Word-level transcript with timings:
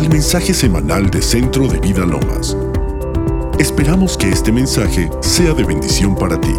al 0.00 0.08
mensaje 0.08 0.54
semanal 0.54 1.10
de 1.10 1.20
Centro 1.20 1.68
de 1.68 1.78
Vida 1.78 2.06
Lomas. 2.06 2.56
Esperamos 3.58 4.16
que 4.16 4.30
este 4.30 4.50
mensaje 4.50 5.10
sea 5.20 5.52
de 5.52 5.62
bendición 5.62 6.16
para 6.16 6.40
ti. 6.40 6.54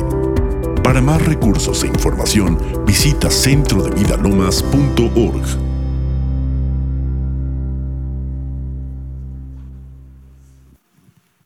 Para 0.84 1.02
más 1.02 1.26
recursos 1.26 1.84
e 1.84 1.88
información, 1.88 2.60
visita 2.86 3.32
centrodevidalomas.org. 3.32 5.58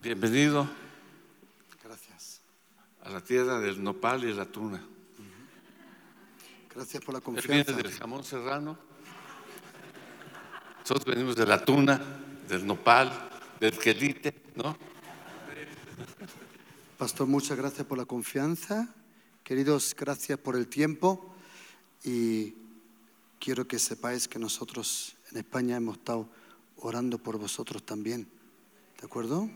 Bienvenido 0.02 0.68
Gracias. 1.84 2.41
a 3.04 3.09
la 3.09 3.21
tierra 3.21 3.59
del 3.59 3.84
nopal 3.84 4.23
y 4.23 4.34
la 4.34 4.46
tuna. 4.46 4.84
Gracias 6.73 7.04
por 7.04 7.14
la 7.14 7.20
Él 7.20 7.25
viene 7.48 7.64
confianza. 7.64 7.82
del 7.82 7.91
jamón 7.91 8.23
serrano. 8.23 8.78
Nosotros 10.86 11.16
venimos 11.16 11.36
de 11.36 11.48
la 11.48 11.66
tuna, 11.66 12.00
del 12.48 12.64
nopal, 12.64 13.12
del 13.60 13.76
quelite, 13.76 14.36
¿no? 14.54 14.78
Pastor, 16.96 17.26
muchas 17.26 17.57
gracias 17.57 17.88
por 17.88 17.98
la 17.98 18.06
confianza. 18.06 18.93
Queridos, 19.43 19.96
gracias 19.98 20.38
por 20.38 20.56
el 20.56 20.68
tiempo. 20.68 21.34
Y 22.04 22.54
quiero 23.40 23.68
que 23.68 23.79
sepáis 23.79 24.28
que 24.28 24.38
nosotros 24.38 25.16
en 25.32 25.40
España 25.40 25.76
hemos 25.76 25.98
estado 25.98 26.29
orando 26.78 27.18
por 27.18 27.40
vosotros 27.40 27.84
también. 27.84 28.28
¿De 29.02 29.07
acuerdo? 29.07 29.50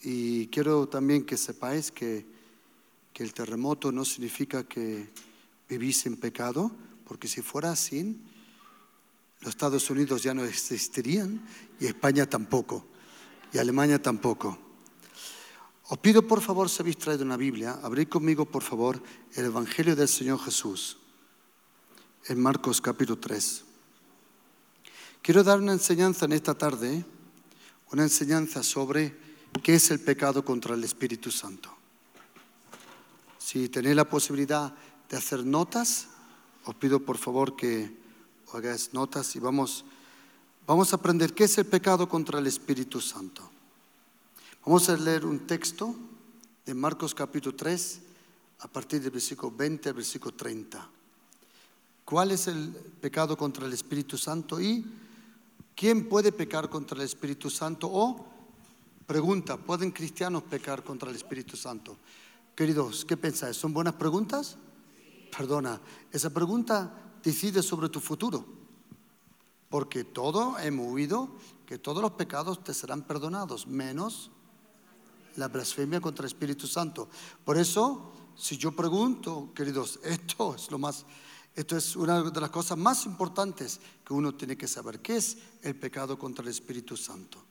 Y 0.00 0.46
quiero 0.46 0.88
también 0.88 1.22
que 1.26 1.36
sepáis 1.36 1.90
que, 1.90 2.24
que 3.12 3.22
el 3.22 3.34
terremoto 3.34 3.92
no 3.92 4.06
significa 4.06 4.64
que 4.64 5.10
vivís 5.68 6.06
en 6.06 6.16
pecado, 6.16 6.72
porque 7.06 7.28
si 7.28 7.42
fuera 7.42 7.72
así, 7.72 8.18
los 9.44 9.50
Estados 9.50 9.90
Unidos 9.90 10.22
ya 10.22 10.32
no 10.32 10.42
existirían 10.42 11.38
y 11.78 11.84
España 11.84 12.24
tampoco, 12.24 12.86
y 13.52 13.58
Alemania 13.58 14.00
tampoco. 14.00 14.58
Os 15.88 15.98
pido 15.98 16.26
por 16.26 16.40
favor, 16.40 16.70
si 16.70 16.80
habéis 16.80 16.96
traído 16.96 17.26
una 17.26 17.36
Biblia, 17.36 17.78
abrid 17.82 18.08
conmigo 18.08 18.46
por 18.46 18.62
favor 18.62 19.02
el 19.34 19.44
Evangelio 19.44 19.94
del 19.94 20.08
Señor 20.08 20.40
Jesús 20.40 20.96
en 22.24 22.40
Marcos 22.40 22.80
capítulo 22.80 23.20
3. 23.20 23.64
Quiero 25.20 25.44
dar 25.44 25.58
una 25.58 25.72
enseñanza 25.72 26.24
en 26.24 26.32
esta 26.32 26.54
tarde, 26.54 27.04
una 27.92 28.04
enseñanza 28.04 28.62
sobre 28.62 29.14
qué 29.62 29.74
es 29.74 29.90
el 29.90 30.00
pecado 30.00 30.42
contra 30.42 30.74
el 30.74 30.84
Espíritu 30.84 31.30
Santo. 31.30 31.68
Si 33.36 33.68
tenéis 33.68 33.94
la 33.94 34.08
posibilidad 34.08 34.74
de 35.10 35.18
hacer 35.18 35.44
notas, 35.44 36.08
os 36.64 36.74
pido 36.76 37.00
por 37.00 37.18
favor 37.18 37.56
que 37.56 38.03
hagáis 38.54 38.92
notas 38.92 39.34
y 39.36 39.40
vamos, 39.40 39.84
vamos 40.66 40.92
a 40.92 40.96
aprender 40.96 41.34
qué 41.34 41.44
es 41.44 41.58
el 41.58 41.66
pecado 41.66 42.08
contra 42.08 42.38
el 42.38 42.46
Espíritu 42.46 43.00
Santo. 43.00 43.42
Vamos 44.64 44.88
a 44.88 44.96
leer 44.96 45.26
un 45.26 45.40
texto 45.46 45.94
de 46.64 46.74
Marcos 46.74 47.14
capítulo 47.14 47.56
3 47.56 48.00
a 48.60 48.68
partir 48.68 49.02
del 49.02 49.10
versículo 49.10 49.52
20 49.54 49.88
al 49.88 49.94
versículo 49.94 50.34
30. 50.34 50.88
¿Cuál 52.04 52.30
es 52.30 52.46
el 52.46 52.70
pecado 53.00 53.36
contra 53.36 53.66
el 53.66 53.72
Espíritu 53.72 54.16
Santo 54.16 54.60
y 54.60 54.84
quién 55.74 56.08
puede 56.08 56.32
pecar 56.32 56.70
contra 56.70 56.98
el 56.98 57.04
Espíritu 57.04 57.50
Santo? 57.50 57.88
O 57.92 58.24
pregunta, 59.06 59.56
¿pueden 59.56 59.90
cristianos 59.90 60.44
pecar 60.44 60.84
contra 60.84 61.10
el 61.10 61.16
Espíritu 61.16 61.56
Santo? 61.56 61.96
Queridos, 62.54 63.04
¿qué 63.04 63.16
pensáis? 63.16 63.56
¿Son 63.56 63.72
buenas 63.72 63.94
preguntas? 63.94 64.56
Perdona, 65.36 65.80
esa 66.12 66.30
pregunta 66.30 67.03
decide 67.24 67.62
sobre 67.62 67.88
tu 67.88 68.00
futuro. 68.00 68.44
Porque 69.68 70.04
todo 70.04 70.58
hemos 70.58 70.92
oído 70.92 71.36
que 71.66 71.78
todos 71.78 72.02
los 72.02 72.12
pecados 72.12 72.62
te 72.62 72.74
serán 72.74 73.02
perdonados, 73.02 73.66
menos 73.66 74.30
la 75.36 75.48
blasfemia 75.48 76.00
contra 76.00 76.24
el 76.24 76.28
Espíritu 76.28 76.66
Santo. 76.66 77.08
Por 77.44 77.58
eso, 77.58 78.12
si 78.36 78.56
yo 78.56 78.72
pregunto, 78.72 79.50
queridos, 79.54 79.98
esto 80.04 80.54
es 80.54 80.70
lo 80.70 80.78
más, 80.78 81.06
esto 81.54 81.76
es 81.76 81.96
una 81.96 82.22
de 82.22 82.40
las 82.40 82.50
cosas 82.50 82.78
más 82.78 83.06
importantes 83.06 83.80
que 84.04 84.12
uno 84.12 84.34
tiene 84.34 84.56
que 84.56 84.68
saber, 84.68 85.00
¿qué 85.00 85.16
es 85.16 85.38
el 85.62 85.74
pecado 85.74 86.18
contra 86.18 86.44
el 86.44 86.50
Espíritu 86.50 86.96
Santo? 86.96 87.42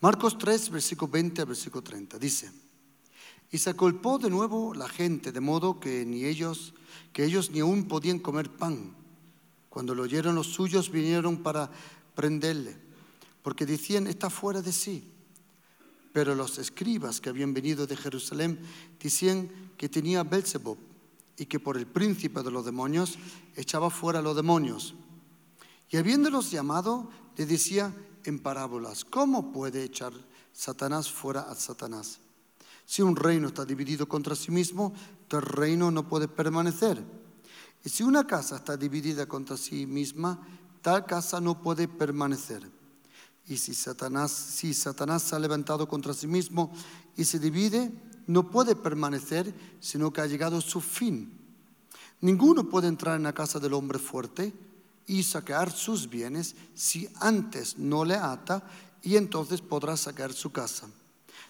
Marcos 0.00 0.36
3, 0.38 0.70
versículo 0.70 1.12
20 1.12 1.42
al 1.42 1.48
versículo 1.48 1.82
30, 1.82 2.18
dice, 2.18 2.50
y 3.50 3.58
se 3.58 3.70
acolpó 3.70 4.18
de 4.18 4.30
nuevo 4.30 4.74
la 4.74 4.88
gente, 4.88 5.30
de 5.30 5.40
modo 5.40 5.78
que 5.78 6.04
ni 6.04 6.24
ellos, 6.24 6.74
que 7.14 7.24
ellos 7.24 7.50
ni 7.52 7.60
aún 7.60 7.84
podían 7.84 8.18
comer 8.18 8.50
pan. 8.50 8.92
Cuando 9.70 9.94
lo 9.94 10.02
oyeron 10.02 10.34
los 10.34 10.48
suyos, 10.48 10.90
vinieron 10.90 11.42
para 11.42 11.70
prenderle, 12.14 12.76
porque 13.42 13.64
decían, 13.64 14.08
está 14.08 14.28
fuera 14.28 14.60
de 14.60 14.72
sí. 14.72 15.10
Pero 16.12 16.34
los 16.34 16.58
escribas 16.58 17.20
que 17.20 17.30
habían 17.30 17.54
venido 17.54 17.86
de 17.86 17.96
Jerusalén 17.96 18.58
decían 19.00 19.48
que 19.76 19.88
tenía 19.88 20.24
Belzebub 20.24 20.76
y 21.36 21.46
que 21.46 21.60
por 21.60 21.76
el 21.76 21.86
príncipe 21.86 22.42
de 22.42 22.50
los 22.50 22.64
demonios 22.64 23.16
echaba 23.56 23.90
fuera 23.90 24.18
a 24.18 24.22
los 24.22 24.36
demonios. 24.36 24.94
Y 25.90 25.96
habiéndolos 25.96 26.50
llamado, 26.50 27.08
le 27.36 27.46
decía 27.46 27.94
en 28.24 28.40
parábolas, 28.40 29.04
¿cómo 29.04 29.52
puede 29.52 29.84
echar 29.84 30.12
Satanás 30.52 31.10
fuera 31.10 31.42
a 31.42 31.54
Satanás? 31.54 32.18
Si 32.86 33.02
un 33.02 33.16
reino 33.16 33.48
está 33.48 33.64
dividido 33.64 34.06
contra 34.06 34.34
sí 34.34 34.50
mismo, 34.50 34.92
el 35.30 35.42
reino 35.42 35.90
no 35.90 36.08
puede 36.08 36.28
permanecer. 36.28 37.02
Y 37.84 37.88
si 37.88 38.02
una 38.02 38.26
casa 38.26 38.56
está 38.56 38.76
dividida 38.76 39.26
contra 39.26 39.56
sí 39.56 39.86
misma, 39.86 40.40
tal 40.80 41.04
casa 41.06 41.40
no 41.40 41.60
puede 41.60 41.88
permanecer. 41.88 42.70
Y 43.46 43.58
si 43.58 43.74
Satanás, 43.74 44.30
si 44.30 44.72
Satanás 44.72 45.22
se 45.22 45.36
ha 45.36 45.38
levantado 45.38 45.86
contra 45.86 46.14
sí 46.14 46.26
mismo 46.26 46.72
y 47.16 47.24
se 47.24 47.38
divide, 47.38 47.92
no 48.26 48.50
puede 48.50 48.74
permanecer, 48.74 49.54
sino 49.80 50.12
que 50.12 50.22
ha 50.22 50.26
llegado 50.26 50.60
su 50.60 50.80
fin. 50.80 51.38
Ninguno 52.20 52.68
puede 52.70 52.88
entrar 52.88 53.16
en 53.16 53.24
la 53.24 53.34
casa 53.34 53.58
del 53.58 53.74
hombre 53.74 53.98
fuerte 53.98 54.54
y 55.06 55.22
sacar 55.22 55.70
sus 55.70 56.08
bienes 56.08 56.56
si 56.74 57.08
antes 57.20 57.76
no 57.76 58.04
le 58.04 58.14
ata 58.14 58.62
y 59.02 59.16
entonces 59.16 59.60
podrá 59.60 59.96
sacar 59.98 60.32
su 60.32 60.50
casa. 60.50 60.88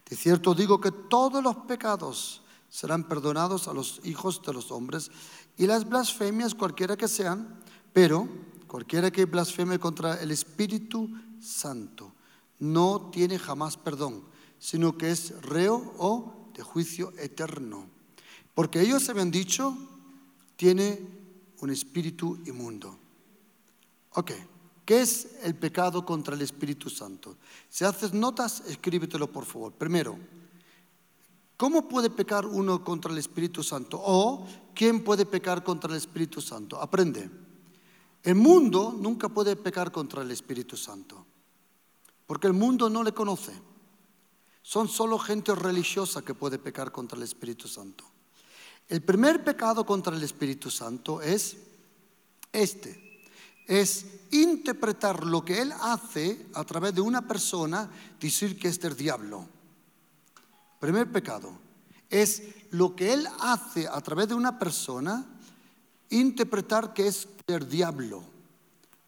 De 0.09 0.17
cierto 0.17 0.53
digo 0.55 0.81
que 0.81 0.91
todos 0.91 1.43
los 1.43 1.57
pecados 1.59 2.43
serán 2.75 3.05
perdonados 3.05 3.69
a 3.69 3.73
los 3.73 4.01
hijos 4.03 4.43
de 4.45 4.53
los 4.53 4.73
hombres 4.73 5.13
y 5.57 5.69
las 5.69 5.89
blasfemias 5.89 6.57
cualquiera 6.57 6.97
que 6.97 7.07
sean, 7.07 7.61
pero 7.93 8.29
cualquiera 8.67 9.13
que 9.13 9.27
blasfeme 9.27 9.79
contra 9.79 10.21
el 10.21 10.33
Espíritu 10.33 11.09
Santo 11.41 12.13
no 12.59 13.11
tiene 13.13 13.39
jamás 13.39 13.77
perdón, 13.77 14.25
sino 14.59 14.99
que 14.99 15.13
es 15.13 15.41
reo 15.43 15.95
o 15.99 16.51
de 16.53 16.65
juicio 16.65 17.13
eterno. 17.17 17.87
Porque 18.55 18.81
ellos 18.81 19.09
habían 19.09 19.31
dicho, 19.31 19.79
tiene 20.57 20.99
un 21.61 21.71
espíritu 21.71 22.41
inmundo. 22.45 22.99
Ok, 24.15 24.33
¿qué 24.85 25.01
es 25.01 25.37
el 25.45 25.55
pecado 25.55 26.05
contra 26.05 26.35
el 26.35 26.43
Espíritu 26.43 26.91
Santo? 26.91 27.37
Si 27.69 27.85
haces 27.85 28.13
notas, 28.13 28.65
escríbetelo 28.67 29.31
por 29.31 29.45
favor. 29.45 29.73
Primero, 29.75 30.19
¿cómo 31.57 31.89
puede 31.89 32.11
pecar 32.11 32.47
uno 32.47 32.85
contra 32.85 33.13
el 33.13 33.19
Espíritu 33.19 33.63
Santo? 33.63 34.01
O, 34.03 34.47
¿quién 34.75 35.05
puede 35.05 35.27
pecar 35.27 35.63
contra 35.63 35.91
el 35.91 35.97
Espíritu 35.97 36.41
Santo? 36.41 36.81
Aprende. 36.81 37.31
El 38.23 38.37
mundo 38.37 38.97
nunca 38.99 39.29
puede 39.29 39.55
pecar 39.55 39.93
contra 39.93 40.23
el 40.23 40.31
Espíritu 40.31 40.77
Santo, 40.77 41.27
porque 42.27 42.47
el 42.47 42.55
mundo 42.55 42.89
no 42.89 43.03
le 43.03 43.13
conoce. 43.13 43.53
Son 44.63 44.89
solo 44.89 45.19
gente 45.19 45.55
religiosa 45.55 46.23
que 46.23 46.33
puede 46.33 46.59
pecar 46.59 46.91
contra 46.91 47.19
el 47.19 47.25
Espíritu 47.25 47.69
Santo. 47.69 48.05
El 48.89 49.03
primer 49.03 49.45
pecado 49.45 49.85
contra 49.85 50.17
el 50.17 50.23
Espíritu 50.23 50.71
Santo 50.71 51.21
es 51.21 51.57
este. 52.51 53.23
Es 53.67 54.07
interpretar 54.31 55.25
lo 55.25 55.45
que 55.45 55.61
Él 55.61 55.73
hace 55.73 56.47
a 56.55 56.65
través 56.65 56.95
de 56.95 57.01
una 57.01 57.27
persona, 57.27 57.91
decir 58.19 58.59
que 58.59 58.69
es 58.69 58.81
del 58.81 58.97
diablo. 58.97 59.49
Primer 60.85 61.11
pecado. 61.11 61.51
Es 62.11 62.43
lo 62.73 62.95
que 62.95 63.15
Él 63.15 63.27
hace 63.41 63.89
a 63.89 64.03
través 64.03 64.29
de 64.29 64.35
una 64.35 64.59
persona, 64.59 65.25
interpretar 66.11 66.93
que 66.93 67.07
es 67.07 67.27
del 67.47 67.67
diablo. 67.67 68.23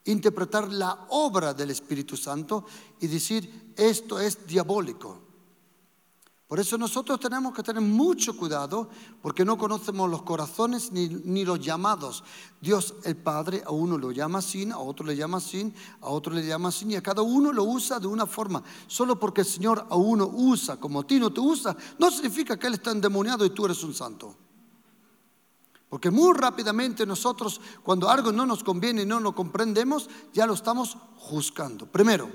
Interpretar 0.07 0.73
la 0.73 1.05
obra 1.11 1.53
del 1.53 1.71
Espíritu 1.71 2.17
Santo 2.17 2.65
y 2.99 3.09
decir, 3.09 3.75
esto 3.77 4.19
es 4.19 4.47
diabólico. 4.47 5.21
Por 6.47 6.61
eso 6.61 6.79
nosotros 6.79 7.19
tenemos 7.19 7.53
que 7.53 7.63
tener 7.65 7.83
mucho 7.83 8.37
cuidado 8.37 8.89
porque 9.21 9.45
no 9.45 9.59
conocemos 9.59 10.09
los 10.09 10.23
corazones 10.23 10.93
ni, 10.93 11.09
ni, 11.09 11.45
los 11.45 11.59
llamados. 11.59 12.23
Dios 12.61 12.95
el 13.03 13.17
Padre 13.17 13.65
a 13.67 13.73
uno 13.73 13.99
lo 13.99 14.13
llama 14.13 14.39
así, 14.39 14.71
a 14.71 14.79
otro 14.79 15.05
le 15.05 15.17
llama 15.17 15.39
así, 15.39 15.75
a 16.01 16.09
otro 16.09 16.33
le 16.33 16.47
llama 16.47 16.69
así 16.69 16.87
y 16.87 16.95
a 16.95 17.03
cada 17.03 17.23
uno 17.23 17.53
lo 17.53 17.65
usa 17.65 17.99
de 17.99 18.07
una 18.07 18.27
forma. 18.27 18.63
Solo 18.87 19.19
porque 19.19 19.41
el 19.41 19.47
Señor 19.47 19.89
a 19.91 19.97
uno 19.97 20.31
usa 20.33 20.77
como 20.77 21.01
a 21.01 21.07
ti 21.07 21.19
no 21.19 21.33
te 21.33 21.41
usa, 21.41 21.77
no 21.99 22.13
significa 22.13 22.57
que 22.57 22.69
Él 22.69 22.75
está 22.75 22.93
endemoniado 22.93 23.45
y 23.45 23.51
tú 23.51 23.65
eres 23.65 23.83
un 23.83 23.95
santo. 23.95 24.37
Porque 25.89 26.13
muy 26.13 26.33
rápidamente 26.33 27.07
nosotros, 27.07 27.61
cuando 27.83 28.09
algo 28.09 28.31
no 28.31 28.47
nos 28.47 28.63
conviene 28.63 29.03
y 29.03 29.07
no 29.07 29.19
lo 29.19 29.35
comprendemos, 29.35 30.09
ya 30.33 30.47
lo 30.47 30.55
estamos 30.55 30.97
juzgando. 31.17 31.87
Primero, 31.87 32.29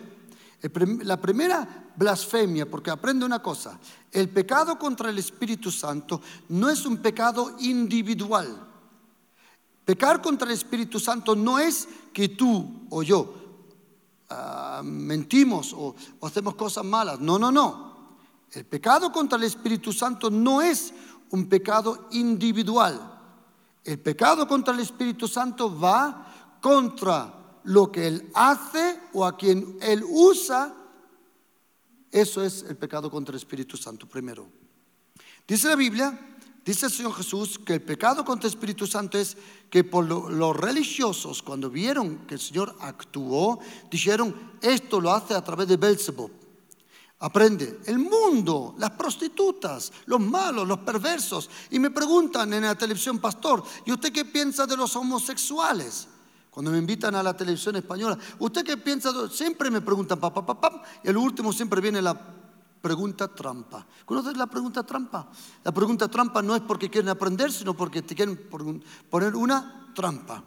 la 1.04 1.19
primera 1.19 1.92
blasfemia, 1.96 2.69
porque 2.69 2.92
aprende 2.92 3.25
una 3.25 3.42
cosa, 3.42 3.80
el 4.12 4.30
pecado 4.30 4.78
contra 4.78 5.10
el 5.10 5.18
Espíritu 5.18 5.72
Santo 5.72 6.22
no 6.50 6.69
es 6.69 6.86
un 6.86 6.98
pecado 6.98 7.56
individual. 7.60 8.68
Pecar 9.86 10.22
contra 10.22 10.48
el 10.48 10.54
Espíritu 10.54 11.00
Santo 11.00 11.36
no 11.36 11.58
es 11.58 11.88
que 12.13 12.30
tú 12.30 12.86
o 12.90 13.02
yo 13.02 13.34
ah, 14.30 14.81
mentimos 14.84 15.74
o 15.74 15.96
hacemos 16.22 16.56
cosas 16.56 16.86
malas. 16.86 17.19
No, 17.19 17.40
no, 17.40 17.52
no. 17.52 17.92
El 18.52 18.66
pecado 18.66 19.12
contra 19.12 19.38
el 19.38 19.46
Espíritu 19.46 19.92
Santo 19.92 20.30
no 20.30 20.62
es 20.62 20.94
un 21.31 21.48
pecado 21.48 22.07
individual. 22.12 23.19
El 23.84 24.00
pecado 24.00 24.48
contra 24.48 24.74
el 24.74 24.81
Espíritu 24.81 25.28
Santo 25.28 25.80
va 25.80 26.57
contra 26.62 27.41
lo 27.63 27.92
que 27.92 28.08
Él 28.08 28.30
hace 28.34 29.00
o 29.13 29.25
a 29.25 29.38
quien 29.38 29.78
Él 29.81 30.04
usa. 30.08 30.74
Eso 32.12 32.44
es 32.44 32.63
el 32.63 32.78
pecado 32.78 33.10
contra 33.10 33.34
el 33.34 33.38
Espíritu 33.38 33.78
Santo 33.78 34.08
primero. 34.08 34.48
Dice 35.48 35.68
la 35.68 35.75
Biblia, 35.75 36.38
dice 36.66 36.86
el 36.86 36.92
Señor 36.92 37.13
Jesús, 37.13 37.60
que 37.60 37.74
el 37.75 37.81
pecado 37.81 38.24
contra 38.24 38.48
el 38.48 38.54
Espíritu 38.54 38.88
Santo 38.88 39.18
es 39.18 39.38
que 39.69 39.84
por 39.84 40.06
los 40.06 40.56
religiosos, 40.56 41.42
cuando 41.42 41.69
vieron 41.69 42.25
que 42.28 42.36
el 42.36 42.40
Señor 42.40 42.75
actuó, 42.80 43.60
dijeron, 43.90 44.54
esto 44.62 45.00
lo 45.00 45.12
hace 45.12 45.34
a 45.34 45.44
través 45.44 45.68
de 45.68 45.78
Belzebub. 45.78 46.31
Aprende, 47.19 47.81
el 47.86 48.00
mundo, 48.00 48.74
las 48.80 48.92
prostitutas, 48.92 49.92
los 50.06 50.19
malos, 50.19 50.68
los 50.68 50.80
perversos. 50.80 51.52
Y 51.69 51.78
me 51.78 51.92
preguntan 51.92 52.52
en 52.52 52.64
la 52.64 52.75
televisión, 52.75 53.19
pastor, 53.19 53.64
¿y 53.86 53.92
usted 53.92 54.12
qué 54.12 54.25
piensa 54.25 54.66
de 54.66 54.75
los 54.75 54.96
homosexuales? 54.96 56.07
Cuando 56.51 56.69
me 56.69 56.77
invitan 56.77 57.15
a 57.15 57.24
la 57.24 57.36
televisión 57.36 57.77
española, 57.77 58.18
¿usted 58.38 58.65
qué 58.65 58.75
piensa? 58.75 59.12
Siempre 59.30 59.71
me 59.71 59.80
preguntan, 59.80 60.19
papá, 60.19 60.45
papá, 60.45 60.83
y 61.01 61.07
el 61.07 61.15
último 61.15 61.53
siempre 61.53 61.80
viene 61.80 62.01
la 62.01 62.13
pregunta 62.81 63.30
trampa. 63.30 63.88
¿Conoces 64.03 64.36
la 64.36 64.48
pregunta 64.48 64.83
trampa? 64.83 65.30
La 65.63 65.71
pregunta 65.71 66.09
trampa 66.09 66.42
no 66.42 66.53
es 66.53 66.62
porque 66.62 66.89
quieren 66.89 67.07
aprender, 67.07 67.53
sino 67.53 67.74
porque 67.74 68.01
te 68.01 68.15
quieren 68.15 68.38
poner 69.09 69.33
una 69.33 69.92
trampa. 69.95 70.44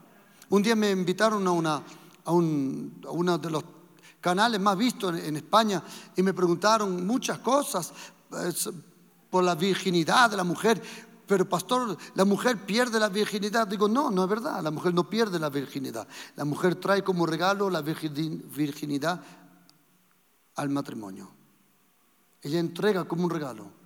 Un 0.50 0.62
día 0.62 0.76
me 0.76 0.90
invitaron 0.90 1.46
a 1.46 1.52
una, 1.52 1.82
a, 2.24 2.32
un, 2.32 3.00
a 3.06 3.10
uno 3.10 3.38
de 3.38 3.50
los 3.50 3.64
canales 4.20 4.60
más 4.60 4.76
vistos 4.76 5.18
en, 5.18 5.36
España 5.36 5.82
y 6.16 6.22
me 6.22 6.34
preguntaron 6.34 7.06
muchas 7.06 7.38
cosas 7.38 7.92
por 9.30 9.42
la 9.42 9.54
virginidad 9.54 10.30
de 10.30 10.36
la 10.36 10.44
mujer. 10.44 10.82
Pero 11.26 11.48
pastor, 11.48 11.96
la 12.14 12.24
mujer 12.24 12.64
pierde 12.66 13.00
la 13.00 13.08
virginidad. 13.08 13.66
Digo, 13.66 13.88
no, 13.88 14.10
no 14.10 14.24
es 14.24 14.28
verdad. 14.28 14.62
La 14.62 14.70
mujer 14.70 14.92
no 14.92 15.08
pierde 15.08 15.38
la 15.38 15.48
virginidad. 15.48 16.06
La 16.36 16.44
mujer 16.44 16.74
trae 16.76 17.02
como 17.02 17.24
regalo 17.24 17.70
la 17.70 17.82
virginidad 17.82 19.22
al 20.56 20.68
matrimonio. 20.68 21.30
Ella 22.42 22.58
entrega 22.58 23.04
como 23.04 23.24
un 23.24 23.30
regalo. 23.30 23.84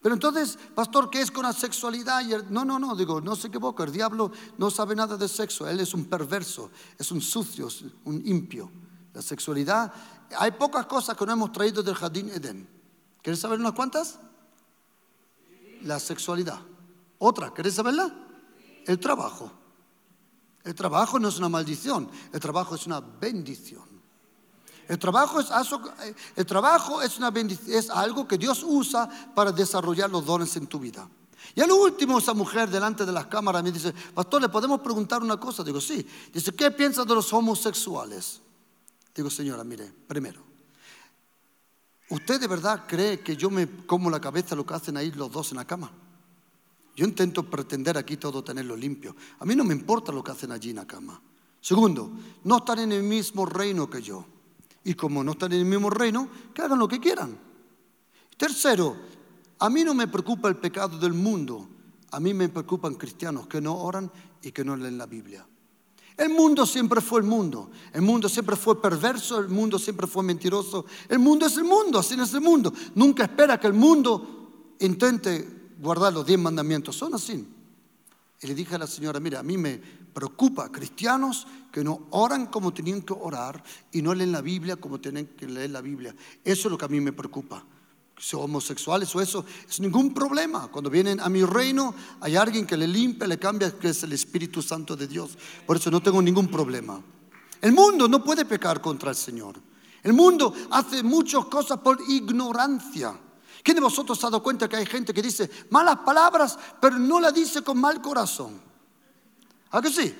Pero 0.00 0.14
entonces, 0.14 0.58
pastor, 0.74 1.10
¿qué 1.10 1.20
es 1.20 1.30
con 1.30 1.42
la 1.42 1.52
sexualidad? 1.52 2.22
No, 2.50 2.64
no, 2.64 2.78
no, 2.78 2.94
digo, 2.94 3.20
no 3.20 3.34
se 3.34 3.48
equivoca, 3.48 3.82
el 3.82 3.92
diablo 3.92 4.30
no 4.56 4.70
sabe 4.70 4.94
nada 4.94 5.16
de 5.16 5.26
sexo, 5.26 5.68
él 5.68 5.80
es 5.80 5.92
un 5.92 6.04
perverso, 6.04 6.70
es 6.96 7.10
un 7.10 7.20
sucio, 7.20 7.68
un 8.04 8.22
impio. 8.24 8.70
La 9.12 9.22
sexualidad, 9.22 9.92
hay 10.38 10.52
pocas 10.52 10.86
cosas 10.86 11.16
que 11.16 11.26
no 11.26 11.32
hemos 11.32 11.50
traído 11.50 11.82
del 11.82 11.96
jardín 11.96 12.28
Edén. 12.28 12.68
¿Quieres 13.22 13.40
saber 13.40 13.58
unas 13.58 13.72
cuantas? 13.72 14.20
La 15.82 15.98
sexualidad. 15.98 16.60
Otra, 17.18 17.52
¿quieres 17.52 17.74
saberla? 17.74 18.12
El 18.86 18.98
trabajo. 18.98 19.50
El 20.64 20.74
trabajo 20.74 21.18
no 21.18 21.28
es 21.28 21.38
una 21.38 21.48
maldición, 21.48 22.10
el 22.32 22.40
trabajo 22.40 22.74
es 22.74 22.86
una 22.86 23.00
bendición. 23.00 23.98
El 24.88 24.98
trabajo 24.98 25.38
es, 25.38 25.48
trabajo 26.46 27.02
es, 27.02 27.90
algo 27.90 28.26
que 28.26 28.38
Dios 28.38 28.64
usa 28.66 29.08
para 29.34 29.52
desarrollar 29.52 30.08
los 30.08 30.24
dones 30.24 30.56
en 30.56 30.66
tu 30.66 30.78
vida. 30.78 31.08
Y 31.54 31.60
a 31.60 31.66
lo 31.66 31.76
último, 31.76 32.18
esa 32.18 32.32
mujer 32.32 32.70
delante 32.70 33.04
de 33.04 33.12
las 33.12 33.26
cámaras 33.26 33.62
me 33.62 33.70
dice, 33.70 33.92
pastor, 34.14 34.40
¿le 34.40 34.48
podemos 34.48 34.80
preguntar 34.80 35.22
una 35.22 35.38
cosa? 35.38 35.62
Digo, 35.62 35.80
sí. 35.80 36.06
Dice, 36.32 36.52
¿qué 36.54 36.70
piensa 36.70 37.04
de 37.04 37.14
los 37.14 37.30
homosexuales? 37.32 38.40
Digo, 39.14 39.28
señora, 39.28 39.62
mire, 39.62 39.92
primero, 40.06 40.42
¿usted 42.10 42.40
de 42.40 42.46
verdad 42.46 42.84
cree 42.86 43.20
que 43.20 43.36
yo 43.36 43.50
me 43.50 43.68
como 43.86 44.10
la 44.10 44.20
cabeza 44.20 44.54
lo 44.54 44.64
que 44.64 44.74
hacen 44.74 44.96
ahí 44.96 45.10
los 45.12 45.30
dos 45.30 45.50
en 45.52 45.58
la 45.58 45.66
cama? 45.66 45.90
Yo 46.96 47.04
intento 47.04 47.48
pretender 47.48 47.96
aquí 47.96 48.16
todo 48.16 48.42
tenerlo 48.42 48.76
limpio. 48.76 49.14
A 49.38 49.44
mí 49.44 49.54
no 49.54 49.62
me 49.62 49.74
importa 49.74 50.10
lo 50.10 50.24
que 50.24 50.32
hacen 50.32 50.50
allí 50.50 50.70
en 50.70 50.76
la 50.76 50.86
cama. 50.86 51.22
Segundo, 51.60 52.10
no 52.44 52.56
están 52.56 52.80
en 52.80 52.92
el 52.92 53.02
mismo 53.02 53.46
reino 53.46 53.88
que 53.88 54.02
yo. 54.02 54.24
Y 54.82 54.94
como 54.94 55.22
no 55.22 55.32
están 55.32 55.52
en 55.52 55.60
el 55.60 55.64
mismo 55.64 55.90
reino, 55.90 56.28
que 56.52 56.62
hagan 56.62 56.78
lo 56.78 56.88
que 56.88 56.98
quieran. 56.98 57.38
Tercero, 58.36 58.96
a 59.58 59.70
mí 59.70 59.84
no 59.84 59.94
me 59.94 60.08
preocupa 60.08 60.48
el 60.48 60.56
pecado 60.56 60.98
del 60.98 61.12
mundo. 61.12 61.68
A 62.10 62.20
mí 62.20 62.32
me 62.34 62.48
preocupan 62.48 62.94
cristianos 62.94 63.46
que 63.46 63.60
no 63.60 63.76
oran 63.76 64.10
y 64.42 64.50
que 64.50 64.64
no 64.64 64.76
leen 64.76 64.98
la 64.98 65.06
Biblia. 65.06 65.46
El 66.18 66.30
mundo 66.30 66.66
siempre 66.66 67.00
fue 67.00 67.20
el 67.20 67.26
mundo. 67.26 67.70
El 67.92 68.02
mundo 68.02 68.28
siempre 68.28 68.56
fue 68.56 68.82
perverso, 68.82 69.38
el 69.38 69.48
mundo 69.48 69.78
siempre 69.78 70.08
fue 70.08 70.24
mentiroso. 70.24 70.84
El 71.08 71.20
mundo 71.20 71.46
es 71.46 71.56
el 71.56 71.64
mundo, 71.64 72.00
así 72.00 72.20
es 72.20 72.34
el 72.34 72.40
mundo. 72.40 72.72
Nunca 72.96 73.22
espera 73.22 73.58
que 73.58 73.68
el 73.68 73.72
mundo 73.72 74.74
intente 74.80 75.72
guardar 75.80 76.12
los 76.12 76.26
diez 76.26 76.38
mandamientos. 76.38 76.96
Son 76.96 77.14
así. 77.14 77.46
Y 78.42 78.46
le 78.48 78.54
dije 78.54 78.74
a 78.74 78.78
la 78.78 78.88
señora, 78.88 79.20
mira, 79.20 79.38
a 79.38 79.42
mí 79.44 79.56
me 79.56 79.80
preocupa 80.12 80.72
cristianos 80.72 81.46
que 81.70 81.84
no 81.84 82.08
oran 82.10 82.46
como 82.46 82.74
tenían 82.74 83.02
que 83.02 83.12
orar 83.12 83.62
y 83.92 84.02
no 84.02 84.12
leen 84.12 84.32
la 84.32 84.40
Biblia 84.40 84.74
como 84.74 85.00
tienen 85.00 85.28
que 85.28 85.46
leer 85.46 85.70
la 85.70 85.80
Biblia. 85.80 86.16
Eso 86.44 86.66
es 86.66 86.72
lo 86.72 86.76
que 86.76 86.84
a 86.84 86.88
mí 86.88 87.00
me 87.00 87.12
preocupa 87.12 87.64
homosexuales 88.34 89.14
o 89.14 89.20
eso, 89.20 89.44
es 89.68 89.80
ningún 89.80 90.12
problema. 90.12 90.68
Cuando 90.68 90.90
vienen 90.90 91.20
a 91.20 91.28
mi 91.28 91.44
reino 91.44 91.94
hay 92.20 92.36
alguien 92.36 92.66
que 92.66 92.76
le 92.76 92.86
limpia, 92.86 93.26
le 93.26 93.38
cambia, 93.38 93.78
que 93.78 93.88
es 93.88 94.02
el 94.02 94.12
Espíritu 94.12 94.62
Santo 94.62 94.96
de 94.96 95.06
Dios. 95.06 95.36
Por 95.66 95.76
eso 95.76 95.90
no 95.90 96.02
tengo 96.02 96.20
ningún 96.20 96.48
problema. 96.48 97.00
El 97.60 97.72
mundo 97.72 98.08
no 98.08 98.22
puede 98.22 98.44
pecar 98.44 98.80
contra 98.80 99.10
el 99.10 99.16
Señor. 99.16 99.56
El 100.02 100.12
mundo 100.12 100.54
hace 100.70 101.02
muchas 101.02 101.46
cosas 101.46 101.78
por 101.78 101.98
ignorancia. 102.08 103.18
¿Quién 103.62 103.74
de 103.74 103.80
vosotros 103.80 104.18
se 104.18 104.26
ha 104.26 104.30
dado 104.30 104.42
cuenta 104.42 104.68
que 104.68 104.76
hay 104.76 104.86
gente 104.86 105.12
que 105.12 105.22
dice 105.22 105.50
malas 105.70 105.98
palabras, 105.98 106.58
pero 106.80 106.98
no 106.98 107.20
la 107.20 107.32
dice 107.32 107.62
con 107.62 107.78
mal 107.78 108.00
corazón? 108.00 108.60
¿A 109.70 109.82
que 109.82 109.90
sí? 109.90 110.14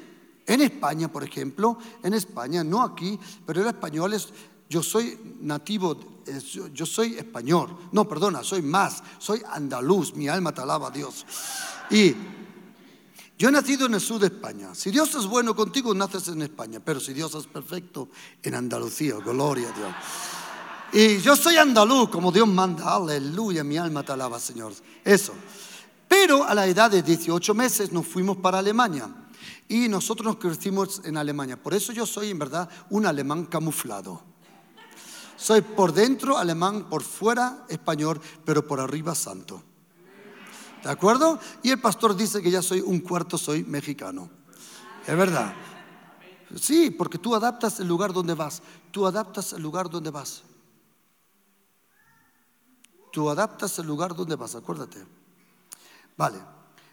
En 0.46 0.62
España, 0.62 1.08
por 1.08 1.24
ejemplo, 1.24 1.78
en 2.02 2.14
España, 2.14 2.64
no 2.64 2.82
aquí, 2.82 3.18
pero 3.46 3.60
los 3.60 3.72
españoles 3.72 4.28
yo 4.68 4.82
soy 4.82 5.18
nativo, 5.40 5.98
yo 6.72 6.86
soy 6.86 7.14
español. 7.14 7.76
No, 7.92 8.06
perdona, 8.06 8.44
soy 8.44 8.62
más, 8.62 9.02
soy 9.18 9.42
andaluz, 9.50 10.14
mi 10.14 10.28
alma 10.28 10.52
te 10.52 10.60
alaba 10.60 10.88
a 10.88 10.90
Dios. 10.90 11.24
Y 11.90 12.14
yo 13.38 13.48
he 13.48 13.52
nacido 13.52 13.86
en 13.86 13.94
el 13.94 14.00
sur 14.00 14.20
de 14.20 14.26
España. 14.26 14.74
Si 14.74 14.90
Dios 14.90 15.14
es 15.14 15.24
bueno 15.24 15.54
contigo, 15.54 15.94
naces 15.94 16.26
en 16.28 16.42
España. 16.42 16.80
Pero 16.84 16.98
si 16.98 17.14
Dios 17.14 17.34
es 17.36 17.46
perfecto, 17.46 18.08
en 18.42 18.54
Andalucía, 18.56 19.14
gloria 19.24 19.68
a 19.68 19.72
Dios. 19.72 19.94
Y 20.92 21.18
yo 21.22 21.36
soy 21.36 21.56
andaluz, 21.56 22.08
como 22.08 22.32
Dios 22.32 22.48
manda. 22.48 22.96
Aleluya, 22.96 23.62
mi 23.62 23.78
alma 23.78 24.02
te 24.02 24.12
alaba, 24.12 24.40
Señor. 24.40 24.72
Eso. 25.04 25.34
Pero 26.08 26.44
a 26.44 26.54
la 26.54 26.66
edad 26.66 26.90
de 26.90 27.02
18 27.02 27.54
meses 27.54 27.92
nos 27.92 28.06
fuimos 28.06 28.38
para 28.38 28.58
Alemania. 28.58 29.08
Y 29.68 29.88
nosotros 29.88 30.26
nos 30.26 30.36
crecimos 30.36 31.02
en 31.04 31.16
Alemania. 31.16 31.62
Por 31.62 31.74
eso 31.74 31.92
yo 31.92 32.06
soy, 32.06 32.30
en 32.30 32.40
verdad, 32.40 32.68
un 32.90 33.06
alemán 33.06 33.46
camuflado. 33.46 34.27
Soy 35.38 35.60
por 35.60 35.92
dentro 35.92 36.36
alemán, 36.36 36.88
por 36.90 37.04
fuera 37.04 37.64
español, 37.68 38.20
pero 38.44 38.66
por 38.66 38.80
arriba 38.80 39.14
santo. 39.14 39.62
¿De 40.82 40.90
acuerdo? 40.90 41.38
Y 41.62 41.70
el 41.70 41.80
pastor 41.80 42.16
dice 42.16 42.42
que 42.42 42.50
ya 42.50 42.60
soy 42.60 42.80
un 42.80 42.98
cuarto, 42.98 43.38
soy 43.38 43.62
mexicano. 43.62 44.28
Es 45.06 45.16
verdad. 45.16 45.54
Sí, 46.56 46.90
porque 46.90 47.18
tú 47.18 47.36
adaptas 47.36 47.78
el 47.78 47.86
lugar 47.86 48.12
donde 48.12 48.34
vas. 48.34 48.62
Tú 48.90 49.06
adaptas 49.06 49.52
el 49.52 49.62
lugar 49.62 49.88
donde 49.88 50.10
vas. 50.10 50.42
Tú 53.12 53.30
adaptas 53.30 53.78
el 53.78 53.86
lugar 53.86 54.16
donde 54.16 54.34
vas, 54.34 54.56
acuérdate. 54.56 55.06
Vale. 56.16 56.38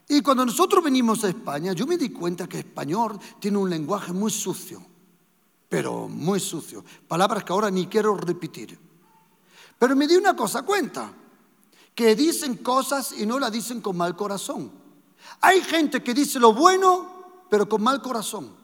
Y 0.07 0.21
cuando 0.21 0.45
nosotros 0.45 0.83
venimos 0.83 1.23
a 1.23 1.29
España, 1.29 1.73
yo 1.73 1.87
me 1.87 1.97
di 1.97 2.09
cuenta 2.09 2.47
que 2.47 2.59
español 2.59 3.19
tiene 3.39 3.57
un 3.57 3.71
lenguaje 3.71 4.13
muy 4.13 4.29
sucio 4.29 4.94
pero 5.75 6.07
muy 6.07 6.39
sucio. 6.39 6.85
Palabras 7.05 7.43
que 7.43 7.51
ahora 7.51 7.69
ni 7.69 7.87
quiero 7.87 8.15
repetir. 8.15 8.79
Pero 9.77 9.93
me 9.93 10.07
di 10.07 10.15
una 10.15 10.33
cosa 10.33 10.61
cuenta, 10.61 11.11
que 11.93 12.15
dicen 12.15 12.55
cosas 12.59 13.11
y 13.11 13.25
no 13.25 13.37
la 13.37 13.49
dicen 13.49 13.81
con 13.81 13.97
mal 13.97 14.15
corazón. 14.15 14.71
Hay 15.41 15.59
gente 15.59 16.01
que 16.01 16.13
dice 16.13 16.39
lo 16.39 16.53
bueno, 16.53 17.43
pero 17.49 17.67
con 17.67 17.83
mal 17.83 18.01
corazón. 18.01 18.55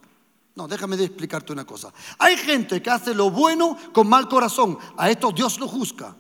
No, 0.56 0.70
déjame 0.70 0.96
de 0.96 1.04
explicarte 1.04 1.52
una 1.52 1.66
cosa. 1.66 1.92
Hay 2.18 2.38
gente 2.38 2.82
que 2.82 2.90
hace 2.90 3.14
lo 3.14 3.30
bueno 3.30 3.78
con 3.92 4.08
mal 4.08 4.30
corazón. 4.30 4.78
A 4.96 5.10
esto 5.10 5.34
Dios 5.34 5.60
lo 5.60 5.68
juzga. 5.68 6.16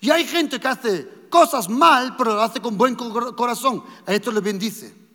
Y 0.00 0.10
hay 0.10 0.24
gente 0.24 0.60
que 0.60 0.68
hace 0.68 1.26
cosas 1.28 1.68
mal, 1.68 2.14
pero 2.16 2.32
lo 2.32 2.42
hace 2.42 2.60
con 2.60 2.78
buen 2.78 2.94
corazón. 2.94 3.82
A 4.06 4.14
esto 4.14 4.30
le 4.30 4.38
bendice. 4.38 5.05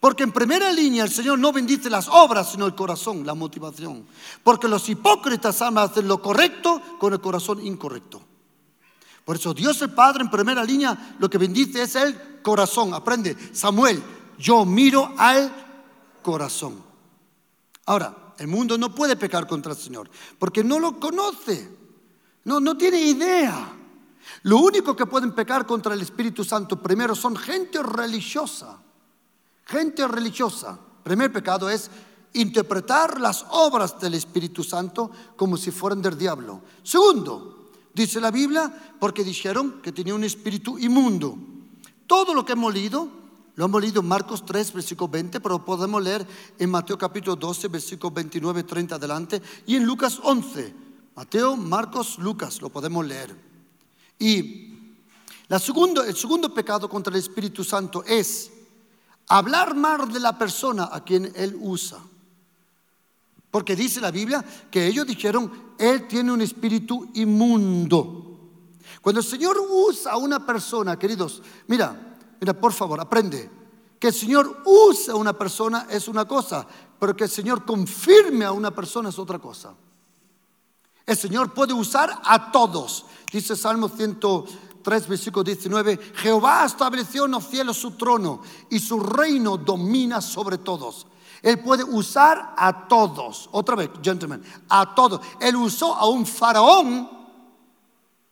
Porque 0.00 0.22
en 0.22 0.32
primera 0.32 0.72
línea 0.72 1.04
el 1.04 1.12
Señor 1.12 1.38
no 1.38 1.52
bendice 1.52 1.90
las 1.90 2.08
obras, 2.08 2.50
sino 2.50 2.64
el 2.64 2.74
corazón, 2.74 3.26
la 3.26 3.34
motivación. 3.34 4.06
Porque 4.42 4.66
los 4.66 4.88
hipócritas 4.88 5.60
hacen 5.60 6.08
lo 6.08 6.22
correcto 6.22 6.80
con 6.98 7.12
el 7.12 7.20
corazón 7.20 7.64
incorrecto. 7.64 8.22
Por 9.26 9.36
eso 9.36 9.52
Dios 9.52 9.80
el 9.82 9.92
Padre 9.92 10.22
en 10.22 10.30
primera 10.30 10.64
línea 10.64 11.16
lo 11.18 11.28
que 11.28 11.36
bendice 11.36 11.82
es 11.82 11.94
el 11.96 12.40
corazón. 12.40 12.94
Aprende, 12.94 13.36
Samuel, 13.52 14.02
yo 14.38 14.64
miro 14.64 15.12
al 15.18 15.52
corazón. 16.22 16.82
Ahora, 17.84 18.32
el 18.38 18.48
mundo 18.48 18.78
no 18.78 18.94
puede 18.94 19.16
pecar 19.16 19.46
contra 19.46 19.72
el 19.72 19.78
Señor 19.78 20.08
porque 20.38 20.64
no 20.64 20.78
lo 20.78 20.98
conoce, 20.98 21.70
no, 22.44 22.58
no 22.58 22.74
tiene 22.78 23.02
idea. 23.02 23.76
Lo 24.44 24.58
único 24.58 24.96
que 24.96 25.04
pueden 25.04 25.32
pecar 25.32 25.66
contra 25.66 25.92
el 25.92 26.00
Espíritu 26.00 26.42
Santo 26.42 26.82
primero 26.82 27.14
son 27.14 27.36
gente 27.36 27.82
religiosa. 27.82 28.78
Gente 29.70 30.08
religiosa. 30.08 30.76
Primer 31.04 31.32
pecado 31.32 31.70
es 31.70 31.88
interpretar 32.32 33.20
las 33.20 33.46
obras 33.50 34.00
del 34.00 34.14
Espíritu 34.14 34.64
Santo 34.64 35.12
como 35.36 35.56
si 35.56 35.70
fueran 35.70 36.02
del 36.02 36.18
diablo. 36.18 36.62
Segundo, 36.82 37.70
dice 37.94 38.20
la 38.20 38.32
Biblia, 38.32 38.96
porque 38.98 39.22
dijeron 39.22 39.80
que 39.80 39.92
tenía 39.92 40.16
un 40.16 40.24
espíritu 40.24 40.76
inmundo. 40.76 41.38
Todo 42.08 42.34
lo 42.34 42.44
que 42.44 42.54
hemos 42.54 42.74
leído, 42.74 43.08
lo 43.54 43.64
hemos 43.64 43.80
leído 43.80 44.00
en 44.00 44.08
Marcos 44.08 44.44
3, 44.44 44.72
versículo 44.72 45.06
20, 45.06 45.38
pero 45.38 45.64
podemos 45.64 46.02
leer 46.02 46.26
en 46.58 46.68
Mateo 46.68 46.98
capítulo 46.98 47.36
12, 47.36 47.68
versículo 47.68 48.10
29, 48.10 48.64
30 48.64 48.96
adelante, 48.96 49.40
y 49.66 49.76
en 49.76 49.84
Lucas 49.84 50.18
11. 50.20 50.74
Mateo, 51.14 51.56
Marcos, 51.56 52.18
Lucas, 52.18 52.60
lo 52.60 52.70
podemos 52.70 53.06
leer. 53.06 53.36
Y 54.18 54.96
el 55.48 55.60
segundo 55.60 56.52
pecado 56.52 56.88
contra 56.88 57.12
el 57.12 57.20
Espíritu 57.20 57.62
Santo 57.62 58.02
es 58.04 58.50
hablar 59.30 59.74
mal 59.76 60.12
de 60.12 60.20
la 60.20 60.36
persona 60.36 60.88
a 60.92 61.04
quien 61.04 61.32
Él 61.34 61.56
usa. 61.60 61.98
Porque 63.50 63.76
dice 63.76 64.00
la 64.00 64.10
Biblia 64.10 64.44
que 64.70 64.86
ellos 64.86 65.06
dijeron, 65.06 65.74
Él 65.78 66.06
tiene 66.08 66.32
un 66.32 66.40
espíritu 66.40 67.10
inmundo. 67.14 68.38
Cuando 69.00 69.20
el 69.20 69.26
Señor 69.26 69.56
usa 69.70 70.12
a 70.12 70.16
una 70.16 70.44
persona, 70.44 70.98
queridos, 70.98 71.42
mira, 71.68 72.16
mira, 72.40 72.52
por 72.52 72.72
favor, 72.72 73.00
aprende. 73.00 73.50
Que 73.98 74.08
el 74.08 74.14
Señor 74.14 74.62
use 74.64 75.12
a 75.12 75.14
una 75.14 75.32
persona 75.32 75.86
es 75.90 76.08
una 76.08 76.26
cosa, 76.26 76.66
pero 76.98 77.14
que 77.14 77.24
el 77.24 77.30
Señor 77.30 77.64
confirme 77.64 78.44
a 78.44 78.52
una 78.52 78.72
persona 78.72 79.10
es 79.10 79.18
otra 79.18 79.38
cosa. 79.38 79.74
El 81.06 81.16
Señor 81.16 81.54
puede 81.54 81.72
usar 81.72 82.20
a 82.24 82.50
todos. 82.50 83.06
Dice 83.32 83.54
Salmo 83.54 83.88
103, 84.82 85.08
versículo 85.08 85.44
19, 85.44 85.98
Jehová 86.16 86.64
estableció 86.64 87.26
en 87.26 87.32
los 87.32 87.46
cielos 87.46 87.76
su 87.76 87.92
trono 87.92 88.40
y 88.70 88.78
su 88.78 88.98
reino 89.00 89.56
domina 89.56 90.20
sobre 90.20 90.58
todos. 90.58 91.06
Él 91.42 91.60
puede 91.60 91.84
usar 91.84 92.54
a 92.56 92.88
todos. 92.88 93.48
Otra 93.52 93.76
vez, 93.76 93.90
gentlemen, 94.02 94.42
a 94.68 94.94
todos. 94.94 95.20
Él 95.40 95.56
usó 95.56 95.94
a 95.94 96.06
un 96.08 96.26
faraón 96.26 97.08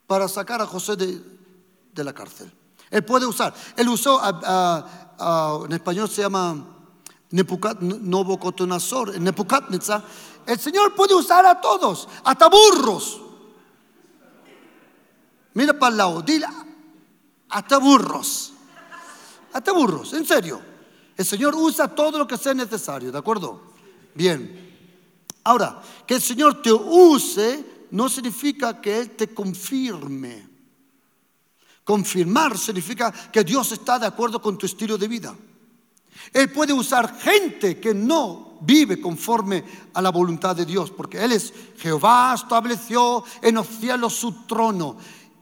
para 0.06 0.28
sacar 0.28 0.60
a 0.60 0.66
José 0.66 0.96
de, 0.96 2.04
la 2.04 2.12
cárcel. 2.12 2.52
Él 2.90 3.04
puede 3.04 3.26
usar. 3.26 3.54
Él 3.76 3.88
usó, 3.88 4.20
a, 4.22 5.64
en 5.64 5.72
español 5.72 6.08
se 6.08 6.22
llama 6.22 6.64
Nebuchadnezzar, 7.30 9.20
Nebuchadnezzar 9.20 10.04
el 10.48 10.58
Señor 10.58 10.94
puede 10.94 11.14
usar 11.14 11.44
a 11.44 11.60
todos, 11.60 12.08
hasta 12.24 12.48
burros. 12.48 13.20
Mira 15.58 15.76
para 15.76 15.90
el 15.90 15.98
lado, 15.98 16.22
dile, 16.22 16.46
hasta 17.48 17.78
burros. 17.78 18.52
Hasta 19.52 19.72
burros, 19.72 20.12
en 20.12 20.24
serio. 20.24 20.62
El 21.16 21.26
Señor 21.26 21.52
usa 21.56 21.92
todo 21.92 22.16
lo 22.16 22.28
que 22.28 22.36
sea 22.36 22.54
necesario, 22.54 23.10
¿de 23.10 23.18
acuerdo? 23.18 23.72
Bien. 24.14 24.78
Ahora, 25.42 25.82
que 26.06 26.14
el 26.14 26.22
Señor 26.22 26.62
te 26.62 26.72
use 26.72 27.88
no 27.90 28.08
significa 28.08 28.80
que 28.80 29.00
Él 29.00 29.10
te 29.16 29.34
confirme. 29.34 30.46
Confirmar 31.82 32.56
significa 32.56 33.10
que 33.10 33.42
Dios 33.42 33.72
está 33.72 33.98
de 33.98 34.06
acuerdo 34.06 34.40
con 34.40 34.56
tu 34.56 34.64
estilo 34.64 34.96
de 34.96 35.08
vida. 35.08 35.34
Él 36.34 36.52
puede 36.52 36.72
usar 36.72 37.18
gente 37.18 37.80
que 37.80 37.92
no 37.92 38.58
vive 38.60 39.00
conforme 39.00 39.64
a 39.92 40.00
la 40.00 40.10
voluntad 40.10 40.54
de 40.54 40.64
Dios, 40.64 40.92
porque 40.92 41.24
Él 41.24 41.32
es 41.32 41.52
Jehová 41.78 42.34
estableció 42.36 43.24
en 43.42 43.56
los 43.56 43.66
cielos 43.66 44.14
su 44.14 44.46
trono 44.46 44.98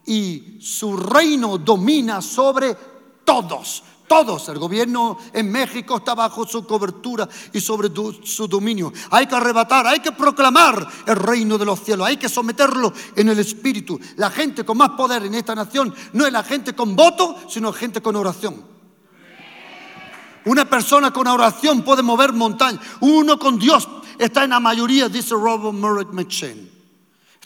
y 0.07 0.57
su 0.59 0.97
reino 0.97 1.57
domina 1.57 2.21
sobre 2.21 2.75
todos. 3.23 3.83
Todos, 4.07 4.47
el 4.47 4.57
gobierno 4.57 5.17
en 5.33 5.51
México 5.51 5.97
está 5.97 6.15
bajo 6.15 6.47
su 6.47 6.65
cobertura 6.65 7.27
y 7.51 7.59
sobre 7.59 7.89
su 8.23 8.47
dominio. 8.47 8.93
Hay 9.11 9.27
que 9.27 9.35
arrebatar, 9.35 9.85
hay 9.85 9.99
que 9.99 10.13
proclamar 10.13 10.87
el 11.05 11.15
reino 11.17 11.57
de 11.57 11.65
los 11.65 11.81
cielos, 11.81 12.07
hay 12.07 12.15
que 12.15 12.29
someterlo 12.29 12.93
en 13.17 13.27
el 13.27 13.37
espíritu. 13.39 13.99
La 14.15 14.31
gente 14.31 14.63
con 14.63 14.77
más 14.77 14.91
poder 14.91 15.25
en 15.25 15.35
esta 15.35 15.53
nación 15.53 15.93
no 16.13 16.25
es 16.25 16.31
la 16.31 16.43
gente 16.43 16.73
con 16.73 16.95
voto, 16.95 17.35
sino 17.49 17.73
gente 17.73 18.01
con 18.01 18.15
oración. 18.15 18.63
Una 20.45 20.63
persona 20.69 21.11
con 21.11 21.27
oración 21.27 21.81
puede 21.81 22.01
mover 22.01 22.31
montañas. 22.31 22.79
Uno 23.01 23.37
con 23.37 23.59
Dios 23.59 23.89
está 24.17 24.45
en 24.45 24.51
la 24.51 24.61
mayoría, 24.61 25.09
dice 25.09 25.35
Robert 25.35 25.73
Murray 25.73 26.05
McShane. 26.13 26.76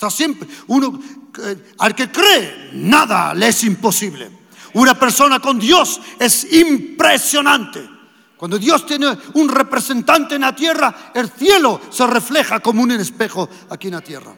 Está 0.01 0.09
siempre, 0.09 0.47
uno, 0.65 0.99
eh, 1.43 1.73
al 1.77 1.93
que 1.93 2.11
cree, 2.11 2.71
nada 2.73 3.35
le 3.35 3.49
es 3.49 3.63
imposible. 3.65 4.31
Una 4.73 4.97
persona 4.97 5.39
con 5.39 5.59
Dios 5.59 6.01
es 6.17 6.51
impresionante. 6.51 7.87
Cuando 8.35 8.57
Dios 8.57 8.83
tiene 8.87 9.15
un 9.35 9.47
representante 9.47 10.33
en 10.33 10.41
la 10.41 10.55
tierra, 10.55 11.11
el 11.13 11.29
cielo 11.29 11.79
se 11.91 12.07
refleja 12.07 12.61
como 12.61 12.81
un 12.81 12.89
espejo 12.93 13.47
aquí 13.69 13.89
en 13.89 13.93
la 13.93 14.01
tierra. 14.01 14.35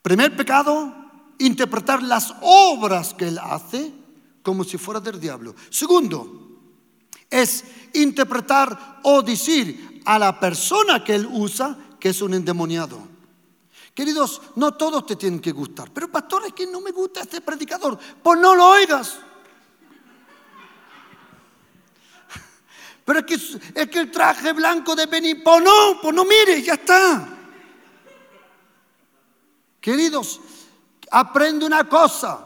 Primer 0.00 0.36
pecado, 0.36 0.94
interpretar 1.40 2.04
las 2.04 2.32
obras 2.42 3.14
que 3.14 3.26
Él 3.26 3.40
hace 3.42 3.92
como 4.44 4.62
si 4.62 4.78
fuera 4.78 5.00
del 5.00 5.18
diablo. 5.18 5.56
Segundo, 5.70 6.60
es 7.28 7.64
interpretar 7.94 9.00
o 9.02 9.22
decir 9.22 10.02
a 10.04 10.20
la 10.20 10.38
persona 10.38 11.02
que 11.02 11.16
él 11.16 11.28
usa 11.30 11.76
que 11.98 12.10
es 12.10 12.22
un 12.22 12.34
endemoniado. 12.34 12.98
Queridos, 13.94 14.40
no 14.54 14.74
todos 14.74 15.04
te 15.06 15.16
tienen 15.16 15.40
que 15.40 15.50
gustar, 15.50 15.90
pero 15.92 16.08
pastor, 16.08 16.44
es 16.46 16.52
que 16.52 16.66
no 16.66 16.80
me 16.80 16.92
gusta 16.92 17.22
este 17.22 17.40
predicador, 17.40 17.98
pues 18.22 18.38
no 18.38 18.54
lo 18.54 18.68
oigas. 18.68 19.18
Pero 23.04 23.18
es 23.18 23.24
que, 23.24 23.34
es 23.34 23.90
que 23.90 23.98
el 23.98 24.10
traje 24.12 24.52
blanco 24.52 24.94
de 24.94 25.06
Beni, 25.06 25.34
pues 25.36 25.64
no, 25.64 25.98
pues 26.00 26.14
no 26.14 26.24
mire, 26.24 26.62
ya 26.62 26.74
está. 26.74 27.28
Queridos, 29.80 30.40
aprende 31.10 31.64
una 31.64 31.88
cosa. 31.88 32.44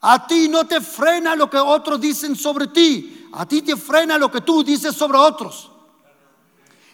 A 0.00 0.26
ti 0.26 0.48
no 0.48 0.66
te 0.66 0.80
frena 0.80 1.36
lo 1.36 1.50
que 1.50 1.58
otros 1.58 2.00
dicen 2.00 2.34
sobre 2.34 2.68
ti. 2.68 3.28
A 3.32 3.46
ti 3.46 3.60
te 3.62 3.76
frena 3.76 4.16
lo 4.16 4.30
que 4.30 4.40
tú 4.40 4.64
dices 4.64 4.94
sobre 4.94 5.18
otros. 5.18 5.70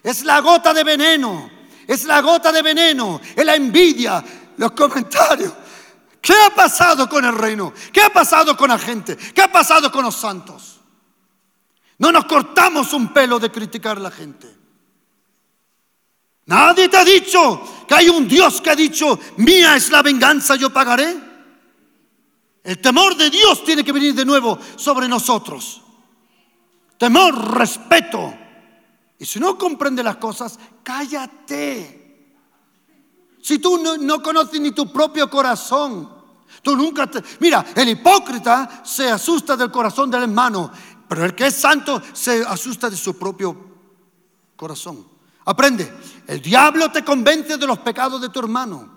Es 0.02 0.24
la 0.24 0.40
gota 0.40 0.74
de 0.74 0.82
veneno. 0.82 1.55
Es 1.86 2.04
la 2.04 2.20
gota 2.20 2.50
de 2.52 2.62
veneno. 2.62 3.20
Es 3.34 3.44
la 3.44 3.54
envidia. 3.54 4.24
Los 4.56 4.72
comentarios. 4.72 5.52
¿Qué 6.20 6.34
ha 6.34 6.50
pasado 6.54 7.08
con 7.08 7.24
el 7.24 7.36
reino? 7.36 7.72
¿Qué 7.92 8.02
ha 8.02 8.10
pasado 8.10 8.56
con 8.56 8.68
la 8.68 8.78
gente? 8.78 9.16
¿Qué 9.16 9.42
ha 9.42 9.52
pasado 9.52 9.92
con 9.92 10.04
los 10.04 10.16
santos? 10.16 10.80
No 11.98 12.10
nos 12.10 12.24
cortamos 12.24 12.92
un 12.92 13.12
pelo 13.12 13.38
de 13.38 13.50
criticar 13.50 13.96
a 13.96 14.00
la 14.00 14.10
gente. 14.10 14.54
Nadie 16.46 16.88
te 16.88 16.96
ha 16.96 17.04
dicho 17.04 17.84
que 17.86 17.94
hay 17.94 18.08
un 18.08 18.28
Dios 18.28 18.60
que 18.60 18.70
ha 18.70 18.76
dicho, 18.76 19.18
mía 19.36 19.76
es 19.76 19.90
la 19.90 20.02
venganza, 20.02 20.56
yo 20.56 20.72
pagaré. 20.72 21.16
El 22.62 22.78
temor 22.80 23.16
de 23.16 23.30
Dios 23.30 23.64
tiene 23.64 23.84
que 23.84 23.92
venir 23.92 24.14
de 24.14 24.24
nuevo 24.24 24.58
sobre 24.76 25.08
nosotros. 25.08 25.82
Temor, 26.98 27.56
respeto. 27.56 28.34
Y 29.18 29.24
si 29.24 29.40
no 29.40 29.56
comprende 29.56 30.02
las 30.02 30.16
cosas, 30.16 30.58
cállate. 30.82 32.06
Si 33.40 33.58
tú 33.58 33.78
no, 34.00 34.22
conoces 34.22 34.60
ni 34.60 34.72
tu 34.72 34.92
propio 34.92 35.30
corazón, 35.30 36.12
tú 36.62 36.76
nunca 36.76 37.08
te... 37.08 37.22
Mira, 37.40 37.64
el 37.74 37.88
hipócrita 37.88 38.82
se 38.84 39.10
asusta 39.10 39.56
del 39.56 39.70
corazón 39.70 40.10
del 40.10 40.24
hermano, 40.24 40.70
pero 41.08 41.24
el 41.24 41.34
que 41.34 41.46
es 41.46 41.54
santo 41.54 42.02
se 42.12 42.42
asusta 42.42 42.90
de 42.90 42.96
su 42.96 43.16
propio 43.16 43.56
corazón. 44.56 45.06
Aprende, 45.44 45.92
el 46.26 46.42
diablo 46.42 46.90
te 46.90 47.04
convence 47.04 47.56
de 47.56 47.66
los 47.66 47.78
pecados 47.78 48.20
de 48.20 48.30
tu 48.30 48.40
hermano. 48.40 48.96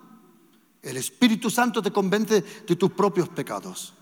El 0.81 0.97
Espíritu 0.97 1.49
Santo 1.49 1.81
te 1.81 1.91
convence 1.91 2.41
de 2.65 2.75
tus 2.75 2.91
propios 2.91 3.29
pecados. 3.29 3.93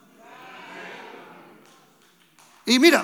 Y 2.66 2.80
mira, 2.80 3.04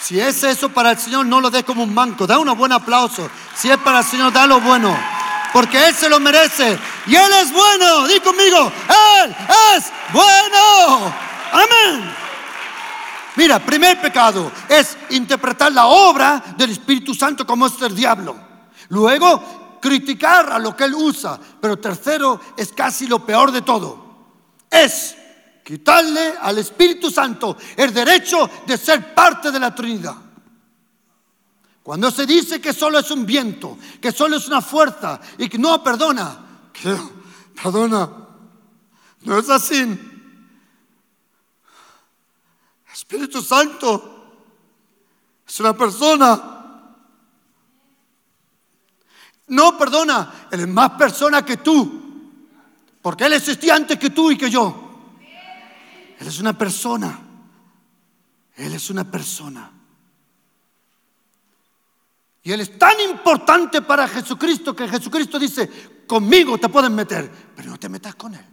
si 0.00 0.20
es 0.20 0.42
eso 0.42 0.68
para 0.68 0.92
el 0.92 0.98
Señor, 0.98 1.26
no 1.26 1.40
lo 1.40 1.50
des 1.50 1.64
como 1.64 1.82
un 1.82 1.92
manco. 1.92 2.26
Da 2.26 2.38
un 2.38 2.56
buen 2.56 2.72
aplauso. 2.72 3.28
Si 3.54 3.70
es 3.70 3.76
para 3.78 4.00
el 4.00 4.04
Señor, 4.04 4.32
da 4.32 4.46
lo 4.46 4.60
bueno. 4.60 4.96
Porque 5.52 5.88
Él 5.88 5.94
se 5.94 6.08
lo 6.08 6.20
merece. 6.20 6.78
Y 7.06 7.16
Él 7.16 7.32
es 7.42 7.52
bueno. 7.52 8.06
Di 8.06 8.20
conmigo, 8.20 8.72
Él 9.24 9.36
es 9.76 9.84
bueno. 10.12 11.14
Amén. 11.52 12.14
Mira, 13.36 13.58
primer 13.60 14.00
pecado 14.00 14.50
es 14.68 14.96
interpretar 15.10 15.72
la 15.72 15.86
obra 15.86 16.42
del 16.56 16.70
Espíritu 16.70 17.14
Santo 17.14 17.46
como 17.46 17.66
es 17.66 17.80
el 17.82 17.94
diablo. 17.94 18.36
Luego, 18.88 19.78
criticar 19.80 20.52
a 20.52 20.58
lo 20.58 20.76
que 20.76 20.84
él 20.84 20.94
usa. 20.94 21.38
Pero 21.60 21.78
tercero 21.78 22.40
es 22.56 22.72
casi 22.72 23.06
lo 23.06 23.24
peor 23.24 23.52
de 23.52 23.62
todo. 23.62 24.06
Es 24.70 25.16
quitarle 25.68 26.32
al 26.40 26.56
Espíritu 26.56 27.10
Santo 27.10 27.54
el 27.76 27.92
derecho 27.92 28.48
de 28.66 28.78
ser 28.78 29.14
parte 29.14 29.50
de 29.50 29.60
la 29.60 29.74
Trinidad. 29.74 30.16
Cuando 31.82 32.10
se 32.10 32.24
dice 32.24 32.58
que 32.58 32.72
solo 32.72 32.98
es 32.98 33.10
un 33.10 33.26
viento, 33.26 33.76
que 34.00 34.10
solo 34.10 34.38
es 34.38 34.48
una 34.48 34.62
fuerza 34.62 35.20
y 35.36 35.46
que 35.46 35.58
no 35.58 35.84
perdona, 35.84 36.38
que 36.72 36.96
perdona, 37.62 38.10
no 39.24 39.38
es 39.38 39.50
así. 39.50 39.84
Espíritu 42.90 43.42
Santo 43.42 44.24
es 45.46 45.60
una 45.60 45.76
persona. 45.76 46.84
No 49.48 49.76
perdona, 49.76 50.48
Él 50.50 50.60
es 50.60 50.68
más 50.68 50.92
persona 50.92 51.44
que 51.44 51.58
tú, 51.58 52.32
porque 53.02 53.24
Él 53.26 53.34
existía 53.34 53.74
antes 53.74 53.98
que 53.98 54.08
tú 54.08 54.30
y 54.30 54.38
que 54.38 54.48
yo. 54.48 54.87
Él 56.18 56.26
es 56.26 56.38
una 56.40 56.56
persona. 56.56 57.20
Él 58.56 58.72
es 58.74 58.90
una 58.90 59.08
persona. 59.08 59.70
Y 62.42 62.52
Él 62.52 62.60
es 62.60 62.78
tan 62.78 62.98
importante 63.00 63.82
para 63.82 64.08
Jesucristo 64.08 64.74
que 64.74 64.88
Jesucristo 64.88 65.38
dice, 65.38 66.04
conmigo 66.06 66.58
te 66.58 66.68
pueden 66.68 66.94
meter, 66.94 67.30
pero 67.54 67.70
no 67.70 67.78
te 67.78 67.88
metas 67.88 68.14
con 68.14 68.34
Él. 68.34 68.44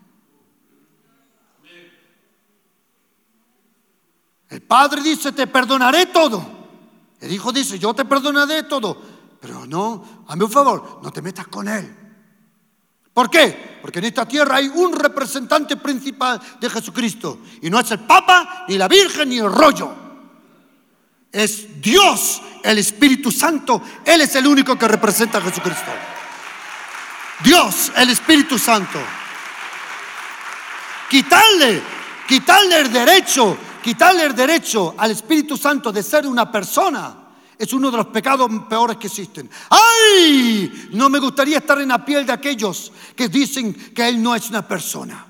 El 4.50 4.62
Padre 4.62 5.02
dice, 5.02 5.32
te 5.32 5.48
perdonaré 5.48 6.06
todo. 6.08 6.46
El 7.20 7.32
Hijo 7.32 7.52
dice, 7.52 7.80
yo 7.80 7.94
te 7.94 8.06
perdonaré 8.06 8.64
todo. 8.64 9.02
Pero 9.42 9.66
no, 9.66 10.26
a 10.28 10.34
un 10.36 10.52
favor, 10.52 11.00
no 11.02 11.12
te 11.12 11.22
metas 11.22 11.48
con 11.48 11.68
Él. 11.68 12.05
¿Por 13.16 13.32
qué? 13.32 13.80
Porque 13.82 13.98
en 13.98 14.06
esta 14.06 14.28
tierra 14.28 14.58
hay 14.58 14.68
un 14.68 14.94
representante 14.94 15.78
principal 15.78 16.40
de 16.60 16.70
Jesucristo. 16.70 17.40
Y 17.64 17.72
no 17.72 17.80
es 17.80 17.90
el 17.90 18.02
Papa, 18.02 18.66
ni 18.68 18.78
la 18.78 18.88
Virgen, 18.88 19.30
ni 19.30 19.40
el 19.40 19.52
rollo. 19.52 19.90
Es 21.32 21.82
Dios, 21.82 22.44
el 22.62 22.78
Espíritu 22.78 23.32
Santo. 23.32 23.82
Él 24.06 24.22
es 24.22 24.36
el 24.36 24.46
único 24.46 24.78
que 24.78 24.88
representa 24.88 25.40
a 25.40 25.42
Jesucristo. 25.42 25.92
Dios, 27.44 27.92
el 27.96 28.12
Espíritu 28.12 28.60
Santo. 28.60 29.00
Quitarle, 31.10 31.82
quitarle 32.28 32.82
el 32.82 32.94
derecho 32.94 33.58
Quitarle 33.86 34.24
el 34.24 34.36
derecho 34.36 34.96
al 34.98 35.12
Espíritu 35.12 35.56
Santo 35.56 35.92
de 35.92 36.02
ser 36.02 36.26
una 36.26 36.52
persona 36.52 37.16
es 37.58 37.74
uno 37.74 37.92
de 37.92 37.98
los 37.98 38.08
pecados 38.08 38.50
peores 38.70 38.98
que 38.98 39.08
existen. 39.08 39.50
¡Ay! 39.70 40.90
No 40.92 41.10
me 41.10 41.20
gustaría 41.20 41.58
estar 41.58 41.80
en 41.80 41.90
la 41.90 42.04
piel 42.04 42.26
de 42.26 42.34
aquellos 42.34 42.92
que 43.16 43.30
dicen 43.30 43.74
que 43.74 44.08
Él 44.08 44.22
no 44.22 44.36
es 44.36 44.50
una 44.50 44.68
persona. 44.68 45.28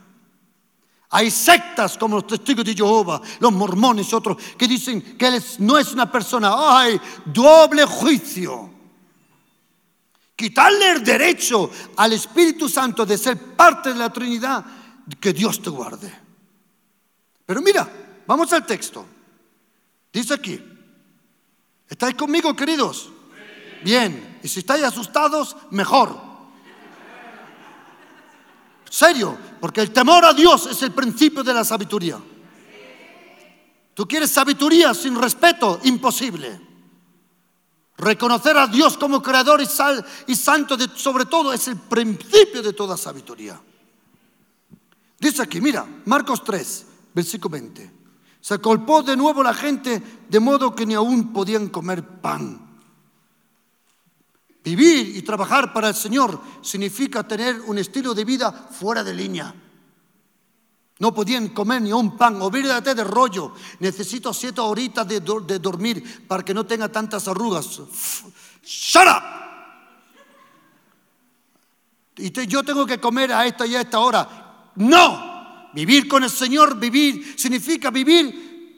Hay 1.09 1.31
sectas 1.31 1.97
como 1.97 2.17
los 2.17 2.27
testigos 2.27 2.65
de 2.65 2.73
Jehová, 2.73 3.21
los 3.39 3.53
mormones 3.53 4.11
y 4.11 4.15
otros 4.15 4.37
que 4.57 4.67
dicen 4.67 5.17
que 5.17 5.27
Él 5.27 5.43
no 5.59 5.77
es 5.77 5.93
una 5.93 6.11
persona. 6.11 6.53
¡Ay! 6.55 6.99
Doble 7.25 7.85
juicio. 7.85 8.69
Quitarle 10.35 10.91
el 10.91 11.03
derecho 11.03 11.69
al 11.95 12.13
Espíritu 12.13 12.67
Santo 12.67 13.05
de 13.05 13.17
ser 13.17 13.55
parte 13.55 13.93
de 13.93 13.99
la 13.99 14.11
Trinidad, 14.11 14.65
que 15.19 15.31
Dios 15.31 15.61
te 15.61 15.69
guarde. 15.69 16.13
Pero 17.45 17.61
mira, 17.61 17.89
Vamos 18.27 18.51
al 18.53 18.65
texto. 18.65 19.05
Dice 20.11 20.33
aquí, 20.33 20.61
¿estáis 21.89 22.15
conmigo, 22.15 22.55
queridos? 22.55 23.09
Bien, 23.83 24.39
y 24.41 24.47
si 24.47 24.59
estáis 24.59 24.83
asustados, 24.83 25.55
mejor. 25.71 26.19
Serio, 28.89 29.37
porque 29.59 29.81
el 29.81 29.91
temor 29.91 30.23
a 30.23 30.33
Dios 30.33 30.67
es 30.67 30.81
el 30.81 30.91
principio 30.91 31.43
de 31.43 31.53
la 31.53 31.63
sabiduría. 31.63 32.19
Tú 33.93 34.07
quieres 34.07 34.31
sabiduría 34.31 34.93
sin 34.93 35.15
respeto, 35.15 35.79
imposible. 35.83 36.61
Reconocer 37.97 38.57
a 38.57 38.67
Dios 38.67 38.97
como 38.97 39.21
creador 39.21 39.61
y, 39.61 39.65
sal, 39.65 40.05
y 40.27 40.35
santo 40.35 40.77
sobre 40.95 41.25
todo 41.25 41.53
es 41.53 41.67
el 41.67 41.77
principio 41.77 42.61
de 42.61 42.73
toda 42.73 42.97
sabiduría. 42.97 43.59
Dice 45.17 45.41
aquí, 45.41 45.61
mira, 45.61 45.85
Marcos 46.05 46.43
3, 46.43 46.85
versículo 47.13 47.53
20. 47.53 47.94
Se 48.45 48.59
colpó 48.59 49.01
de 49.01 49.17
nuevo 49.17 49.41
la 49.41 49.55
gente 49.55 50.03
de 50.29 50.39
modo 50.39 50.75
que 50.75 50.85
ni 50.85 50.93
aún 50.93 51.33
podían 51.33 51.69
comer 51.69 52.03
pan. 52.21 52.61
Vivir 54.63 55.17
y 55.17 55.23
trabajar 55.23 55.73
para 55.73 55.87
el 55.87 55.95
Señor 55.95 56.39
significa 56.61 57.27
tener 57.27 57.59
un 57.61 57.79
estilo 57.79 58.13
de 58.13 58.23
vida 58.23 58.51
fuera 58.51 59.03
de 59.03 59.15
línea. 59.15 59.51
No 60.99 61.11
podían 61.11 61.47
comer 61.47 61.81
ni 61.81 61.91
un 61.91 62.15
pan. 62.15 62.39
Olvídate 62.39 62.93
de 62.93 63.03
rollo. 63.03 63.53
Necesito 63.79 64.31
siete 64.31 64.61
horitas 64.61 65.07
de, 65.07 65.21
dormir 65.21 66.27
para 66.27 66.45
que 66.45 66.53
no 66.53 66.67
tenga 66.67 66.87
tantas 66.89 67.27
arrugas. 67.27 67.81
¡Shut 68.63 69.07
up! 69.07 69.23
Y 72.17 72.45
yo 72.45 72.61
tengo 72.61 72.85
que 72.85 72.99
comer 72.99 73.33
a 73.33 73.43
esta 73.47 73.65
y 73.65 73.75
a 73.75 73.81
esta 73.81 73.97
hora. 73.97 74.71
No. 74.75 75.34
Vivir 75.75 76.07
con 76.07 76.23
el 76.23 76.29
Señor, 76.29 76.79
vivir, 76.79 77.35
significa 77.37 77.91
vivir 77.91 78.73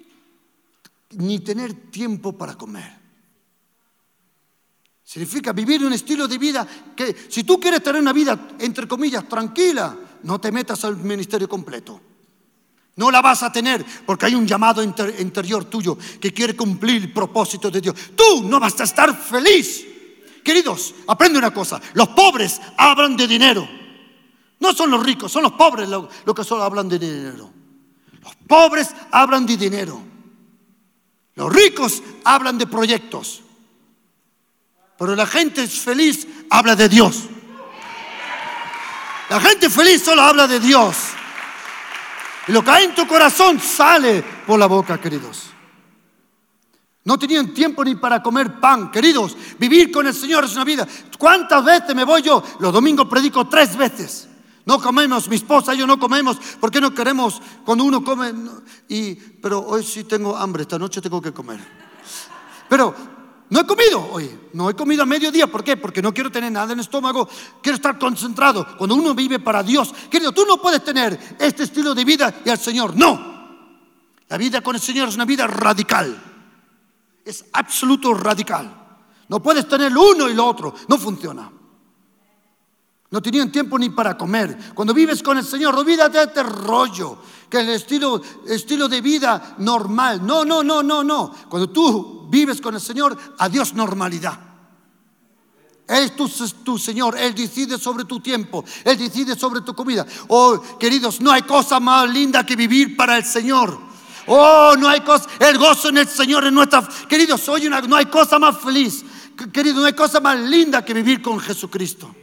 ni 1.11 1.39
tener 1.39 1.91
tiempo 1.91 2.35
para 2.35 2.55
comer. 2.55 2.97
Significa 5.03 5.53
vivir 5.53 5.85
un 5.85 5.93
estilo 5.93 6.27
de 6.27 6.39
vida 6.39 6.67
que 6.95 7.15
si 7.29 7.43
tú 7.43 7.59
quieres 7.59 7.83
tener 7.83 8.01
una 8.01 8.13
vida, 8.13 8.49
entre 8.59 8.87
comillas, 8.87 9.29
tranquila, 9.29 9.95
no 10.23 10.41
te 10.41 10.51
metas 10.51 10.83
al 10.85 10.97
ministerio 10.97 11.47
completo. 11.47 12.01
No 12.95 13.11
la 13.11 13.21
vas 13.21 13.43
a 13.43 13.51
tener 13.51 13.85
porque 14.03 14.25
hay 14.25 14.33
un 14.33 14.47
llamado 14.47 14.81
interior 14.81 15.65
tuyo 15.65 15.99
que 16.19 16.33
quiere 16.33 16.55
cumplir 16.55 17.03
el 17.03 17.13
propósito 17.13 17.69
de 17.69 17.79
Dios. 17.79 17.95
Tú 18.15 18.43
no 18.43 18.59
vas 18.59 18.79
a 18.81 18.85
estar 18.85 19.15
feliz. 19.15 19.85
Queridos, 20.43 20.95
aprende 21.05 21.37
una 21.37 21.53
cosa. 21.53 21.79
Los 21.93 22.07
pobres 22.09 22.59
hablan 22.75 23.15
de 23.15 23.27
dinero. 23.27 23.69
No 24.59 24.73
son 24.73 24.91
los 24.91 25.03
ricos, 25.03 25.31
son 25.31 25.43
los 25.43 25.53
pobres 25.53 25.87
los, 25.87 26.07
que 26.35 26.43
solo 26.43 26.63
hablan 26.63 26.89
de 26.89 26.97
dinero. 26.97 27.51
Los 28.21 28.35
pobres 28.47 28.89
hablan 29.11 29.45
de 29.45 29.57
dinero. 29.57 30.01
Los 31.35 31.53
ricos 31.53 32.01
hablan 32.23 32.57
de 32.57 32.65
proyectos. 32.65 33.43
Pero 34.97 35.15
la 35.15 35.27
gente 35.27 35.67
feliz 35.67 36.27
habla 36.49 36.75
de 36.75 36.89
Dios. 36.89 37.23
La 39.29 39.39
gente 39.39 39.69
feliz 39.69 40.03
solo 40.03 40.21
habla 40.23 40.47
de 40.47 40.59
Dios. 40.59 40.95
Y 42.47 42.51
lo 42.51 42.63
que 42.63 42.71
hay 42.71 42.85
en 42.85 42.95
tu 42.95 43.05
corazón 43.05 43.59
sale 43.59 44.23
por 44.45 44.57
la 44.57 44.65
boca, 44.65 44.99
queridos. 44.99 45.51
No 47.03 47.19
tenían 47.19 47.53
tiempo 47.53 47.85
ni 47.85 47.95
para 47.95 48.23
comer 48.23 48.59
pan, 48.59 48.89
queridos. 48.89 49.37
Vivir 49.59 49.91
con 49.91 50.07
el 50.07 50.13
Señor 50.13 50.45
es 50.45 50.53
una 50.53 50.63
vida. 50.63 50.87
¿Cuántas 51.17 51.63
veces 51.63 51.95
me 51.95 52.03
voy 52.03 52.21
yo? 52.21 52.43
Los 52.59 52.73
domingos 52.73 53.07
predico 53.07 53.47
tres 53.47 53.77
veces. 53.77 54.27
No 54.67 54.81
comemos, 54.81 55.29
mi 55.29 55.37
esposa 55.37 55.73
y 55.73 55.77
yo 55.77 55.87
no 55.87 55.97
comemos, 55.97 56.37
porque 56.59 56.81
no 56.81 56.93
queremos 56.93 57.41
cuando 57.63 57.85
uno 57.85 58.03
come? 58.03 58.33
Y, 58.89 59.15
pero 59.15 59.61
hoy 59.61 59.81
sí 59.81 60.03
tengo 60.03 60.35
hambre, 60.35 60.63
esta 60.63 60.77
noche 60.77 60.99
tengo 60.99 61.21
que 61.21 61.31
comer. 61.31 61.65
Pero 62.67 62.93
no 63.49 63.61
he 63.61 63.65
comido 63.65 64.05
hoy, 64.11 64.29
no 64.51 64.69
he 64.69 64.75
comido 64.75 65.03
a 65.03 65.05
mediodía, 65.05 65.47
¿por 65.47 65.63
qué? 65.63 65.77
Porque 65.77 66.01
no 66.01 66.13
quiero 66.13 66.29
tener 66.29 66.51
nada 66.51 66.73
en 66.73 66.79
el 66.79 66.83
estómago, 66.83 67.29
quiero 67.63 67.77
estar 67.77 67.97
concentrado. 67.97 68.75
Cuando 68.77 68.95
uno 68.95 69.15
vive 69.15 69.39
para 69.39 69.63
Dios, 69.63 69.93
querido, 70.11 70.33
tú 70.33 70.45
no 70.45 70.61
puedes 70.61 70.83
tener 70.83 71.37
este 71.39 71.63
estilo 71.63 71.95
de 71.95 72.03
vida 72.03 72.41
y 72.43 72.49
al 72.49 72.59
Señor, 72.59 72.93
no. 72.93 73.37
La 74.27 74.37
vida 74.37 74.59
con 74.59 74.75
el 74.75 74.81
Señor 74.81 75.07
es 75.07 75.15
una 75.15 75.23
vida 75.23 75.47
radical, 75.47 76.21
es 77.23 77.45
absoluto 77.53 78.13
radical. 78.13 78.69
No 79.29 79.41
puedes 79.41 79.65
tener 79.65 79.93
lo 79.93 80.09
uno 80.11 80.27
y 80.27 80.33
lo 80.33 80.45
otro, 80.45 80.75
no 80.89 80.97
funciona. 80.97 81.51
No 83.09 83.21
tenían 83.21 83.51
tiempo 83.51 83.79
ni 83.79 83.89
para 83.89 84.17
comer. 84.17 84.73
Cuando 84.73 84.93
vives 84.93 85.23
con 85.23 85.37
el 85.37 85.45
Señor, 85.45 85.73
olvídate 85.75 86.17
de 86.17 86.23
este 86.25 86.43
rollo, 86.43 87.17
que 87.49 87.61
el 87.61 87.69
estilo, 87.69 88.21
estilo 88.45 88.89
de 88.89 88.99
vida 88.99 89.55
normal. 89.59 90.25
No, 90.25 90.43
no, 90.43 90.61
no, 90.61 90.83
no, 90.83 91.03
no. 91.03 91.33
Cuando 91.47 91.69
tú 91.69 92.27
vives 92.29 92.59
con 92.59 92.75
el 92.75 92.81
Señor, 92.81 93.17
adiós 93.37 93.73
normalidad. 93.73 94.47
Él 95.87 96.03
es 96.03 96.15
tu, 96.17 96.27
tu, 96.65 96.77
Señor, 96.77 97.17
Él 97.17 97.33
decide 97.33 97.77
sobre 97.77 98.03
tu 98.03 98.19
tiempo, 98.19 98.65
Él 98.83 98.97
decide 98.97 99.37
sobre 99.37 99.61
tu 99.61 99.73
comida. 99.73 100.05
Oh, 100.27 100.61
queridos, 100.77 101.21
no 101.21 101.31
hay 101.31 101.43
cosa 101.43 101.79
más 101.79 102.09
linda 102.09 102.45
que 102.45 102.57
vivir 102.57 102.97
para 102.97 103.15
el 103.15 103.23
Señor. 103.23 103.79
Oh, 104.25 104.75
no 104.77 104.89
hay 104.89 104.99
cosa, 104.99 105.29
el 105.39 105.57
gozo 105.57 105.87
en 105.87 105.99
el 105.99 106.07
Señor 106.09 106.43
en 106.45 106.53
nuestra... 106.53 106.85
Queridos, 107.07 107.47
hoy 107.47 107.69
no 107.69 107.95
hay 107.95 108.07
cosa 108.07 108.37
más 108.37 108.59
feliz, 108.59 109.05
querido, 109.53 109.79
no 109.79 109.85
hay 109.85 109.93
cosa 109.93 110.19
más 110.19 110.37
linda 110.37 110.83
que 110.83 110.93
vivir 110.93 111.21
con 111.21 111.39
Jesucristo. 111.39 112.13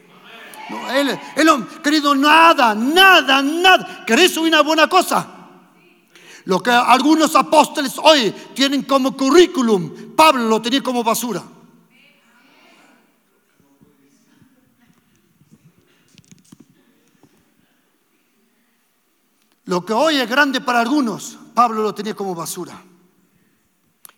No, 0.70 0.90
él, 0.90 1.18
él, 1.36 1.48
querido, 1.82 2.14
nada, 2.14 2.74
nada, 2.74 3.42
nada. 3.42 4.04
¿Querés 4.06 4.36
una 4.36 4.62
buena 4.62 4.88
cosa? 4.88 5.28
Lo 6.46 6.62
que 6.62 6.70
algunos 6.70 7.34
apóstoles 7.36 7.94
hoy 8.02 8.30
tienen 8.54 8.82
como 8.82 9.16
currículum, 9.16 10.14
Pablo 10.14 10.46
lo 10.48 10.60
tenía 10.60 10.82
como 10.82 11.02
basura. 11.02 11.42
Lo 19.66 19.84
que 19.84 19.94
hoy 19.94 20.16
es 20.16 20.28
grande 20.28 20.60
para 20.60 20.80
algunos, 20.80 21.38
Pablo 21.54 21.82
lo 21.82 21.94
tenía 21.94 22.14
como 22.14 22.34
basura. 22.34 22.78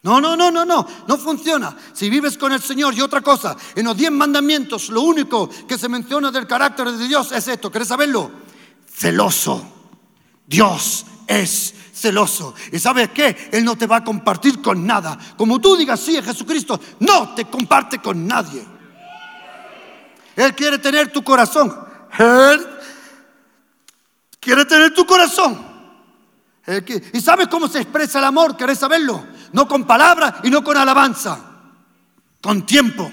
No, 0.02 0.20
no, 0.20 0.36
no, 0.36 0.50
no, 0.50 0.64
no, 0.64 0.86
no 1.06 1.18
funciona. 1.18 1.76
Si 1.92 2.08
vives 2.08 2.38
con 2.38 2.52
el 2.52 2.62
Señor 2.62 2.94
y 2.94 3.00
otra 3.00 3.22
cosa, 3.22 3.56
en 3.74 3.86
los 3.86 3.96
diez 3.96 4.12
mandamientos, 4.12 4.88
lo 4.88 5.02
único 5.02 5.48
que 5.66 5.76
se 5.76 5.88
menciona 5.88 6.30
del 6.30 6.46
carácter 6.46 6.92
de 6.92 7.08
Dios 7.08 7.32
es 7.32 7.48
esto, 7.48 7.72
¿querés 7.72 7.88
saberlo? 7.88 8.30
Celoso. 8.88 9.72
Dios 10.46 11.06
es 11.26 11.74
celoso. 11.92 12.54
¿Y 12.70 12.78
sabes 12.78 13.10
qué? 13.10 13.50
Él 13.52 13.64
no 13.64 13.76
te 13.76 13.86
va 13.86 13.96
a 13.96 14.04
compartir 14.04 14.62
con 14.62 14.86
nada. 14.86 15.18
Como 15.36 15.60
tú 15.60 15.76
digas 15.76 15.98
sí 15.98 16.20
Jesucristo, 16.22 16.78
no 17.00 17.34
te 17.34 17.46
comparte 17.46 17.98
con 18.00 18.26
nadie. 18.26 18.64
Él 20.36 20.54
quiere 20.54 20.78
tener 20.78 21.10
tu 21.10 21.24
corazón. 21.24 21.74
Él 22.18 22.66
quiere 24.38 24.64
tener 24.66 24.94
tu 24.94 25.04
corazón. 25.06 25.66
¿Y 27.12 27.20
sabes 27.20 27.48
cómo 27.48 27.68
se 27.68 27.80
expresa 27.80 28.18
el 28.18 28.24
amor? 28.26 28.56
¿Querés 28.56 28.78
saberlo? 28.78 29.24
No 29.56 29.66
con 29.66 29.84
palabras 29.84 30.34
y 30.42 30.50
no 30.50 30.62
con 30.62 30.76
alabanza, 30.76 31.40
con 32.42 32.66
tiempo. 32.66 33.10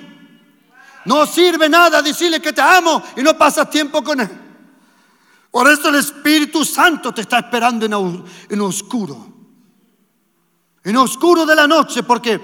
No 1.05 1.25
sirve 1.25 1.69
nada 1.69 2.01
decirle 2.01 2.41
que 2.41 2.51
te 2.51 2.59
amo 2.59 3.01
y 3.15 3.21
no 3.21 3.37
pasas 3.37 3.69
tiempo 3.69 4.03
con 4.03 4.19
él. 4.19 4.29
Por 5.49 5.71
eso 5.71 5.87
el 5.87 5.95
Espíritu 5.95 6.65
Santo 6.65 7.13
te 7.13 7.21
está 7.21 7.39
esperando 7.39 7.85
en, 7.85 8.59
oscuro. 8.59 9.25
En 10.83 10.97
oscuro 10.97 11.45
de 11.45 11.55
la 11.55 11.65
noche, 11.65 12.03
porque 12.03 12.41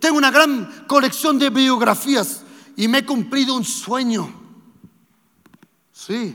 tengo 0.00 0.16
una 0.16 0.30
gran 0.30 0.86
colección 0.86 1.38
de 1.38 1.50
biografías 1.50 2.44
y 2.74 2.88
me 2.88 3.00
he 3.00 3.04
cumplido 3.04 3.54
un 3.54 3.66
sueño. 3.66 4.32
Sí, 5.92 6.34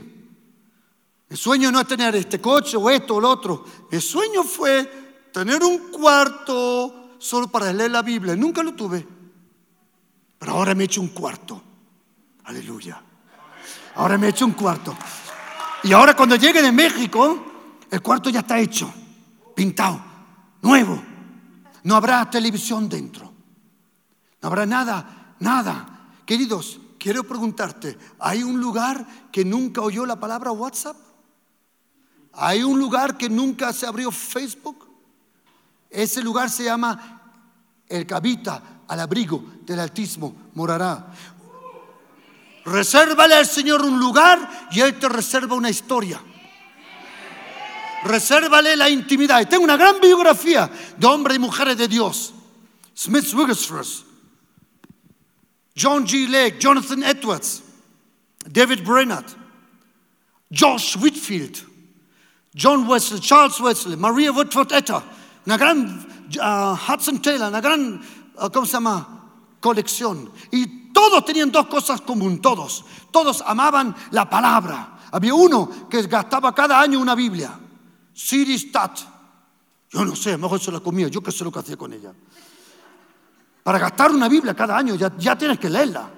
el 1.28 1.36
sueño 1.36 1.72
no 1.72 1.80
es 1.80 1.88
tener 1.88 2.14
este 2.14 2.40
coche 2.40 2.76
o 2.76 2.88
esto 2.88 3.16
o 3.16 3.20
lo 3.20 3.28
otro. 3.28 3.64
El 3.90 4.00
sueño 4.00 4.44
fue 4.44 5.28
tener 5.32 5.64
un 5.64 5.90
cuarto 5.90 6.97
solo 7.18 7.48
para 7.48 7.72
leer 7.72 7.90
la 7.90 8.02
Biblia. 8.02 8.36
Nunca 8.36 8.62
lo 8.62 8.74
tuve. 8.74 9.06
Pero 10.38 10.52
ahora 10.52 10.74
me 10.74 10.84
he 10.84 10.86
hecho 10.86 11.00
un 11.00 11.08
cuarto. 11.08 11.62
Aleluya. 12.44 13.02
Ahora 13.96 14.16
me 14.16 14.26
he 14.26 14.30
hecho 14.30 14.46
un 14.46 14.52
cuarto. 14.52 14.96
Y 15.82 15.92
ahora 15.92 16.14
cuando 16.14 16.36
llegue 16.36 16.62
de 16.62 16.72
México, 16.72 17.44
el 17.90 18.00
cuarto 18.02 18.30
ya 18.30 18.40
está 18.40 18.58
hecho, 18.58 18.92
pintado, 19.54 20.00
nuevo. 20.62 21.02
No 21.84 21.96
habrá 21.96 22.28
televisión 22.30 22.88
dentro. 22.88 23.32
No 24.40 24.48
habrá 24.48 24.66
nada, 24.66 25.34
nada. 25.40 26.10
Queridos, 26.24 26.80
quiero 26.98 27.24
preguntarte, 27.24 27.98
¿hay 28.18 28.42
un 28.42 28.60
lugar 28.60 29.06
que 29.32 29.44
nunca 29.44 29.80
oyó 29.80 30.04
la 30.04 30.20
palabra 30.20 30.52
WhatsApp? 30.52 30.96
Hay 32.32 32.62
un 32.62 32.78
lugar 32.78 33.16
que 33.16 33.28
nunca 33.28 33.72
se 33.72 33.86
abrió 33.86 34.10
Facebook. 34.10 34.87
Ese 35.90 36.22
lugar 36.22 36.50
se 36.50 36.64
llama 36.64 37.20
el 37.88 38.06
que 38.06 38.14
habita 38.14 38.62
al 38.86 39.00
abrigo 39.00 39.44
del 39.62 39.80
Altísimo 39.80 40.50
morará. 40.54 41.12
Resérvale 42.64 43.34
al 43.34 43.46
Señor 43.46 43.82
un 43.82 43.98
lugar 43.98 44.68
y 44.70 44.80
Él 44.80 44.98
te 44.98 45.08
reserva 45.08 45.54
una 45.54 45.70
historia. 45.70 46.20
Resérvale 48.04 48.76
la 48.76 48.88
intimidad. 48.88 49.40
Y 49.40 49.46
tengo 49.46 49.64
una 49.64 49.76
gran 49.76 50.00
biografía 50.00 50.70
de 50.96 51.06
hombres 51.06 51.36
y 51.36 51.40
mujeres 51.40 51.76
de 51.76 51.88
Dios. 51.88 52.34
Smith 52.94 53.32
Wigglesworth, 53.32 54.04
John 55.76 56.04
G. 56.04 56.28
Lake, 56.28 56.58
Jonathan 56.58 57.04
Edwards, 57.04 57.62
David 58.50 58.84
Brennett, 58.84 59.36
Josh 60.50 60.96
Whitfield, 60.96 61.62
John 62.54 62.88
Wesley, 62.88 63.20
Charles 63.20 63.60
Wesley, 63.60 63.96
Maria 63.96 64.32
Woodford 64.32 64.72
Etta, 64.72 65.04
una 65.48 65.56
gran 65.56 66.06
uh, 66.36 66.92
Hudson 66.92 67.22
Taylor, 67.22 67.48
una 67.48 67.62
gran, 67.62 67.98
uh, 68.36 68.50
¿cómo 68.50 68.66
se 68.66 68.72
llama? 68.72 69.30
Colección. 69.58 70.30
Y 70.52 70.92
todos 70.92 71.24
tenían 71.24 71.50
dos 71.50 71.68
cosas 71.68 72.02
común, 72.02 72.42
todos. 72.42 72.84
Todos 73.10 73.42
amaban 73.46 73.96
la 74.10 74.28
palabra. 74.28 74.98
Había 75.10 75.32
uno 75.32 75.88
que 75.88 76.02
gastaba 76.02 76.54
cada 76.54 76.78
año 76.78 77.00
una 77.00 77.14
Biblia. 77.14 77.58
Siri 78.12 78.58
Stat. 78.58 78.98
Yo 79.88 80.04
no 80.04 80.14
sé, 80.14 80.36
mejor 80.36 80.60
se 80.60 80.70
la 80.70 80.80
comía, 80.80 81.08
yo 81.08 81.22
qué 81.22 81.32
sé 81.32 81.44
lo 81.44 81.50
que 81.50 81.60
hacía 81.60 81.78
con 81.78 81.94
ella. 81.94 82.12
Para 83.62 83.78
gastar 83.78 84.10
una 84.10 84.28
Biblia 84.28 84.52
cada 84.52 84.76
año 84.76 84.96
ya, 84.96 85.16
ya 85.16 85.38
tienes 85.38 85.58
que 85.58 85.70
leerla. 85.70 86.10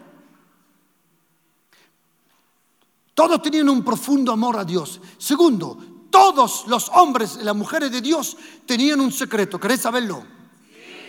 Todos 3.14 3.40
tenían 3.40 3.68
un 3.68 3.84
profundo 3.84 4.32
amor 4.32 4.56
a 4.56 4.64
Dios. 4.64 5.00
Segundo, 5.18 5.78
todos 6.11 6.66
los 6.66 6.88
hombres 6.90 7.38
y 7.40 7.44
las 7.44 7.55
mujeres 7.55 7.90
de 7.90 8.01
Dios 8.01 8.37
tenían 8.66 9.01
un 9.01 9.12
secreto. 9.12 9.59
¿Querés 9.59 9.81
saberlo? 9.81 10.25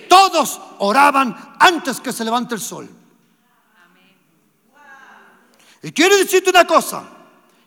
Todos 0.08 0.60
oraban 0.80 1.56
antes 1.60 2.00
que 2.00 2.12
se 2.12 2.26
levante 2.26 2.56
el 2.56 2.62
sol. 2.62 2.90
Y 5.84 5.92
quiero 5.92 6.16
decirte 6.18 6.50
una 6.50 6.66
cosa, 6.66 7.04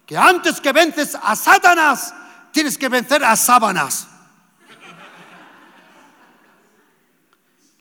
que 0.07 0.17
antes 0.17 0.61
que 0.61 0.73
vences 0.73 1.17
a 1.21 1.35
Satanás, 1.35 2.15
tienes 2.53 2.79
que 2.79 2.89
vencer 2.89 3.25
a 3.25 3.35
sábanas. 3.35 4.09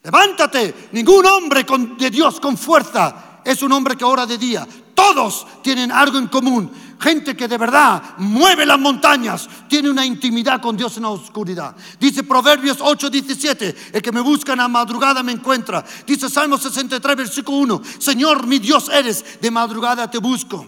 Levántate, 0.03 0.89
ningún 0.91 1.25
hombre 1.25 1.65
de 1.97 2.09
Dios 2.09 2.39
con 2.39 2.57
fuerza 2.57 3.41
es 3.45 3.61
un 3.61 3.71
hombre 3.71 3.95
que 3.95 4.03
ora 4.03 4.25
de 4.25 4.37
día. 4.37 4.67
Todos 4.93 5.45
tienen 5.61 5.91
algo 5.91 6.17
en 6.17 6.27
común. 6.27 6.71
Gente 6.99 7.35
que 7.35 7.47
de 7.47 7.57
verdad 7.57 8.15
mueve 8.17 8.65
las 8.65 8.79
montañas, 8.79 9.49
tiene 9.67 9.89
una 9.89 10.05
intimidad 10.05 10.61
con 10.61 10.77
Dios 10.77 10.95
en 10.97 11.03
la 11.03 11.09
oscuridad. 11.09 11.75
Dice 11.99 12.23
Proverbios 12.23 12.77
8, 12.79 13.09
17, 13.09 13.75
el 13.93 14.01
que 14.01 14.11
me 14.11 14.21
busca 14.21 14.53
en 14.53 14.59
la 14.59 14.67
madrugada 14.67 15.23
me 15.23 15.31
encuentra. 15.31 15.83
Dice 16.05 16.29
Salmo 16.29 16.57
63, 16.57 17.15
versículo 17.15 17.57
1, 17.57 17.81
Señor 17.99 18.47
mi 18.47 18.59
Dios 18.59 18.89
eres, 18.89 19.41
de 19.41 19.51
madrugada 19.51 20.09
te 20.09 20.19
busco. 20.19 20.65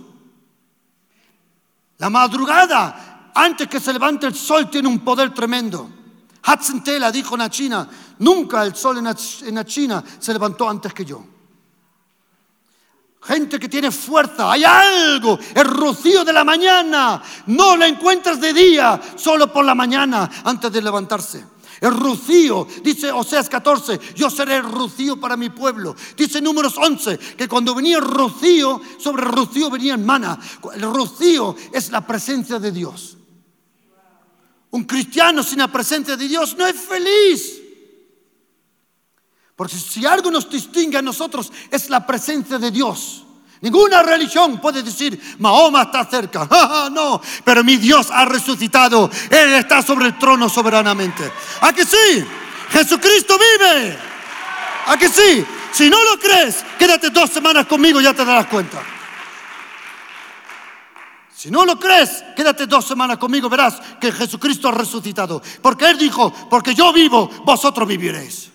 La 1.98 2.10
madrugada, 2.10 3.32
antes 3.34 3.68
que 3.68 3.80
se 3.80 3.94
levante 3.94 4.28
el 4.28 4.36
sol, 4.36 4.70
tiene 4.70 4.88
un 4.88 5.00
poder 5.00 5.34
tremendo. 5.34 5.90
Hudson 6.46 6.84
Taylor 6.84 7.12
dijo 7.12 7.36
en 7.36 7.40
la 7.40 7.50
China, 7.50 7.88
nunca 8.20 8.64
el 8.64 8.76
sol 8.76 8.98
en 8.98 9.56
la 9.56 9.66
China 9.66 10.04
se 10.20 10.34
levantó 10.34 10.70
antes 10.70 10.94
que 10.94 11.06
yo. 11.06 11.35
Gente 13.28 13.60
que 13.60 13.68
tiene 13.68 13.90
fuerza, 13.90 14.52
hay 14.52 14.64
algo, 14.64 15.40
el 15.56 15.66
rocío 15.66 16.24
de 16.24 16.32
la 16.32 16.44
mañana. 16.44 17.22
No 17.48 17.76
la 17.76 17.88
encuentras 17.88 18.40
de 18.40 18.54
día, 18.54 19.02
solo 19.16 19.52
por 19.52 19.66
la 19.66 19.74
mañana, 19.74 20.30
antes 20.44 20.72
de 20.72 20.82
levantarse. 20.82 21.44
El 21.82 21.92
rocío, 21.98 22.68
dice 22.84 23.12
Oseas 23.12 23.50
14, 23.50 24.00
yo 24.16 24.30
seré 24.30 24.58
el 24.58 24.64
rocío 24.64 25.20
para 25.20 25.36
mi 25.36 25.50
pueblo. 25.50 25.96
Dice 26.16 26.40
Números 26.40 26.78
11, 26.78 27.18
que 27.36 27.48
cuando 27.48 27.74
venía 27.74 27.98
el 27.98 28.04
rocío, 28.04 28.80
sobre 29.00 29.24
el 29.24 29.32
rocío 29.32 29.72
venía 29.72 29.96
en 29.96 30.06
mana. 30.06 30.40
El 30.76 30.84
rocío 30.84 31.56
es 31.74 31.90
la 31.90 32.06
presencia 32.06 32.60
de 32.60 32.72
Dios. 32.72 33.18
Un 34.70 34.84
cristiano 34.84 35.42
sin 35.42 35.60
la 35.60 35.68
presencia 35.68 36.16
de 36.16 36.28
Dios 36.28 36.56
no 36.58 36.68
es 36.68 36.76
feliz. 36.76 37.65
Porque 39.56 39.76
si 39.76 40.06
algo 40.06 40.30
nos 40.30 40.50
distingue 40.50 40.98
a 40.98 41.02
nosotros 41.02 41.52
es 41.72 41.90
la 41.90 42.06
presencia 42.06 42.58
de 42.58 42.72
Dios. 42.72 43.24
Ninguna 43.62 44.04
religión 44.04 44.60
puede 44.60 44.84
decir, 44.84 45.38
Mahoma 45.40 45.84
está 45.84 46.06
cerca. 46.06 46.46
no, 46.92 47.22
pero 47.44 47.64
mi 47.64 47.78
Dios 47.78 48.10
ha 48.12 48.26
resucitado. 48.26 49.10
Él 49.30 49.54
está 49.54 49.82
sobre 49.82 50.08
el 50.08 50.20
trono 50.20 50.50
soberanamente. 50.50 51.32
¿A 51.62 51.72
que 51.72 51.86
sí? 51.86 52.26
Jesucristo 52.70 53.38
vive. 53.38 53.98
¿A 54.88 54.98
que 54.98 55.08
sí? 55.08 55.46
Si 55.72 55.90
no 55.90 56.04
lo 56.04 56.20
crees, 56.20 56.64
quédate 56.78 57.10
dos 57.10 57.30
semanas 57.30 57.66
conmigo 57.66 58.00
y 58.02 58.04
ya 58.04 58.14
te 58.14 58.26
darás 58.26 58.48
cuenta. 58.48 58.84
Si 61.36 61.50
no 61.50 61.66
lo 61.66 61.80
crees, 61.80 62.24
quédate 62.36 62.66
dos 62.66 62.86
semanas 62.86 63.18
conmigo, 63.18 63.50
verás 63.50 63.80
que 64.00 64.12
Jesucristo 64.12 64.68
ha 64.68 64.72
resucitado. 64.72 65.42
Porque 65.62 65.90
Él 65.90 65.98
dijo, 65.98 66.32
porque 66.50 66.74
yo 66.74 66.92
vivo, 66.92 67.30
vosotros 67.46 67.88
viviréis. 67.88 68.55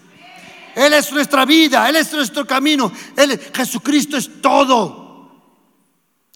Él 0.81 0.95
es 0.95 1.13
nuestra 1.13 1.45
vida, 1.45 1.89
Él 1.89 1.97
es 1.97 2.13
nuestro 2.13 2.47
camino, 2.47 2.91
Él, 3.17 3.39
Jesucristo 3.55 4.17
es 4.17 4.41
todo. 4.41 5.31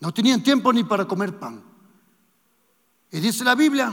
No 0.00 0.12
tenían 0.12 0.42
tiempo 0.42 0.72
ni 0.72 0.84
para 0.84 1.06
comer 1.06 1.38
pan. 1.38 1.62
Y 3.10 3.20
dice 3.20 3.42
la 3.42 3.54
Biblia, 3.54 3.90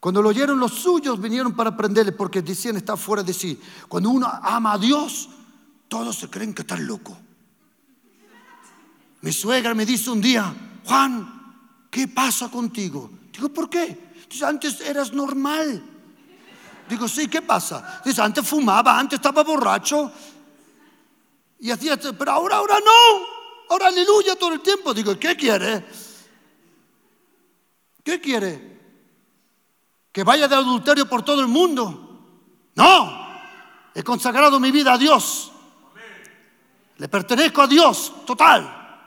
cuando 0.00 0.22
lo 0.22 0.30
oyeron 0.30 0.58
los 0.58 0.72
suyos 0.72 1.20
vinieron 1.20 1.52
para 1.52 1.76
prenderle 1.76 2.12
porque 2.12 2.40
decían 2.40 2.76
está 2.76 2.96
fuera 2.96 3.22
de 3.22 3.34
sí. 3.34 3.60
Cuando 3.86 4.08
uno 4.08 4.26
ama 4.26 4.72
a 4.72 4.78
Dios, 4.78 5.28
todos 5.88 6.16
se 6.16 6.30
creen 6.30 6.54
que 6.54 6.62
está 6.62 6.76
loco. 6.76 7.14
Mi 9.20 9.32
suegra 9.32 9.74
me 9.74 9.84
dice 9.84 10.10
un 10.10 10.22
día, 10.22 10.54
Juan, 10.84 11.86
¿qué 11.90 12.08
pasa 12.08 12.50
contigo? 12.50 13.10
Digo, 13.30 13.50
¿por 13.50 13.68
qué? 13.68 14.10
antes 14.40 14.80
eras 14.80 15.12
normal. 15.12 15.91
Digo, 16.92 17.08
sí, 17.08 17.26
¿qué 17.26 17.40
pasa? 17.40 18.02
Dice, 18.04 18.20
antes 18.20 18.46
fumaba, 18.46 18.98
antes 18.98 19.16
estaba 19.16 19.42
borracho. 19.42 20.12
Y 21.60 21.70
hacía, 21.70 21.96
pero 21.96 22.32
ahora, 22.32 22.56
ahora 22.56 22.78
no. 22.80 23.26
Ahora 23.70 23.86
aleluya 23.86 24.36
todo 24.36 24.52
el 24.52 24.60
tiempo. 24.60 24.92
Digo, 24.92 25.18
¿qué 25.18 25.34
quiere? 25.34 25.86
¿Qué 28.04 28.20
quiere? 28.20 28.78
¿Que 30.12 30.22
vaya 30.22 30.46
de 30.46 30.54
adulterio 30.54 31.08
por 31.08 31.22
todo 31.22 31.40
el 31.40 31.48
mundo? 31.48 32.26
No. 32.74 33.26
He 33.94 34.02
consagrado 34.02 34.60
mi 34.60 34.70
vida 34.70 34.92
a 34.92 34.98
Dios. 34.98 35.50
Le 36.98 37.08
pertenezco 37.08 37.62
a 37.62 37.66
Dios, 37.68 38.12
total. 38.26 39.00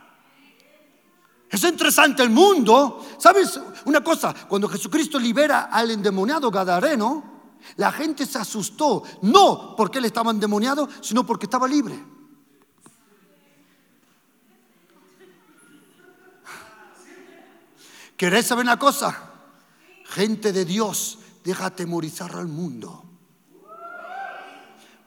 Es 1.52 1.64
interesante 1.64 2.24
el 2.24 2.32
mundo. 2.32 3.06
¿Sabes 3.20 3.60
una 3.86 4.04
cosa? 4.04 4.34
Cuando 4.48 4.68
Jesucristo 4.68 5.20
libera 5.20 5.70
al 5.72 5.92
endemoniado 5.92 6.50
Gadareno, 6.50 7.35
la 7.78 7.92
gente 7.92 8.26
se 8.26 8.38
asustó, 8.38 9.04
no 9.22 9.76
porque 9.76 10.00
él 10.00 10.06
estaba 10.06 10.32
endemoniado, 10.32 10.88
sino 11.02 11.26
porque 11.26 11.46
estaba 11.46 11.68
libre. 11.68 12.02
¿Querés 18.18 18.48
saber 18.48 18.64
una 18.64 18.80
cosa? 18.80 19.32
Gente 20.06 20.54
de 20.54 20.64
Dios, 20.64 21.20
deja 21.44 21.66
atemorizar 21.66 22.36
al 22.36 22.48
mundo. 22.48 23.04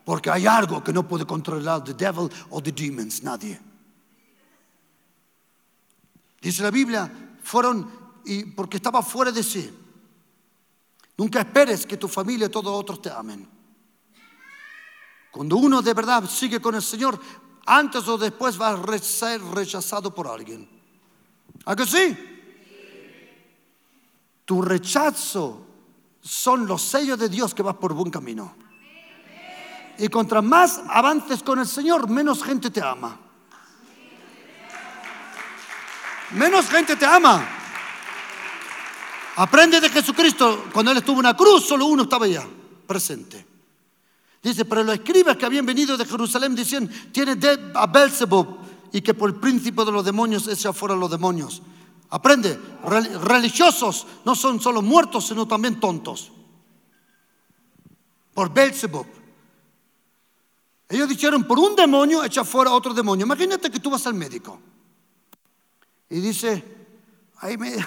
Porque 0.05 0.29
hay 0.29 0.47
algo 0.47 0.83
que 0.83 0.93
no 0.93 1.07
puede 1.07 1.25
controlar 1.25 1.83
the 1.83 1.93
devil 1.93 2.29
o 2.49 2.61
the 2.61 2.71
demons, 2.71 3.23
nadie. 3.23 3.59
Dice 6.41 6.63
la 6.63 6.71
Biblia, 6.71 7.37
fueron 7.43 7.89
y 8.25 8.45
porque 8.45 8.77
estaba 8.77 9.01
fuera 9.01 9.31
de 9.31 9.43
sí. 9.43 9.69
Nunca 11.19 11.41
esperes 11.41 11.85
que 11.85 11.97
tu 11.97 12.07
familia 12.07 12.47
y 12.47 12.49
todos 12.49 12.71
otros 12.73 13.01
te 13.01 13.11
amen. 13.11 13.45
Cuando 15.29 15.57
uno 15.57 15.81
de 15.81 15.93
verdad 15.93 16.23
sigue 16.29 16.61
con 16.61 16.75
el 16.75 16.81
Señor, 16.81 17.19
antes 17.65 18.07
o 18.07 18.17
después 18.17 18.59
va 18.59 18.69
a 18.69 18.97
ser 18.99 19.41
rechazado 19.43 20.15
por 20.15 20.29
alguien. 20.29 20.65
¿A 21.65 21.75
que 21.75 21.85
sí? 21.85 22.17
Tu 24.45 24.61
rechazo 24.61 25.65
son 26.21 26.65
los 26.65 26.83
sellos 26.83 27.19
de 27.19 27.27
Dios 27.27 27.53
que 27.53 27.63
vas 27.63 27.75
por 27.75 27.93
buen 27.93 28.09
camino. 28.09 28.55
Y 29.97 30.07
contra 30.07 30.41
más 30.41 30.81
avances 30.87 31.43
con 31.43 31.59
el 31.59 31.67
Señor, 31.67 32.09
menos 32.09 32.41
gente 32.41 32.71
te 32.71 32.81
ama. 32.81 33.19
Menos 36.31 36.69
gente 36.69 36.95
te 36.95 37.05
ama. 37.05 37.58
Aprende 39.39 39.79
de 39.79 39.89
Jesucristo. 39.89 40.65
Cuando 40.73 40.91
Él 40.91 40.97
estuvo 40.97 41.19
en 41.19 41.23
la 41.23 41.37
cruz, 41.37 41.65
solo 41.65 41.85
uno 41.85 42.03
estaba 42.03 42.25
allá, 42.25 42.45
presente. 42.85 43.45
Dice, 44.43 44.65
pero 44.65 44.83
los 44.83 44.95
escribas 44.95 45.37
que 45.37 45.45
habían 45.45 45.65
venido 45.65 45.95
de 45.95 46.05
Jerusalén 46.05 46.55
decían, 46.55 46.89
tiene 47.13 47.37
a 47.73 47.87
Belzebub 47.87 48.57
y 48.91 48.99
que 48.99 49.13
por 49.13 49.29
el 49.29 49.37
príncipe 49.37 49.85
de 49.85 49.93
los 49.93 50.03
demonios 50.03 50.45
echa 50.49 50.73
fuera 50.73 50.93
los 50.93 51.09
demonios. 51.09 51.61
Aprende, 52.09 52.59
religiosos 53.23 54.07
no 54.25 54.35
son 54.35 54.59
solo 54.59 54.81
muertos, 54.81 55.27
sino 55.27 55.47
también 55.47 55.79
tontos. 55.79 56.33
Por 58.33 58.53
Belzebub. 58.53 59.07
Ellos 60.89 61.07
dijeron, 61.07 61.45
por 61.45 61.59
un 61.59 61.77
demonio 61.77 62.25
echa 62.25 62.43
fuera 62.43 62.71
otro 62.71 62.93
demonio. 62.93 63.25
Imagínate 63.25 63.71
que 63.71 63.79
tú 63.79 63.89
vas 63.89 64.05
al 64.05 64.15
médico 64.15 64.59
y 66.09 66.19
dice, 66.19 66.61
ahí 67.37 67.57
me, 67.57 67.77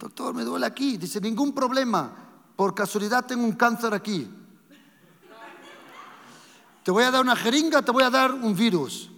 Doctor, 0.00 0.34
me 0.34 0.44
duele 0.44 0.64
aquí. 0.64 0.96
Dice, 0.96 1.20
ningún 1.20 1.52
problema. 1.52 2.10
Por 2.56 2.74
casualidad 2.74 3.26
tengo 3.26 3.44
un 3.44 3.52
cáncer 3.52 3.92
aquí. 3.92 4.28
Te 6.82 6.90
voy 6.90 7.04
a 7.04 7.10
dar 7.10 7.20
una 7.20 7.36
jeringa, 7.36 7.82
te 7.82 7.92
voy 7.92 8.02
a 8.02 8.08
dar 8.08 8.32
un 8.32 8.56
virus. 8.56 9.10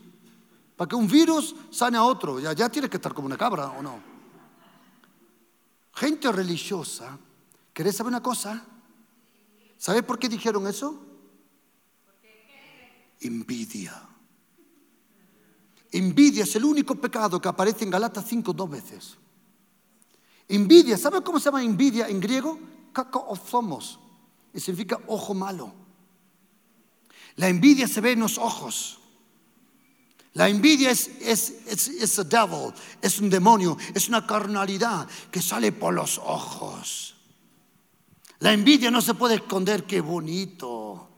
Para 0.77 0.89
que 0.89 0.97
un 0.97 1.07
virus 1.07 1.55
sane 1.71 1.97
a 1.97 2.03
otro. 2.03 2.41
Ya, 2.41 2.53
ya 2.53 2.69
tienes 2.69 2.91
que 2.91 2.97
estar 2.97 3.15
como 3.15 3.27
una 3.27 3.39
cabra, 3.39 3.69
¿o 3.71 3.83
no? 3.83 4.01
Gente 5.95 6.33
religiosa. 6.33 7.17
¿Querés 7.73 7.97
saber 7.97 8.09
una 8.09 8.23
cosa? 8.23 8.65
¿Sabes 9.79 10.03
por 10.03 10.19
qué 10.19 10.29
dijeron 10.29 10.67
eso? 10.67 11.01
Envidia. 13.21 14.03
Envidia 15.93 16.43
es 16.43 16.57
el 16.57 16.65
único 16.65 16.97
pecado 16.97 17.41
que 17.41 17.49
aparece 17.49 17.85
en 17.85 17.91
Galatas 17.91 18.25
5 18.27 18.53
dos 18.53 18.69
veces. 18.69 19.22
Envidia, 20.49 20.99
¿sabe 20.99 21.23
cómo 21.23 21.39
se 21.39 21.47
llama 21.47 21.63
envidia 21.63 22.09
en 22.09 22.21
griego? 22.21 22.59
Kakoothomos. 22.93 23.99
Y 24.53 24.61
significa 24.61 24.99
ojo 25.07 25.35
malo. 25.35 25.73
La 27.37 27.49
envidia 27.49 27.89
se 27.89 28.01
ve 28.01 28.13
en 28.13 28.21
los 28.21 28.39
ojos. 28.39 28.99
La 30.35 30.49
envidia 30.49 30.91
es, 30.91 31.09
es, 31.21 31.51
es, 31.67 32.29
devil, 32.29 32.73
es 33.03 33.21
un 33.21 33.29
demonio, 33.29 33.77
es 33.95 34.09
una 34.09 34.27
carnalidad 34.27 35.07
que 35.31 35.43
sale 35.43 35.73
por 35.73 35.93
los 35.93 36.19
ojos. 36.19 37.15
La 38.41 38.53
envidia 38.53 38.91
no 38.91 39.03
se 39.03 39.15
puede 39.15 39.37
esconder, 39.37 39.85
qué 39.85 40.01
bonito. 40.01 41.09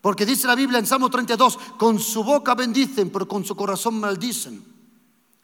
Porque 0.00 0.24
dice 0.24 0.46
la 0.46 0.54
Biblia 0.54 0.78
en 0.78 0.86
Salmo 0.86 1.10
32, 1.10 1.58
con 1.78 1.98
su 1.98 2.24
boca 2.24 2.54
bendicen, 2.54 3.10
pero 3.10 3.28
con 3.28 3.44
su 3.44 3.54
corazón 3.54 4.00
maldicen. 4.00 4.64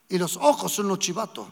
Y 0.09 0.16
los 0.16 0.37
ojos 0.37 0.72
son 0.72 0.88
los 0.88 0.98
chivatos. 0.98 1.46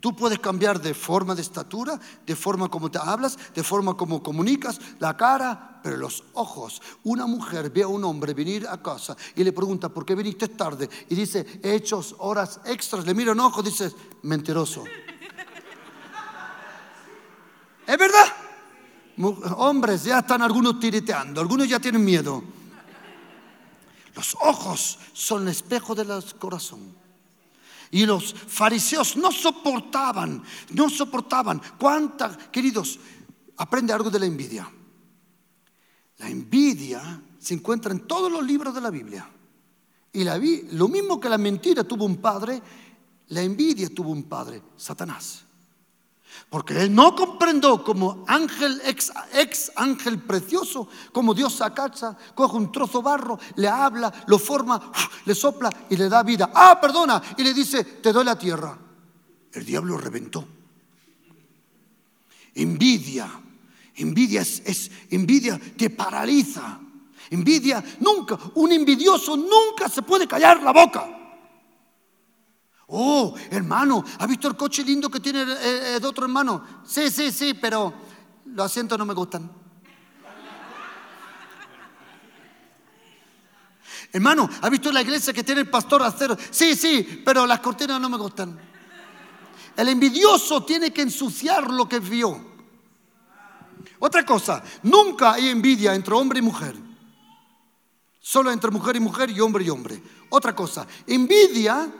Tú 0.00 0.14
puedes 0.14 0.38
cambiar 0.38 0.80
de 0.80 0.94
forma 0.94 1.34
de 1.34 1.42
estatura, 1.42 1.98
de 2.26 2.36
forma 2.36 2.68
como 2.68 2.90
te 2.90 2.98
hablas, 2.98 3.38
de 3.54 3.62
forma 3.62 3.96
como 3.96 4.22
comunicas, 4.22 4.78
la 4.98 5.16
cara, 5.16 5.80
pero 5.82 5.96
los 5.96 6.24
ojos. 6.34 6.82
Una 7.04 7.26
mujer 7.26 7.70
ve 7.70 7.82
a 7.82 7.88
un 7.88 8.04
hombre 8.04 8.34
venir 8.34 8.66
a 8.68 8.82
casa 8.82 9.16
y 9.34 9.42
le 9.42 9.52
pregunta, 9.52 9.88
¿por 9.88 10.04
qué 10.04 10.14
viniste 10.14 10.48
tarde? 10.48 10.88
Y 11.08 11.14
dice, 11.14 11.60
he 11.62 11.82
horas 12.18 12.60
extras. 12.66 13.06
Le 13.06 13.14
mira 13.14 13.32
en 13.32 13.40
ojos, 13.40 13.64
dice, 13.64 13.90
mentiroso. 14.22 14.84
¿Es 17.86 17.98
verdad? 17.98 18.26
Hombres, 19.56 20.04
ya 20.04 20.18
están 20.18 20.42
algunos 20.42 20.78
tiriteando, 20.78 21.40
algunos 21.40 21.68
ya 21.68 21.80
tienen 21.80 22.04
miedo. 22.04 22.44
Los 24.14 24.36
ojos 24.40 24.98
son 25.14 25.44
el 25.44 25.48
espejo 25.48 25.94
del 25.94 26.22
corazón. 26.38 27.05
Y 27.90 28.04
los 28.04 28.34
fariseos 28.34 29.16
no 29.16 29.30
soportaban, 29.32 30.42
no 30.72 30.90
soportaban. 30.90 31.60
¿Cuántas, 31.78 32.36
queridos? 32.48 32.98
Aprende 33.56 33.92
algo 33.92 34.10
de 34.10 34.18
la 34.18 34.26
envidia. 34.26 34.70
La 36.18 36.28
envidia 36.28 37.22
se 37.38 37.54
encuentra 37.54 37.92
en 37.92 38.00
todos 38.00 38.30
los 38.30 38.44
libros 38.44 38.74
de 38.74 38.80
la 38.80 38.90
Biblia. 38.90 39.28
Y 40.12 40.24
la, 40.24 40.38
lo 40.72 40.88
mismo 40.88 41.20
que 41.20 41.28
la 41.28 41.38
mentira 41.38 41.84
tuvo 41.84 42.04
un 42.04 42.16
padre, 42.16 42.60
la 43.28 43.42
envidia 43.42 43.88
tuvo 43.94 44.10
un 44.10 44.24
padre, 44.24 44.62
Satanás. 44.76 45.45
Porque 46.48 46.80
él 46.80 46.94
no 46.94 47.14
comprendió 47.16 47.82
como 47.82 48.24
ángel, 48.28 48.80
ex, 48.84 49.72
ángel 49.74 50.20
precioso, 50.20 50.88
como 51.12 51.34
Dios 51.34 51.54
sacacha, 51.54 52.16
coge 52.34 52.56
un 52.56 52.70
trozo 52.70 53.02
barro, 53.02 53.38
le 53.56 53.68
habla, 53.68 54.12
lo 54.26 54.38
forma, 54.38 54.92
le 55.24 55.34
sopla 55.34 55.70
y 55.90 55.96
le 55.96 56.08
da 56.08 56.22
vida. 56.22 56.52
Ah, 56.54 56.78
perdona, 56.80 57.20
y 57.36 57.42
le 57.42 57.52
dice, 57.52 57.82
te 57.82 58.12
doy 58.12 58.24
la 58.24 58.38
tierra. 58.38 58.78
El 59.52 59.64
diablo 59.64 59.98
reventó. 59.98 60.46
Envidia, 62.54 63.28
envidia 63.96 64.42
es, 64.42 64.62
es 64.64 64.90
envidia 65.10 65.60
te 65.76 65.90
paraliza. 65.90 66.78
Envidia 67.28 67.82
nunca, 68.00 68.38
un 68.54 68.70
envidioso 68.70 69.36
nunca 69.36 69.88
se 69.88 70.02
puede 70.02 70.28
callar 70.28 70.62
la 70.62 70.72
boca. 70.72 71.15
Oh, 72.88 73.34
hermano, 73.50 74.04
¿ha 74.18 74.26
visto 74.26 74.46
el 74.46 74.56
coche 74.56 74.84
lindo 74.84 75.10
que 75.10 75.18
tiene 75.18 75.42
el, 75.42 76.04
otro 76.04 76.24
hermano? 76.24 76.64
Sí, 76.84 77.10
sí, 77.10 77.32
sí, 77.32 77.54
pero 77.54 77.92
los 78.44 78.66
asientos 78.66 78.96
no 78.96 79.04
me 79.04 79.14
gustan. 79.14 79.50
Hermano, 84.12 84.48
¿ha 84.62 84.70
visto 84.70 84.92
la 84.92 85.02
iglesia 85.02 85.32
que 85.32 85.42
tiene 85.42 85.62
el 85.62 85.68
pastor 85.68 86.02
acero? 86.02 86.36
Sí, 86.50 86.76
sí, 86.76 87.22
pero 87.24 87.44
las 87.44 87.58
cortinas 87.58 88.00
no 88.00 88.08
me 88.08 88.16
gustan. 88.16 88.58
El 89.76 89.88
envidioso 89.88 90.64
tiene 90.64 90.92
que 90.92 91.02
ensuciar 91.02 91.68
lo 91.68 91.88
que 91.88 91.98
vio. 91.98 92.54
Otra 93.98 94.24
cosa, 94.24 94.62
nunca 94.84 95.32
hay 95.32 95.48
envidia 95.48 95.94
entre 95.94 96.14
hombre 96.14 96.38
y 96.38 96.42
mujer. 96.42 96.76
Solo 98.20 98.52
entre 98.52 98.70
mujer 98.70 98.96
y 98.96 99.00
mujer 99.00 99.30
y 99.30 99.40
hombre 99.40 99.64
y 99.64 99.70
hombre. 99.70 100.00
Otra 100.30 100.54
cosa, 100.54 100.86
envidia 101.06 101.92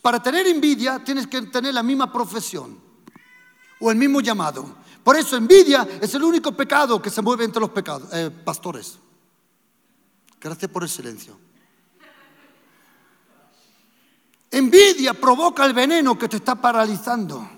para 0.00 0.22
tener 0.22 0.46
envidia 0.46 1.02
tienes 1.04 1.26
que 1.26 1.42
tener 1.42 1.74
la 1.74 1.82
misma 1.82 2.12
profesión 2.12 2.80
o 3.80 3.90
el 3.90 3.96
mismo 3.96 4.20
llamado. 4.20 4.76
Por 5.02 5.16
eso 5.16 5.36
envidia 5.36 5.86
es 6.00 6.14
el 6.14 6.22
único 6.22 6.52
pecado 6.52 7.00
que 7.00 7.10
se 7.10 7.22
mueve 7.22 7.44
entre 7.44 7.60
los 7.60 7.70
pecados, 7.70 8.08
eh, 8.12 8.30
pastores. 8.30 8.98
Gracias 10.40 10.70
por 10.70 10.82
el 10.82 10.88
silencio. 10.88 11.38
Envidia 14.50 15.14
provoca 15.14 15.64
el 15.64 15.74
veneno 15.74 16.18
que 16.18 16.28
te 16.28 16.36
está 16.36 16.54
paralizando. 16.54 17.50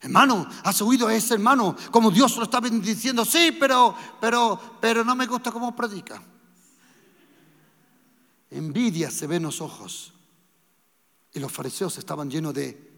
Hermano, 0.00 0.46
¿has 0.64 0.82
oído 0.82 1.08
a 1.08 1.14
ese 1.14 1.34
hermano 1.34 1.76
como 1.90 2.10
Dios 2.10 2.36
lo 2.36 2.44
está 2.44 2.60
diciendo? 2.60 3.24
Sí, 3.24 3.56
pero, 3.58 3.94
pero, 4.20 4.78
pero 4.80 5.04
no 5.04 5.14
me 5.14 5.26
gusta 5.26 5.50
cómo 5.50 5.74
predica. 5.74 6.22
Envidia 8.50 9.10
se 9.10 9.26
ve 9.26 9.36
en 9.36 9.44
los 9.44 9.60
ojos. 9.60 10.13
Y 11.34 11.40
los 11.40 11.52
fariseos 11.52 11.98
estaban 11.98 12.30
llenos 12.30 12.54
de 12.54 12.94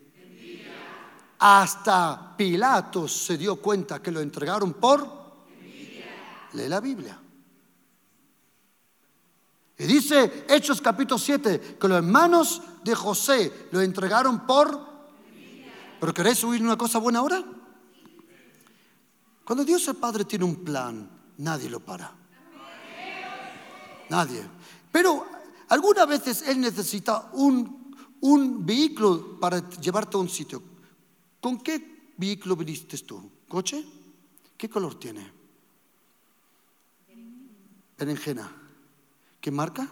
hasta 1.39 2.35
Pilatos 2.37 3.13
se 3.13 3.37
dio 3.37 3.57
cuenta 3.57 4.01
que 4.01 4.11
lo 4.11 4.21
entregaron 4.21 4.75
por... 4.75 5.27
Lee 6.53 6.69
la 6.69 6.81
Biblia. 6.81 7.19
Y 9.79 9.85
dice 9.85 10.47
Hechos 10.49 10.81
capítulo 10.81 11.19
7 11.19 11.77
que 11.79 11.89
los 11.89 11.99
hermanos 11.99 12.63
de 12.83 12.95
José 12.95 13.69
lo 13.73 13.81
entregaron 13.83 14.47
por... 14.47 14.97
¿Pero 16.01 16.15
queréis 16.15 16.43
oír 16.45 16.63
una 16.63 16.79
cosa 16.79 16.99
buena 16.99 17.19
ahora? 17.19 17.45
Cuando 19.45 19.65
Dios 19.65 19.87
el 19.89 19.97
Padre 19.97 20.25
tiene 20.25 20.45
un 20.45 20.57
plan, 20.57 21.09
nadie 21.39 21.69
lo 21.69 21.81
para. 21.81 22.13
Nadie. 24.09 24.47
Pero 24.91 25.27
algunas 25.69 26.07
veces 26.09 26.43
Él 26.49 26.61
necesita 26.61 27.31
un, 27.33 27.86
un 28.21 28.65
vehículo 28.65 29.39
para 29.41 29.69
llevarte 29.71 30.17
a 30.17 30.21
un 30.21 30.29
sitio. 30.29 30.63
¿Con 31.41 31.59
qué 31.59 32.13
vehículo 32.17 32.57
viniste 32.57 32.99
tú? 32.99 33.31
¿Coche? 33.49 33.85
¿Qué 34.57 34.69
color 34.69 34.99
tiene? 34.99 35.33
Berenjena. 37.99 38.51
¿Qué 39.41 39.51
marca? 39.51 39.89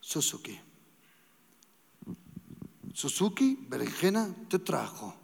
Suzuki. 0.00 0.58
Suzuki, 2.92 3.66
berenjena, 3.68 4.34
te 4.48 4.58
trajo. 4.58 5.14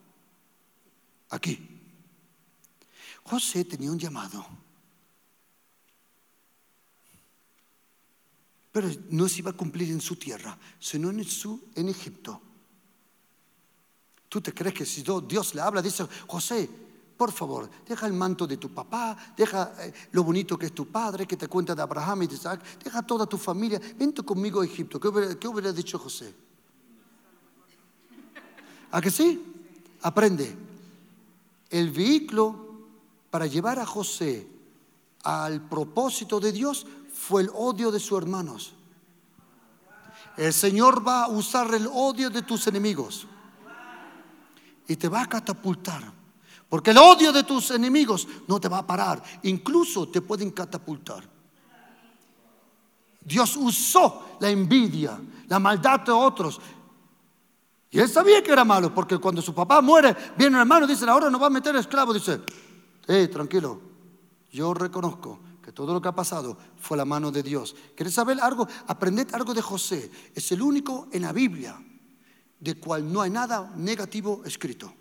Aquí. 1.30 1.80
José 3.22 3.64
tenía 3.64 3.90
un 3.90 3.98
llamado. 3.98 4.44
Pero 8.80 8.94
no 9.10 9.28
se 9.28 9.40
iba 9.40 9.50
a 9.50 9.54
cumplir 9.54 9.90
en 9.90 10.00
su 10.00 10.16
tierra, 10.16 10.56
sino 10.78 11.10
en, 11.10 11.22
su, 11.22 11.60
Egipto. 11.74 12.40
¿Tú 14.26 14.40
te 14.40 14.54
crees 14.54 14.74
que 14.74 14.86
si 14.86 15.04
Dios 15.28 15.54
le 15.54 15.60
habla, 15.60 15.82
dice, 15.82 16.06
José, 16.26 16.66
por 17.14 17.30
favor, 17.30 17.68
deja 17.86 18.06
el 18.06 18.14
manto 18.14 18.46
de 18.46 18.56
tu 18.56 18.70
papá, 18.70 19.34
deja 19.36 19.74
eh, 19.80 19.92
lo 20.12 20.24
bonito 20.24 20.58
que 20.58 20.64
es 20.64 20.74
tu 20.74 20.86
padre, 20.86 21.26
que 21.26 21.36
te 21.36 21.46
cuenta 21.46 21.74
de 21.74 21.82
Abraham 21.82 22.22
y 22.22 22.26
de 22.26 22.36
Isaac, 22.36 22.62
deja 22.82 23.02
toda 23.02 23.26
tu 23.26 23.36
familia, 23.36 23.78
vente 23.98 24.22
conmigo 24.22 24.62
a 24.62 24.64
Egipto. 24.64 24.98
¿Qué 24.98 25.08
hubiera, 25.46 25.74
dicho 25.74 25.98
José? 25.98 26.34
¿A 28.92 29.00
que 29.02 29.10
sí? 29.10 29.44
Aprende. 30.00 30.56
El 31.68 31.90
vehículo 31.90 32.86
para 33.30 33.46
llevar 33.46 33.78
a 33.78 33.84
José 33.84 34.48
al 35.22 35.68
propósito 35.68 36.40
de 36.40 36.52
Dios 36.52 36.86
fue 37.20 37.42
el 37.42 37.50
odio 37.54 37.90
de 37.90 38.00
sus 38.00 38.18
hermanos. 38.18 38.72
El 40.36 40.52
Señor 40.54 41.06
va 41.06 41.24
a 41.24 41.28
usar 41.28 41.72
el 41.74 41.86
odio 41.86 42.30
de 42.30 42.42
tus 42.42 42.66
enemigos 42.66 43.26
y 44.88 44.96
te 44.96 45.08
va 45.08 45.22
a 45.22 45.26
catapultar. 45.26 46.12
Porque 46.68 46.92
el 46.92 46.98
odio 46.98 47.32
de 47.32 47.42
tus 47.42 47.72
enemigos 47.72 48.26
no 48.48 48.58
te 48.58 48.68
va 48.68 48.78
a 48.78 48.86
parar, 48.86 49.22
incluso 49.42 50.08
te 50.08 50.22
pueden 50.22 50.50
catapultar. 50.50 51.28
Dios 53.20 53.56
usó 53.56 54.36
la 54.40 54.48
envidia, 54.48 55.20
la 55.46 55.58
maldad 55.58 56.00
de 56.00 56.12
otros. 56.12 56.58
Y 57.90 57.98
él 57.98 58.08
sabía 58.08 58.42
que 58.42 58.52
era 58.52 58.64
malo, 58.64 58.94
porque 58.94 59.18
cuando 59.18 59.42
su 59.42 59.54
papá 59.54 59.82
muere, 59.82 60.16
viene 60.38 60.56
un 60.56 60.60
hermano 60.60 60.86
y 60.86 60.88
dice, 60.88 61.04
ahora 61.08 61.28
nos 61.28 61.42
va 61.42 61.48
a 61.48 61.50
meter 61.50 61.76
esclavo. 61.76 62.14
Dice, 62.14 62.40
eh, 63.06 63.28
tranquilo, 63.28 63.80
yo 64.50 64.72
reconozco 64.72 65.49
todo 65.72 65.92
lo 65.92 66.00
que 66.00 66.08
ha 66.08 66.14
pasado 66.14 66.56
fue 66.78 66.96
la 66.96 67.04
mano 67.04 67.30
de 67.30 67.42
Dios. 67.42 67.74
¿Quieres 67.94 68.14
saber 68.14 68.40
algo? 68.40 68.66
Aprended 68.86 69.34
algo 69.34 69.54
de 69.54 69.62
José. 69.62 70.10
Es 70.34 70.50
el 70.52 70.62
único 70.62 71.08
en 71.12 71.22
la 71.22 71.32
Biblia 71.32 71.78
de 72.60 72.78
cual 72.78 73.10
no 73.10 73.22
hay 73.22 73.30
nada 73.30 73.72
negativo 73.76 74.42
escrito. 74.44 74.92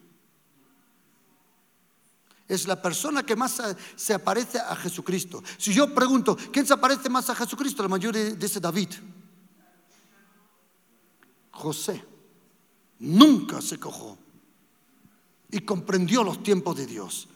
Es 2.47 2.67
la 2.67 2.81
persona 2.81 3.23
que 3.23 3.35
más 3.35 3.61
se 3.95 4.13
aparece 4.13 4.57
a 4.59 4.75
Jesucristo. 4.75 5.43
Si 5.57 5.73
yo 5.73 5.93
pregunto, 5.93 6.35
¿quién 6.51 6.65
se 6.65 6.73
aparece 6.73 7.09
más 7.09 7.29
a 7.29 7.35
Jesucristo? 7.35 7.83
La 7.83 7.89
mayoría 7.89 8.31
dice 8.31 8.59
David. 8.59 8.89
José 11.51 12.03
nunca 12.99 13.61
se 13.61 13.77
cojó 13.77 14.17
y 15.51 15.59
comprendió 15.61 16.23
los 16.23 16.41
tiempos 16.41 16.75
de 16.77 16.85
Dios. 16.85 17.27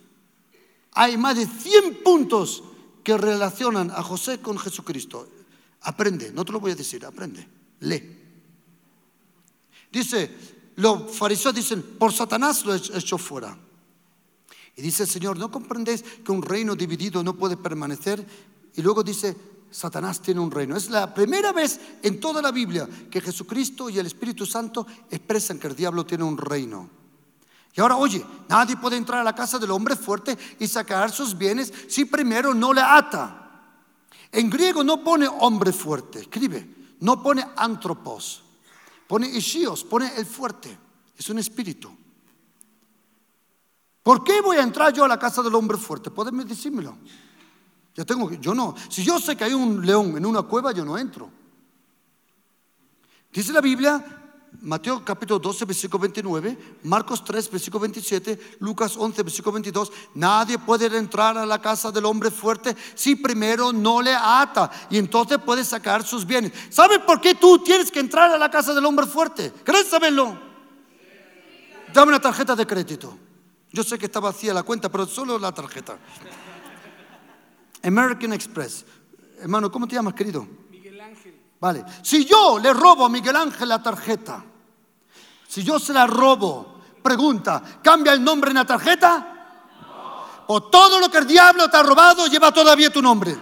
Hay 0.93 1.17
más 1.17 1.35
de 1.35 1.45
100 1.45 2.03
puntos 2.03 2.63
que 3.03 3.17
relacionan 3.17 3.91
a 3.91 4.01
José 4.01 4.39
con 4.39 4.57
Jesucristo. 4.57 5.27
Aprende, 5.81 6.31
no 6.31 6.45
te 6.45 6.51
lo 6.51 6.59
voy 6.59 6.71
a 6.71 6.75
decir, 6.75 7.05
aprende, 7.05 7.47
lee. 7.81 8.19
Dice, 9.91 10.31
los 10.75 11.11
fariseos 11.15 11.53
dicen, 11.53 11.81
por 11.99 12.13
Satanás 12.13 12.65
lo 12.65 12.73
he 12.73 12.77
hecho 12.77 13.17
fuera. 13.17 13.57
Y 14.75 14.81
dice 14.81 15.05
Señor, 15.05 15.37
¿no 15.37 15.51
comprendéis 15.51 16.03
que 16.03 16.31
un 16.31 16.41
reino 16.41 16.75
dividido 16.75 17.23
no 17.23 17.35
puede 17.35 17.57
permanecer? 17.57 18.25
Y 18.75 18.81
luego 18.81 19.03
dice, 19.03 19.35
Satanás 19.69 20.21
tiene 20.21 20.39
un 20.39 20.49
reino. 20.49 20.75
Es 20.75 20.89
la 20.89 21.13
primera 21.13 21.51
vez 21.51 21.79
en 22.01 22.19
toda 22.19 22.41
la 22.41 22.51
Biblia 22.51 22.87
que 23.11 23.21
Jesucristo 23.21 23.89
y 23.89 23.99
el 23.99 24.07
Espíritu 24.07 24.45
Santo 24.45 24.87
expresan 25.11 25.59
que 25.59 25.67
el 25.67 25.75
diablo 25.75 26.05
tiene 26.05 26.23
un 26.23 26.37
reino. 26.37 27.02
Y 27.75 27.81
ahora, 27.81 27.97
oye, 27.97 28.23
nadie 28.49 28.77
puede 28.77 28.97
entrar 28.97 29.21
a 29.21 29.23
la 29.23 29.33
casa 29.33 29.57
del 29.57 29.71
hombre 29.71 29.95
fuerte 29.95 30.37
y 30.59 30.67
sacar 30.67 31.11
sus 31.11 31.35
bienes 31.35 31.73
si 31.87 32.05
primero 32.05 32.53
no 32.53 32.71
le 32.71 32.81
ata. 32.81 33.39
En 34.31 34.49
griego 34.49 34.83
no 34.83 35.03
pone 35.03 35.27
hombre 35.27 35.71
fuerte, 35.71 36.19
escribe, 36.19 36.95
no 36.99 37.21
pone 37.21 37.45
antropos. 37.55 38.43
Pone 39.07 39.27
Ishios, 39.27 39.83
pone 39.83 40.11
el 40.17 40.25
fuerte. 40.25 40.77
Es 41.17 41.29
un 41.29 41.39
espíritu. 41.39 41.95
¿Por 44.01 44.23
qué 44.23 44.41
voy 44.41 44.57
a 44.57 44.63
entrar 44.63 44.91
yo 44.91 45.05
a 45.05 45.07
la 45.07 45.19
casa 45.19 45.41
del 45.41 45.55
hombre 45.55 45.77
fuerte? 45.77 46.11
Pueden 46.11 46.45
decírmelo. 46.47 46.97
Yo 47.95 48.05
tengo 48.05 48.31
yo 48.31 48.53
no. 48.53 48.75
Si 48.89 49.03
yo 49.03 49.19
sé 49.19 49.35
que 49.35 49.43
hay 49.43 49.53
un 49.53 49.85
león 49.85 50.17
en 50.17 50.25
una 50.25 50.41
cueva, 50.43 50.71
yo 50.71 50.83
no 50.83 50.97
entro. 50.97 51.29
Dice 53.31 53.53
la 53.53 53.61
Biblia 53.61 54.22
Mateo 54.61 55.03
capítulo 55.03 55.39
12, 55.39 55.65
versículo 55.65 56.01
29, 56.01 56.79
Marcos 56.83 57.23
3, 57.23 57.49
versículo 57.51 57.81
27, 57.81 58.57
Lucas 58.59 58.95
11, 58.97 59.23
versículo 59.23 59.53
22. 59.53 59.91
Nadie 60.15 60.57
puede 60.57 60.85
entrar 60.97 61.37
a 61.37 61.45
la 61.45 61.59
casa 61.59 61.91
del 61.91 62.05
hombre 62.05 62.31
fuerte 62.31 62.75
si 62.93 63.15
primero 63.15 63.73
no 63.73 64.01
le 64.01 64.13
ata 64.13 64.71
y 64.89 64.97
entonces 64.97 65.39
puede 65.39 65.65
sacar 65.65 66.05
sus 66.05 66.25
bienes. 66.25 66.53
¿Sabe 66.69 66.99
por 66.99 67.19
qué 67.19 67.35
tú 67.35 67.59
tienes 67.59 67.91
que 67.91 67.99
entrar 67.99 68.31
a 68.31 68.37
la 68.37 68.49
casa 68.49 68.73
del 68.73 68.85
hombre 68.85 69.05
fuerte? 69.05 69.51
¿Querés 69.65 69.87
saberlo? 69.87 70.37
Dame 71.93 72.09
una 72.09 72.21
tarjeta 72.21 72.55
de 72.55 72.65
crédito. 72.65 73.17
Yo 73.71 73.83
sé 73.83 73.97
que 73.97 74.05
está 74.05 74.19
vacía 74.19 74.53
la 74.53 74.63
cuenta, 74.63 74.89
pero 74.89 75.05
solo 75.05 75.37
la 75.39 75.51
tarjeta. 75.51 75.97
American 77.81 78.33
Express. 78.33 78.85
Hermano, 79.41 79.71
¿cómo 79.71 79.87
te 79.87 79.95
llamas, 79.95 80.13
querido? 80.13 80.47
Vale. 81.63 81.85
Si 82.01 82.25
yo 82.25 82.59
le 82.59 82.73
robo 82.73 83.05
a 83.05 83.09
Miguel 83.09 83.37
Ángel 83.37 83.69
la 83.69 83.81
tarjeta, 83.81 84.43
si 85.47 85.63
yo 85.63 85.79
se 85.79 85.93
la 85.93 86.05
robo, 86.05 86.81
pregunta, 87.01 87.63
¿cambia 87.81 88.11
el 88.11 88.21
nombre 88.21 88.49
en 88.49 88.57
la 88.57 88.65
tarjeta? 88.65 90.43
O 90.47 90.63
todo 90.63 90.99
lo 90.99 91.09
que 91.09 91.19
el 91.19 91.25
diablo 91.25 91.69
te 91.69 91.77
ha 91.77 91.83
robado 91.83 92.27
lleva 92.27 92.51
todavía 92.51 92.91
tu 92.91 93.01
nombre. 93.01 93.37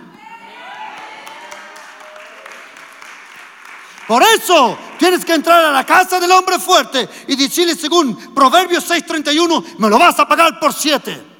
Por 4.07 4.21
eso 4.21 4.77
tienes 4.99 5.25
que 5.25 5.33
entrar 5.33 5.65
a 5.65 5.71
la 5.71 5.83
casa 5.83 6.19
del 6.19 6.31
hombre 6.31 6.59
fuerte 6.59 7.09
y 7.27 7.35
decirle 7.35 7.73
según 7.73 8.35
Proverbios 8.35 8.87
6:31, 8.87 9.79
me 9.79 9.89
lo 9.89 9.97
vas 9.97 10.19
a 10.19 10.27
pagar 10.27 10.59
por 10.59 10.75
siete. 10.75 11.31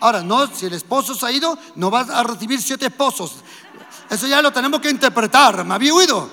Ahora, 0.00 0.22
no, 0.22 0.46
si 0.48 0.66
el 0.66 0.74
esposo 0.74 1.14
se 1.14 1.24
ha 1.24 1.32
ido, 1.32 1.58
no 1.76 1.90
vas 1.90 2.10
a 2.10 2.22
recibir 2.22 2.60
siete 2.60 2.86
esposos. 2.86 3.36
Eso 4.10 4.26
ya 4.26 4.42
lo 4.42 4.52
tenemos 4.52 4.80
que 4.80 4.90
interpretar. 4.90 5.64
¿Me 5.64 5.74
había 5.74 5.94
oído? 5.94 6.28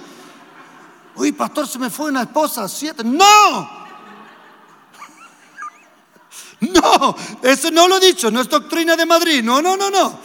Uy, 1.16 1.32
pastor, 1.32 1.68
se 1.68 1.78
me 1.78 1.92
fue 1.92 2.10
una 2.10 2.24
esposa, 2.24 2.68
siete. 2.68 3.04
No. 3.04 3.78
No, 6.60 7.16
eso 7.44 7.70
no 7.70 7.88
lo 7.88 7.98
he 7.98 8.00
dicho, 8.00 8.32
no 8.32 8.42
es 8.42 8.50
doctrina 8.50 8.96
de 8.96 9.06
Madrid. 9.06 9.44
No, 9.44 9.62
no, 9.62 9.78
no, 9.78 9.92
no. 9.92 10.20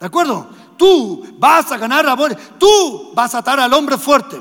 ¿De 0.00 0.06
acuerdo? 0.06 0.48
Tú 0.78 1.36
vas 1.38 1.70
a 1.70 1.76
ganar 1.76 2.08
amor, 2.08 2.34
tú 2.58 3.12
vas 3.14 3.34
a 3.34 3.38
atar 3.38 3.60
al 3.60 3.74
hombre 3.74 3.98
fuerte. 3.98 4.40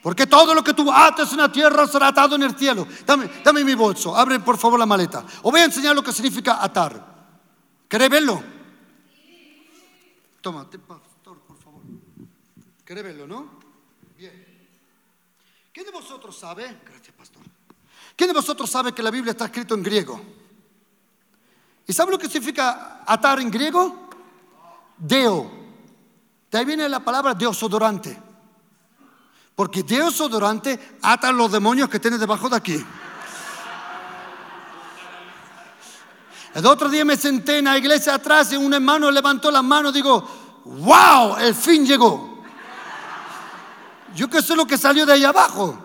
Porque 0.00 0.28
todo 0.28 0.54
lo 0.54 0.62
que 0.62 0.74
tú 0.74 0.92
ates 0.92 1.32
en 1.32 1.38
la 1.38 1.50
tierra 1.50 1.88
será 1.88 2.06
atado 2.06 2.36
en 2.36 2.44
el 2.44 2.56
cielo. 2.56 2.86
Dame, 3.04 3.28
dame 3.42 3.64
mi 3.64 3.74
bolso, 3.74 4.16
abre 4.16 4.38
por 4.38 4.56
favor 4.56 4.78
la 4.78 4.86
maleta. 4.86 5.24
Os 5.42 5.50
voy 5.50 5.60
a 5.60 5.64
enseñar 5.64 5.96
lo 5.96 6.04
que 6.04 6.12
significa 6.12 6.62
atar. 6.62 7.04
¿Queréis 7.88 8.10
verlo? 8.12 8.59
Toma, 10.40 10.68
pastor, 10.68 11.38
por 11.40 11.56
favor. 11.58 11.82
¿Queréis 12.84 13.06
verlo, 13.06 13.26
no? 13.26 13.50
¿Quién 15.72 15.86
de 15.86 15.92
vosotros 15.92 16.36
sabe? 16.38 16.80
Gracias, 16.84 17.14
pastor. 17.16 17.42
¿Quién 18.16 18.28
de 18.28 18.34
vosotros 18.34 18.68
sabe 18.68 18.92
que 18.92 19.02
la 19.02 19.10
Biblia 19.10 19.32
está 19.32 19.46
escrito 19.46 19.74
en 19.74 19.82
griego? 19.82 20.20
¿Y 21.86 21.92
sabe 21.92 22.12
lo 22.12 22.18
que 22.18 22.28
significa 22.28 23.02
atar 23.06 23.40
en 23.40 23.50
griego? 23.50 24.08
Deo. 24.96 25.50
De 26.50 26.58
ahí 26.58 26.64
viene 26.64 26.88
la 26.88 27.00
palabra 27.00 27.34
deosodorante. 27.34 28.20
Porque 29.54 29.82
deosodorante 29.82 30.96
ata 31.02 31.28
a 31.28 31.32
los 31.32 31.52
demonios 31.52 31.88
que 31.88 32.00
tiene 32.00 32.18
debajo 32.18 32.48
de 32.48 32.56
aquí. 32.56 32.84
El 36.54 36.66
otro 36.66 36.88
día 36.88 37.04
me 37.04 37.16
senté 37.16 37.58
en 37.58 37.66
la 37.66 37.78
iglesia 37.78 38.14
atrás 38.14 38.52
y 38.52 38.56
un 38.56 38.74
hermano 38.74 39.10
levantó 39.10 39.50
la 39.50 39.62
mano 39.62 39.92
digo, 39.92 40.26
wow, 40.64 41.36
el 41.36 41.54
fin 41.54 41.86
llegó. 41.86 42.42
Yo 44.14 44.28
que 44.28 44.42
sé 44.42 44.56
lo 44.56 44.66
que 44.66 44.76
salió 44.76 45.06
de 45.06 45.12
ahí 45.12 45.24
abajo. 45.24 45.78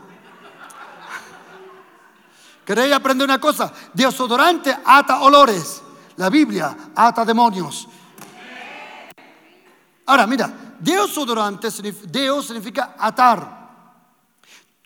¿Queréis 2.66 2.93
aprender 2.93 3.26
una 3.26 3.39
cosa? 3.39 3.72
Deosodorante 3.93 4.76
ata 4.84 5.22
olores. 5.22 5.84
La 6.18 6.30
Biblia 6.30 6.76
ata 6.95 7.24
demonios. 7.24 7.88
Ahora, 10.07 10.26
mira, 10.26 10.51
deosodorante, 10.80 11.70
deo 12.07 12.41
significa 12.41 12.95
atar. 12.97 13.66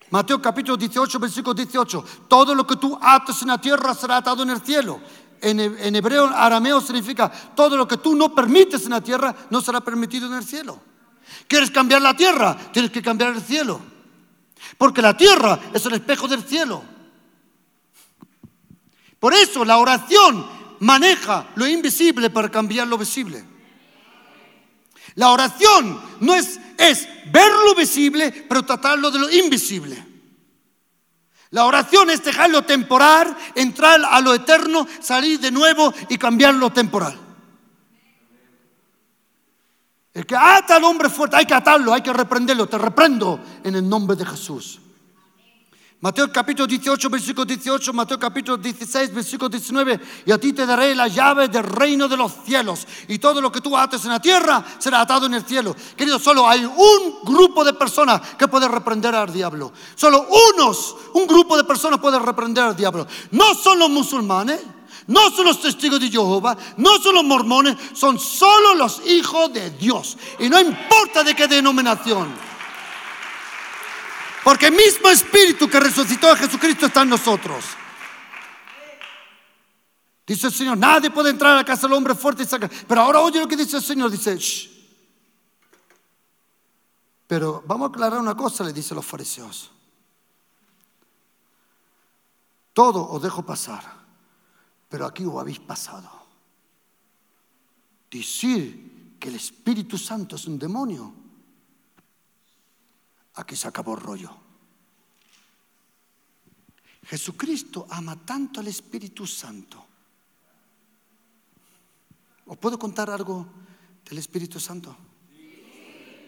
Mateo 0.10 0.42
capítulo 0.42 0.76
18, 0.76 1.20
versículo 1.20 1.54
18. 1.54 2.06
Todo 2.28 2.54
lo 2.54 2.66
que 2.66 2.76
tú 2.76 2.98
ates 3.02 3.42
en 3.44 3.50
la 3.50 3.62
tierra 3.62 3.94
será 3.94 4.18
atado 4.18 4.44
en 4.44 4.50
el 4.50 4.62
cielo. 4.62 5.00
En, 5.42 5.96
hebreo, 5.96 6.28
arameo 6.28 6.82
significa 6.82 7.30
todo 7.30 7.78
lo 7.78 7.88
que 7.88 7.98
tú 7.98 8.16
no 8.16 8.34
permites 8.34 8.84
en 8.84 8.92
la 8.92 9.02
tierra 9.02 9.36
no 9.50 9.62
será 9.62 9.82
permitido 9.82 10.28
en 10.28 10.34
el 10.34 10.44
cielo. 10.44 10.82
¿Quieres 11.48 11.72
cambiar 11.72 12.02
la 12.02 12.16
tierra? 12.16 12.58
Tienes 12.72 12.92
que 12.92 13.02
cambiar 13.02 13.36
el 13.36 13.42
cielo. 13.42 13.80
Porque 14.78 15.02
la 15.02 15.16
tierra 15.16 15.60
es 15.74 15.86
el 15.86 15.94
espejo 15.94 16.28
del 16.28 16.44
cielo. 16.44 16.84
Por 19.20 19.34
eso 19.34 19.66
la 19.66 19.78
oración 19.78 20.46
maneja 20.80 21.48
lo 21.56 21.68
invisible 21.68 22.30
para 22.30 22.50
cambiar 22.50 22.88
lo 22.88 22.98
visible. 22.98 23.44
La 25.16 25.30
oración 25.30 26.00
no 26.20 26.36
es, 26.36 26.60
es 26.78 27.08
ver 27.32 27.52
lo 27.66 27.76
visible, 27.76 28.32
pero 28.48 28.64
tratarlo 28.64 29.12
de 29.12 29.20
lo 29.20 29.30
invisible. 29.30 30.09
La 31.52 31.66
oración 31.66 32.10
es 32.10 32.24
dejarlo 32.24 32.62
temporal, 32.64 33.36
entrar 33.56 34.02
a 34.04 34.22
lo 34.22 34.34
eterno, 34.34 34.88
salir 35.00 35.40
de 35.40 35.52
nuevo 35.52 35.94
y 36.08 36.18
cambiar 36.18 36.54
lo 36.54 36.72
temporal. 36.72 37.18
El 40.14 40.26
que 40.26 40.36
ata 40.36 40.76
al 40.76 40.84
hombre 40.84 41.10
fuerte, 41.10 41.38
hay 41.38 41.46
que 41.46 41.54
atarlo, 41.54 41.94
hay 41.94 42.02
que 42.02 42.14
reprenderlo. 42.14 42.68
Te 42.68 42.78
reprendo 42.78 43.40
en 43.64 43.76
el 43.76 43.88
nombre 43.88 44.16
de 44.16 44.26
Jesús. 44.26 44.80
Mateo 46.02 46.32
capítulo 46.32 46.66
18, 46.66 47.10
versículo 47.10 47.44
18, 47.44 47.92
Mateo 47.92 48.18
capítulo 48.18 48.56
16, 48.56 49.14
versículo 49.14 49.50
19, 49.50 50.00
y 50.26 50.32
a 50.32 50.38
ti 50.38 50.54
te 50.54 50.66
daré 50.66 50.96
la 50.96 51.10
llave 51.10 51.50
del 51.50 51.64
reino 51.64 52.08
de 52.08 52.16
los 52.16 52.32
cielos, 52.46 52.88
y 53.10 53.20
todo 53.20 53.42
lo 53.42 53.52
que 53.52 53.60
tú 53.60 53.76
ates 53.76 54.06
en 54.06 54.12
la 54.12 54.22
tierra 54.22 54.64
será 54.78 55.02
atado 55.02 55.26
en 55.26 55.34
el 55.34 55.44
cielo. 55.44 55.76
Querido, 55.98 56.18
solo 56.18 56.48
hay 56.48 56.64
un 56.64 57.20
grupo 57.26 57.66
de 57.66 57.74
personas 57.74 58.22
que 58.38 58.48
puede 58.48 58.70
reprender 58.70 59.14
al 59.14 59.34
diablo. 59.34 59.74
Solo 59.96 60.26
unos, 60.56 60.96
un 61.16 61.28
grupo 61.28 61.58
de 61.58 61.66
personas 61.66 62.00
puede 62.00 62.18
reprender 62.18 62.64
al 62.64 62.78
diablo. 62.78 63.06
No 63.32 63.54
son 63.54 63.78
los 63.78 63.90
musulmanes, 63.90 64.62
no 65.08 65.30
son 65.32 65.48
los 65.48 65.60
testigos 65.60 66.00
de 66.00 66.10
Jehová, 66.10 66.56
no 66.78 66.98
son 67.00 67.16
los 67.16 67.26
mormones, 67.26 67.76
son 67.92 68.18
solo 68.18 68.74
los 68.76 69.02
hijos 69.06 69.52
de 69.52 69.72
Dios. 69.72 70.18
Y 70.40 70.48
no 70.48 70.62
importa 70.62 71.26
de 71.26 71.36
qué 71.36 71.50
denominación. 71.50 72.30
Porque 74.50 74.66
el 74.66 74.74
mismo 74.74 75.08
espíritu 75.10 75.70
que 75.70 75.80
resucitó 75.80 76.32
a 76.32 76.36
Jesucristo 76.36 76.88
está 76.88 77.04
en 77.04 77.10
nosotros. 77.10 77.64
Dice 80.26 80.48
el 80.48 80.54
Señor, 80.54 80.76
nadie 80.76 81.12
puede 81.12 81.30
entrar 81.30 81.52
a 81.52 81.58
la 81.58 81.64
casa 81.64 81.86
del 81.86 81.96
hombre 81.96 82.16
fuerte 82.16 82.42
y 82.42 82.46
sacar. 82.48 82.68
Pero 82.88 83.02
ahora 83.02 83.20
oye 83.20 83.40
lo 83.40 83.48
que 83.48 83.56
dice 83.56 83.78
el 83.78 83.84
Señor, 83.84 84.10
dice, 84.10 84.36
Shh. 84.36 84.72
Pero 87.28 87.64
vamos 87.68 87.90
a 87.90 87.94
aclarar 87.94 88.20
una 88.20 88.36
cosa, 88.36 88.64
le 88.64 88.74
dice 88.74 88.96
los 88.96 89.06
fariseos. 89.06 89.70
Todo 92.74 93.08
os 93.08 93.22
dejo 93.22 93.44
pasar, 93.46 93.84
pero 94.90 95.06
aquí 95.06 95.26
os 95.26 95.40
habéis 95.40 95.60
pasado. 95.60 96.10
Decir 98.10 99.16
que 99.20 99.30
el 99.30 99.36
Espíritu 99.36 99.96
Santo 99.96 100.38
es 100.38 100.48
un 100.48 100.58
demonio 100.58 101.19
Aquí 103.36 103.56
se 103.56 103.68
acabó 103.68 103.96
el 103.96 104.02
rollo. 104.02 104.36
Jesucristo 107.04 107.88
ama 107.90 108.16
tanto 108.24 108.60
al 108.60 108.68
Espíritu 108.68 109.26
Santo. 109.26 109.86
¿Os 112.46 112.58
puedo 112.58 112.78
contar 112.78 113.10
algo 113.10 113.48
del 114.06 114.18
Espíritu 114.18 114.60
Santo? 114.60 114.96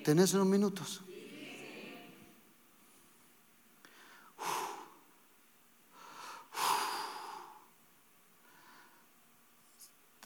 ¿Tenés 0.03 0.33
unos 0.33 0.47
minutos? 0.47 1.01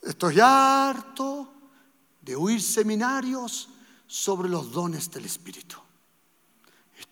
Estoy 0.02 0.40
harto 0.40 1.52
de 2.22 2.36
oír 2.36 2.62
seminarios 2.62 3.70
sobre 4.08 4.48
los 4.48 4.72
dones 4.72 5.12
del 5.12 5.26
Espíritu. 5.26 5.85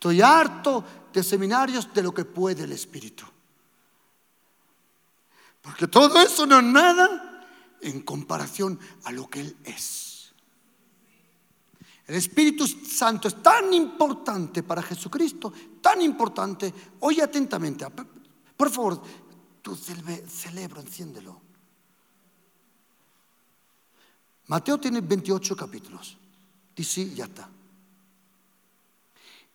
Estoy 0.03 0.21
harto 0.21 0.83
de 1.13 1.23
seminarios 1.23 1.93
de 1.93 2.03
lo 2.03 2.13
que 2.13 2.25
puede 2.25 2.65
el 2.65 2.73
Espíritu. 2.73 3.23
Porque 5.61 5.87
todo 5.87 6.21
eso 6.21 6.45
no 6.45 6.59
es 6.59 6.65
nada 6.65 7.47
en 7.79 8.01
comparación 8.01 8.77
a 9.05 9.13
lo 9.13 9.29
que 9.29 9.39
Él 9.39 9.55
es. 9.63 10.33
El 12.05 12.15
Espíritu 12.15 12.67
Santo 12.67 13.29
es 13.29 13.41
tan 13.41 13.73
importante 13.73 14.61
para 14.61 14.83
Jesucristo, 14.83 15.53
tan 15.79 16.01
importante. 16.01 16.73
Oye 16.99 17.23
atentamente, 17.23 17.85
por 18.57 18.69
favor, 18.69 19.01
tu 19.61 19.73
cerebro, 19.73 20.81
enciéndelo. 20.81 21.41
Mateo 24.47 24.77
tiene 24.81 24.99
28 24.99 25.55
capítulos. 25.55 26.17
Dice, 26.75 27.09
ya 27.15 27.23
está. 27.23 27.49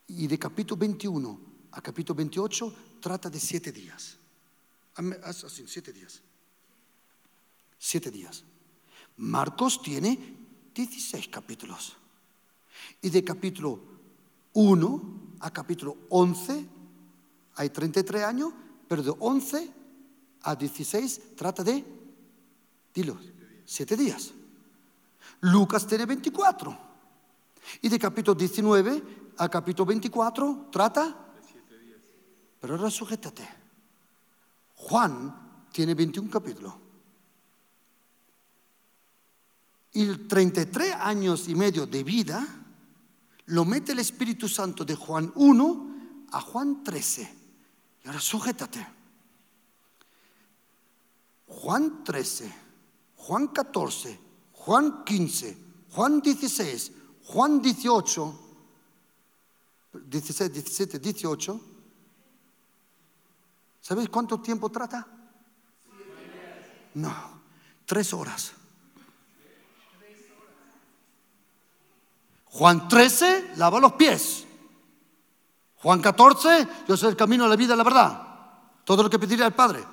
Y 0.09 0.27
de 0.27 0.39
capítulo 0.39 0.79
21 0.79 1.41
a 1.73 1.83
capítulo 1.83 2.17
28 2.17 2.75
trata 3.01 3.29
de 3.29 3.39
siete 3.39 3.71
días. 3.71 4.17
Así, 5.23 5.65
siete 5.67 5.93
días. 5.93 6.23
Siete 7.79 8.11
días. 8.11 8.43
Marcos 9.19 9.83
tiene 9.83 10.19
16 10.75 11.29
capítulos. 11.29 11.97
Y 13.03 13.11
de 13.11 13.23
capítulo 13.23 13.81
1 14.55 15.37
a 15.41 15.51
capítulo 15.53 15.97
11 16.09 16.67
hay 17.57 17.71
33 17.71 18.23
años, 18.25 18.53
pero 18.89 19.03
de 19.03 19.13
11 19.19 19.71
a 20.43 20.55
16 20.55 21.37
trata 21.37 21.63
de, 21.63 21.85
dilo, 22.95 23.19
siete 23.65 23.97
días. 23.97 24.33
Lucas 25.41 25.87
tiene 25.87 26.07
24. 26.07 26.89
Y 27.83 27.89
de 27.89 27.99
capítulo 27.99 28.35
19 28.35 29.28
a 29.39 29.49
capítulo 29.49 29.87
24 29.87 30.69
trata. 30.71 31.17
Pero 32.61 32.75
ahora 32.75 32.91
sujétate. 32.91 33.49
Juan 34.75 35.67
tiene 35.73 35.95
21 35.95 36.31
capítulos. 36.31 36.75
Y 39.93 40.07
33 40.07 40.95
años 40.95 41.49
y 41.49 41.55
medio 41.55 41.87
de 41.87 42.05
vida 42.05 42.47
lo 43.47 43.65
mete 43.65 43.93
el 43.93 44.01
Espíritu 44.01 44.49
Santo 44.49 44.85
de 44.85 44.95
Juan 44.95 45.33
1 45.35 46.27
a 46.33 46.41
Juan 46.41 46.83
13. 46.83 47.37
Y 48.05 48.07
ahora 48.09 48.21
sujétate. 48.21 48.87
Juan 51.47 52.05
13, 52.05 52.55
Juan 53.17 53.49
14, 53.49 54.21
Juan 54.53 55.03
15, 55.05 55.59
Juan 55.93 56.21
16, 56.21 56.93
Juan 57.25 57.63
18 57.63 58.48
16, 60.07 60.53
17, 60.53 60.99
18. 60.99 61.61
¿Sabéis 63.81 64.09
cuánto 64.09 64.41
tiempo 64.41 64.71
trata? 64.71 65.07
No, 66.95 67.15
tres 67.87 68.13
horas. 68.13 68.53
Juan 72.47 72.89
13, 72.89 73.53
lava 73.57 73.79
los 73.81 73.93
pies. 73.93 74.47
Juan 75.77 76.01
14, 76.01 76.69
yo 76.89 76.97
soy 76.97 77.11
el 77.11 77.17
camino, 77.17 77.47
la 77.47 77.57
vida, 77.57 77.77
la 77.77 77.85
verdad. 77.85 78.23
Todo 78.85 79.03
lo 79.03 79.11
que 79.11 79.19
pediré 79.19 79.45
al 79.45 79.55
Padre. 79.55 79.85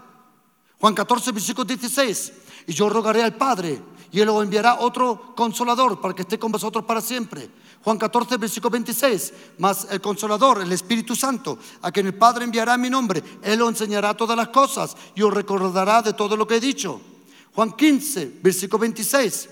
Juan 0.80 0.96
14, 0.96 1.32
versículo 1.32 1.66
16. 1.66 2.34
Y 2.68 2.74
yo 2.74 2.90
rogaré 2.90 3.24
al 3.24 3.36
Padre 3.36 3.82
y 4.12 4.20
Él 4.20 4.30
os 4.30 4.44
enviará 4.44 4.80
otro 4.80 5.36
consolador 5.36 6.02
para 6.02 6.14
que 6.16 6.24
esté 6.24 6.40
con 6.40 6.52
vosotros 6.52 6.86
para 6.86 7.02
siempre. 7.02 7.50
Juan 7.86 8.00
14, 8.00 8.38
versículo 8.38 8.72
26, 8.72 9.34
más 9.60 9.86
el 9.92 10.02
consolador, 10.02 10.60
el 10.60 10.72
Espíritu 10.72 11.16
Santo, 11.16 11.60
a 11.84 11.92
quien 11.92 12.08
el 12.08 12.16
Padre 12.16 12.44
enviará 12.44 12.74
en 12.74 12.82
mi 12.82 12.90
nombre, 12.90 13.22
Él 13.44 13.62
os 13.62 13.70
enseñará 13.70 14.16
todas 14.16 14.36
las 14.36 14.48
cosas 14.48 14.98
y 15.14 15.22
os 15.22 15.32
recordará 15.32 16.02
de 16.02 16.14
todo 16.14 16.36
lo 16.36 16.48
que 16.48 16.56
he 16.56 16.60
dicho. 16.60 17.00
Juan 17.54 17.74
15, 17.74 18.40
versículo 18.42 18.80
26, 18.80 19.50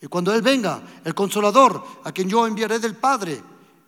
y 0.00 0.06
cuando 0.06 0.32
Él 0.32 0.40
venga, 0.40 0.80
el 1.04 1.14
consolador, 1.14 1.84
a 2.02 2.12
quien 2.12 2.30
yo 2.30 2.46
enviaré 2.46 2.78
del 2.78 2.96
Padre, 2.96 3.42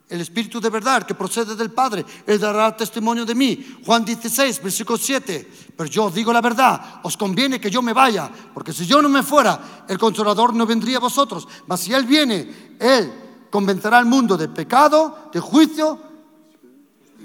el 0.07 0.21
Espíritu 0.21 0.61
de 0.61 0.69
verdad 0.69 1.01
que 1.01 1.15
procede 1.15 1.55
del 1.55 1.71
Padre, 1.71 2.05
Él 2.27 2.39
dará 2.39 2.77
testimonio 2.77 3.25
de 3.25 3.33
mí. 3.33 3.79
Juan 3.83 4.05
16, 4.05 4.61
versículo 4.61 4.99
7. 4.99 5.51
Pero 5.75 5.89
yo 5.89 6.11
digo 6.11 6.31
la 6.31 6.41
verdad, 6.41 6.99
os 7.01 7.17
conviene 7.17 7.59
que 7.59 7.71
yo 7.71 7.81
me 7.81 7.93
vaya, 7.93 8.29
porque 8.53 8.71
si 8.71 8.85
yo 8.85 9.01
no 9.01 9.09
me 9.09 9.23
fuera, 9.23 9.85
el 9.87 9.97
consolador 9.97 10.53
no 10.53 10.67
vendría 10.67 10.97
a 10.97 10.99
vosotros. 10.99 11.47
Mas 11.65 11.79
si 11.79 11.91
Él 11.91 12.05
viene, 12.05 12.75
Él 12.79 13.28
convencerá 13.49 13.97
al 13.97 14.05
mundo 14.05 14.37
de 14.37 14.47
pecado, 14.47 15.29
de 15.33 15.39
juicio, 15.39 15.99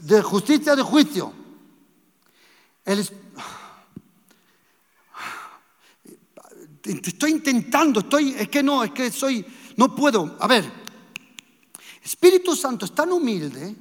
de 0.03 0.23
justicia, 0.23 0.75
de 0.77 0.83
juicio. 0.83 1.33
Es- 2.85 3.13
Estoy 6.85 7.31
intentando, 7.31 8.01
estoy, 8.01 8.35
es 8.39 8.49
que 8.51 8.63
no, 8.63 8.85
es 8.85 8.91
que 8.91 9.11
soy, 9.11 9.45
no 9.77 9.95
puedo. 9.95 10.37
A 10.39 10.47
ver, 10.47 10.71
Espíritu 12.03 12.55
Santo 12.55 12.85
es 12.85 12.95
tan 12.95 13.11
humilde, 13.11 13.75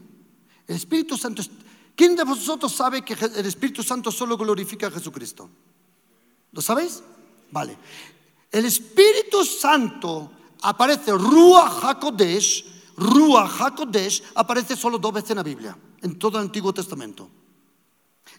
el 0.67 0.75
Espíritu 0.75 1.17
Santo. 1.17 1.43
¿Quién 1.95 2.15
de 2.15 2.23
vosotros 2.23 2.71
sabe 2.73 3.03
que 3.03 3.13
el 3.13 3.45
Espíritu 3.45 3.83
Santo 3.83 4.09
solo 4.09 4.37
glorifica 4.37 4.87
a 4.87 4.91
Jesucristo? 4.91 5.49
¿Lo 6.53 6.61
sabéis? 6.61 7.03
Vale. 7.51 7.77
El 8.49 8.65
Espíritu 8.65 9.43
Santo 9.43 10.31
aparece, 10.63 11.11
Ruach 11.11 11.83
HaKodesh, 11.83 12.65
Ruach 12.97 13.61
HaKodesh, 13.61 14.23
aparece 14.35 14.75
solo 14.75 14.97
dos 14.97 15.13
veces 15.13 15.31
en 15.31 15.37
la 15.37 15.43
Biblia, 15.43 15.77
en 16.01 16.17
todo 16.17 16.37
el 16.37 16.45
Antiguo 16.45 16.73
Testamento. 16.73 17.29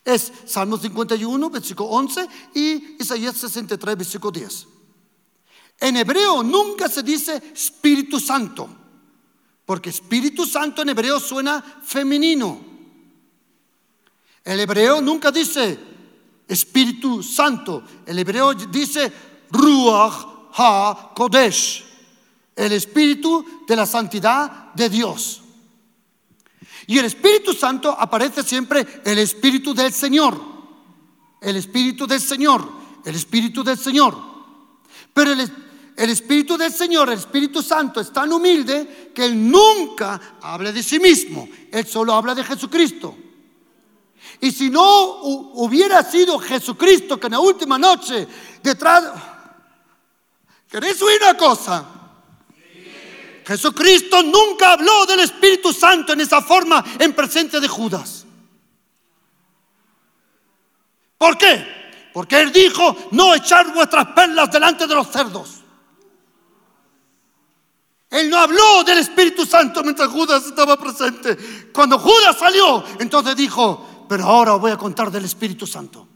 Es 0.04 0.32
Salmo 0.46 0.76
51, 0.76 1.50
versículo 1.50 1.90
11 1.90 2.28
y 2.54 2.96
Isaías 2.98 3.36
63, 3.36 3.96
versículo 3.96 4.30
10. 4.32 4.66
En 5.80 5.96
hebreo 5.96 6.42
nunca 6.42 6.88
se 6.88 7.02
dice 7.02 7.42
Espíritu 7.54 8.18
Santo, 8.18 8.68
porque 9.66 9.90
Espíritu 9.90 10.46
Santo 10.46 10.82
en 10.82 10.90
hebreo 10.90 11.20
suena 11.20 11.60
femenino. 11.60 12.60
El 14.44 14.60
hebreo 14.60 15.00
nunca 15.00 15.30
dice 15.30 15.78
Espíritu 16.46 17.22
Santo, 17.22 17.82
el 18.06 18.18
hebreo 18.18 18.54
dice 18.54 19.12
Ruach 19.50 20.34
HaKodesh, 20.52 21.83
el 22.56 22.72
Espíritu 22.72 23.64
de 23.66 23.76
la 23.76 23.86
santidad 23.86 24.72
de 24.74 24.88
Dios. 24.88 25.42
Y 26.86 26.98
el 26.98 27.06
Espíritu 27.06 27.54
Santo 27.54 27.90
aparece 27.98 28.42
siempre 28.42 29.02
el 29.04 29.18
Espíritu 29.18 29.74
del 29.74 29.92
Señor. 29.92 30.38
El 31.40 31.56
Espíritu 31.56 32.06
del 32.06 32.20
Señor. 32.20 32.66
El 33.04 33.14
Espíritu 33.14 33.64
del 33.64 33.78
Señor. 33.78 34.16
Pero 35.12 35.32
el, 35.32 35.50
el 35.96 36.10
Espíritu 36.10 36.56
del 36.56 36.72
Señor, 36.72 37.08
el 37.08 37.18
Espíritu 37.18 37.62
Santo, 37.62 38.00
es 38.00 38.12
tan 38.12 38.32
humilde 38.32 39.12
que 39.14 39.24
Él 39.24 39.50
nunca 39.50 40.38
habla 40.42 40.72
de 40.72 40.82
sí 40.82 40.98
mismo. 40.98 41.48
Él 41.70 41.86
solo 41.86 42.12
habla 42.12 42.34
de 42.34 42.44
Jesucristo. 42.44 43.16
Y 44.40 44.50
si 44.52 44.68
no 44.68 45.22
hu- 45.22 45.50
hubiera 45.54 46.02
sido 46.02 46.38
Jesucristo 46.38 47.18
que 47.18 47.26
en 47.28 47.32
la 47.32 47.40
última 47.40 47.78
noche 47.78 48.26
detrás... 48.62 49.04
¿Queréis 50.68 51.00
oír 51.00 51.20
una 51.22 51.36
cosa? 51.36 51.84
Jesucristo 53.46 54.22
nunca 54.22 54.72
habló 54.72 55.06
del 55.06 55.20
Espíritu 55.20 55.72
Santo 55.72 56.12
en 56.12 56.20
esa 56.20 56.40
forma 56.40 56.84
en 56.98 57.12
presencia 57.12 57.60
de 57.60 57.68
Judas. 57.68 58.24
¿Por 61.18 61.36
qué? 61.38 62.10
Porque 62.12 62.40
él 62.40 62.52
dijo, 62.52 62.96
no 63.12 63.34
echar 63.34 63.72
vuestras 63.72 64.06
perlas 64.08 64.50
delante 64.50 64.86
de 64.86 64.94
los 64.94 65.08
cerdos. 65.08 65.64
Él 68.10 68.30
no 68.30 68.38
habló 68.38 68.84
del 68.84 68.98
Espíritu 68.98 69.44
Santo 69.44 69.82
mientras 69.82 70.08
Judas 70.08 70.46
estaba 70.46 70.76
presente. 70.78 71.70
Cuando 71.72 71.98
Judas 71.98 72.38
salió, 72.38 72.84
entonces 73.00 73.34
dijo, 73.34 74.06
pero 74.08 74.24
ahora 74.24 74.52
voy 74.54 74.70
a 74.70 74.76
contar 74.76 75.10
del 75.10 75.24
Espíritu 75.24 75.66
Santo. 75.66 76.08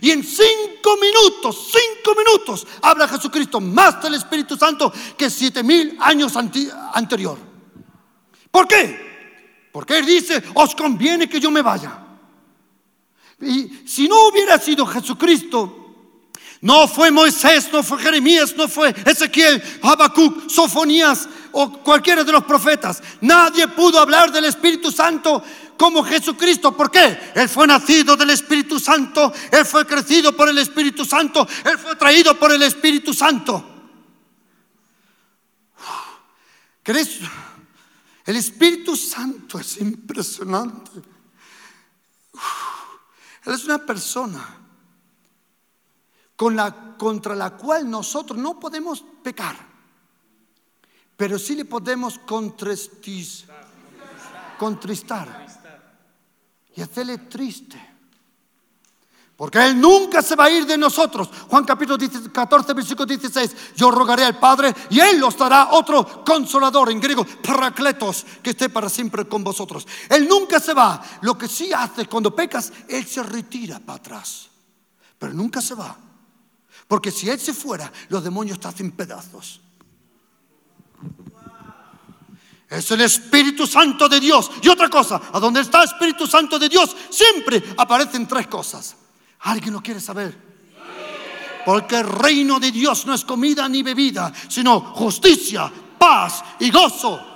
Y 0.00 0.10
en 0.10 0.22
cinco 0.22 0.96
minutos, 1.00 1.70
cinco 1.72 2.14
minutos, 2.16 2.66
habla 2.82 3.08
Jesucristo 3.08 3.60
más 3.60 4.02
del 4.02 4.14
Espíritu 4.14 4.56
Santo 4.56 4.92
que 5.16 5.30
siete 5.30 5.62
mil 5.62 5.96
años 6.00 6.34
anterior. 6.36 7.38
¿Por 8.50 8.66
qué? 8.68 9.68
Porque 9.72 9.98
Él 9.98 10.06
dice, 10.06 10.42
os 10.54 10.74
conviene 10.74 11.28
que 11.28 11.40
yo 11.40 11.50
me 11.50 11.62
vaya. 11.62 12.02
Y 13.40 13.82
si 13.86 14.08
no 14.08 14.28
hubiera 14.28 14.58
sido 14.58 14.86
Jesucristo, 14.86 15.86
no 16.62 16.88
fue 16.88 17.10
Moisés, 17.10 17.68
no 17.70 17.82
fue 17.82 17.98
Jeremías, 17.98 18.54
no 18.56 18.66
fue 18.66 18.94
Ezequiel, 19.04 19.62
Habacuc, 19.82 20.48
Sofonías 20.48 21.28
o 21.52 21.70
cualquiera 21.82 22.24
de 22.24 22.32
los 22.32 22.44
profetas. 22.44 23.02
Nadie 23.20 23.68
pudo 23.68 24.00
hablar 24.00 24.32
del 24.32 24.46
Espíritu 24.46 24.90
Santo 24.90 25.42
como 25.76 26.02
Jesucristo. 26.04 26.76
¿Por 26.76 26.90
qué? 26.90 27.32
Él 27.34 27.48
fue 27.48 27.66
nacido 27.66 28.16
del 28.16 28.30
Espíritu 28.30 28.78
Santo, 28.80 29.32
Él 29.50 29.64
fue 29.64 29.86
crecido 29.86 30.36
por 30.36 30.48
el 30.48 30.58
Espíritu 30.58 31.04
Santo, 31.04 31.46
Él 31.64 31.78
fue 31.78 31.96
traído 31.96 32.38
por 32.38 32.52
el 32.52 32.62
Espíritu 32.62 33.12
Santo. 33.12 33.72
¿Queréis? 36.82 37.20
El 38.24 38.36
Espíritu 38.36 38.96
Santo 38.96 39.58
es 39.58 39.76
impresionante. 39.78 40.90
Él 43.44 43.54
es 43.54 43.64
una 43.64 43.78
persona 43.78 44.44
contra 46.36 47.34
la 47.34 47.50
cual 47.56 47.88
nosotros 47.88 48.38
no 48.38 48.58
podemos 48.60 49.04
pecar, 49.22 49.56
pero 51.16 51.38
sí 51.38 51.54
le 51.54 51.64
podemos 51.64 52.20
contristis- 52.20 53.44
contristar 54.58 55.46
y 56.76 56.82
hacerle 56.82 57.18
triste. 57.18 57.94
Porque 59.36 59.58
Él 59.58 59.78
nunca 59.78 60.22
se 60.22 60.34
va 60.34 60.44
a 60.44 60.50
ir 60.50 60.64
de 60.64 60.78
nosotros. 60.78 61.28
Juan 61.48 61.64
capítulo 61.64 61.98
10 61.98 62.30
14, 62.30 62.72
versículo 62.72 63.04
16. 63.04 63.74
Yo 63.76 63.90
rogaré 63.90 64.24
al 64.24 64.38
Padre 64.38 64.74
y 64.88 64.98
Él 64.98 65.22
os 65.22 65.36
dará 65.36 65.68
otro 65.72 66.24
consolador, 66.24 66.90
en 66.90 67.00
griego, 67.00 67.26
paracletos, 67.42 68.24
que 68.42 68.50
esté 68.50 68.70
para 68.70 68.88
siempre 68.88 69.26
con 69.26 69.44
vosotros. 69.44 69.86
Él 70.08 70.26
nunca 70.26 70.58
se 70.58 70.72
va. 70.72 71.02
Lo 71.20 71.36
que 71.36 71.48
sí 71.48 71.70
hace 71.72 72.06
cuando 72.06 72.34
pecas, 72.34 72.72
Él 72.88 73.06
se 73.06 73.22
retira 73.22 73.78
para 73.78 73.98
atrás. 73.98 74.48
Pero 75.18 75.34
nunca 75.34 75.60
se 75.60 75.74
va. 75.74 75.96
Porque 76.88 77.10
si 77.10 77.28
Él 77.28 77.38
se 77.38 77.52
fuera, 77.52 77.92
los 78.08 78.24
demonios 78.24 78.58
te 78.58 78.68
hacen 78.68 78.92
pedazos. 78.92 79.60
Es 82.68 82.90
el 82.90 83.00
Espíritu 83.02 83.66
Santo 83.66 84.08
de 84.08 84.18
Dios. 84.18 84.50
Y 84.60 84.68
otra 84.68 84.88
cosa, 84.88 85.20
a 85.32 85.38
donde 85.38 85.60
está 85.60 85.82
el 85.82 85.88
Espíritu 85.88 86.26
Santo 86.26 86.58
de 86.58 86.68
Dios, 86.68 86.96
siempre 87.10 87.62
aparecen 87.76 88.26
tres 88.26 88.48
cosas. 88.48 88.96
¿Alguien 89.40 89.72
lo 89.72 89.80
quiere 89.80 90.00
saber? 90.00 90.46
Porque 91.64 91.96
el 91.96 92.08
reino 92.08 92.58
de 92.58 92.72
Dios 92.72 93.06
no 93.06 93.14
es 93.14 93.24
comida 93.24 93.68
ni 93.68 93.82
bebida, 93.82 94.32
sino 94.48 94.80
justicia, 94.80 95.70
paz 95.98 96.42
y 96.60 96.70
gozo. 96.70 97.34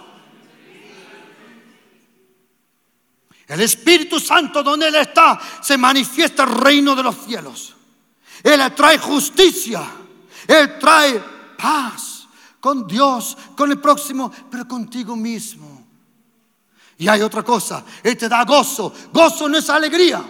El 3.46 3.60
Espíritu 3.60 4.20
Santo, 4.20 4.62
donde 4.62 4.88
Él 4.88 4.94
está, 4.96 5.40
se 5.60 5.76
manifiesta 5.76 6.44
el 6.44 6.50
reino 6.50 6.94
de 6.94 7.02
los 7.02 7.16
cielos. 7.24 7.74
Él 8.42 8.60
trae 8.74 8.98
justicia, 8.98 9.82
Él 10.46 10.78
trae 10.78 11.20
paz 11.56 12.09
con 12.60 12.86
Dios, 12.86 13.36
con 13.56 13.70
el 13.70 13.80
próximo, 13.80 14.30
pero 14.50 14.68
contigo 14.68 15.16
mismo. 15.16 15.86
Y 16.98 17.08
hay 17.08 17.22
otra 17.22 17.42
cosa, 17.42 17.84
Él 18.02 18.16
te 18.16 18.28
da 18.28 18.44
gozo. 18.44 18.92
Gozo 19.12 19.48
no 19.48 19.56
es 19.56 19.70
alegría. 19.70 20.22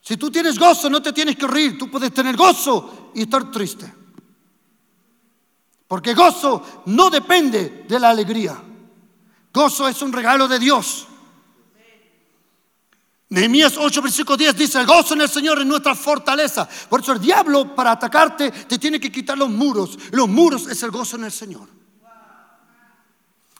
Si 0.00 0.16
tú 0.16 0.30
tienes 0.30 0.58
gozo, 0.58 0.88
no 0.88 1.02
te 1.02 1.12
tienes 1.12 1.36
que 1.36 1.46
reír. 1.46 1.76
Tú 1.76 1.90
puedes 1.90 2.14
tener 2.14 2.34
gozo 2.34 3.10
y 3.14 3.22
estar 3.22 3.50
triste. 3.50 3.92
Porque 5.86 6.14
gozo 6.14 6.82
no 6.86 7.10
depende 7.10 7.84
de 7.86 8.00
la 8.00 8.08
alegría. 8.10 8.56
Gozo 9.52 9.86
es 9.86 10.00
un 10.00 10.12
regalo 10.12 10.48
de 10.48 10.58
Dios. 10.58 11.07
Nehemías 13.30 13.76
8, 13.76 14.00
versículo 14.00 14.36
10 14.38 14.56
dice, 14.56 14.80
el 14.80 14.86
gozo 14.86 15.12
en 15.12 15.20
el 15.20 15.28
Señor 15.28 15.58
es 15.58 15.66
nuestra 15.66 15.94
fortaleza. 15.94 16.66
Por 16.88 17.00
eso 17.00 17.12
el 17.12 17.20
diablo 17.20 17.74
para 17.74 17.92
atacarte 17.92 18.50
te 18.50 18.78
tiene 18.78 18.98
que 18.98 19.12
quitar 19.12 19.36
los 19.36 19.50
muros. 19.50 19.98
Los 20.12 20.28
muros 20.28 20.66
es 20.66 20.82
el 20.82 20.90
gozo 20.90 21.16
en 21.16 21.24
el 21.24 21.32
Señor. 21.32 21.68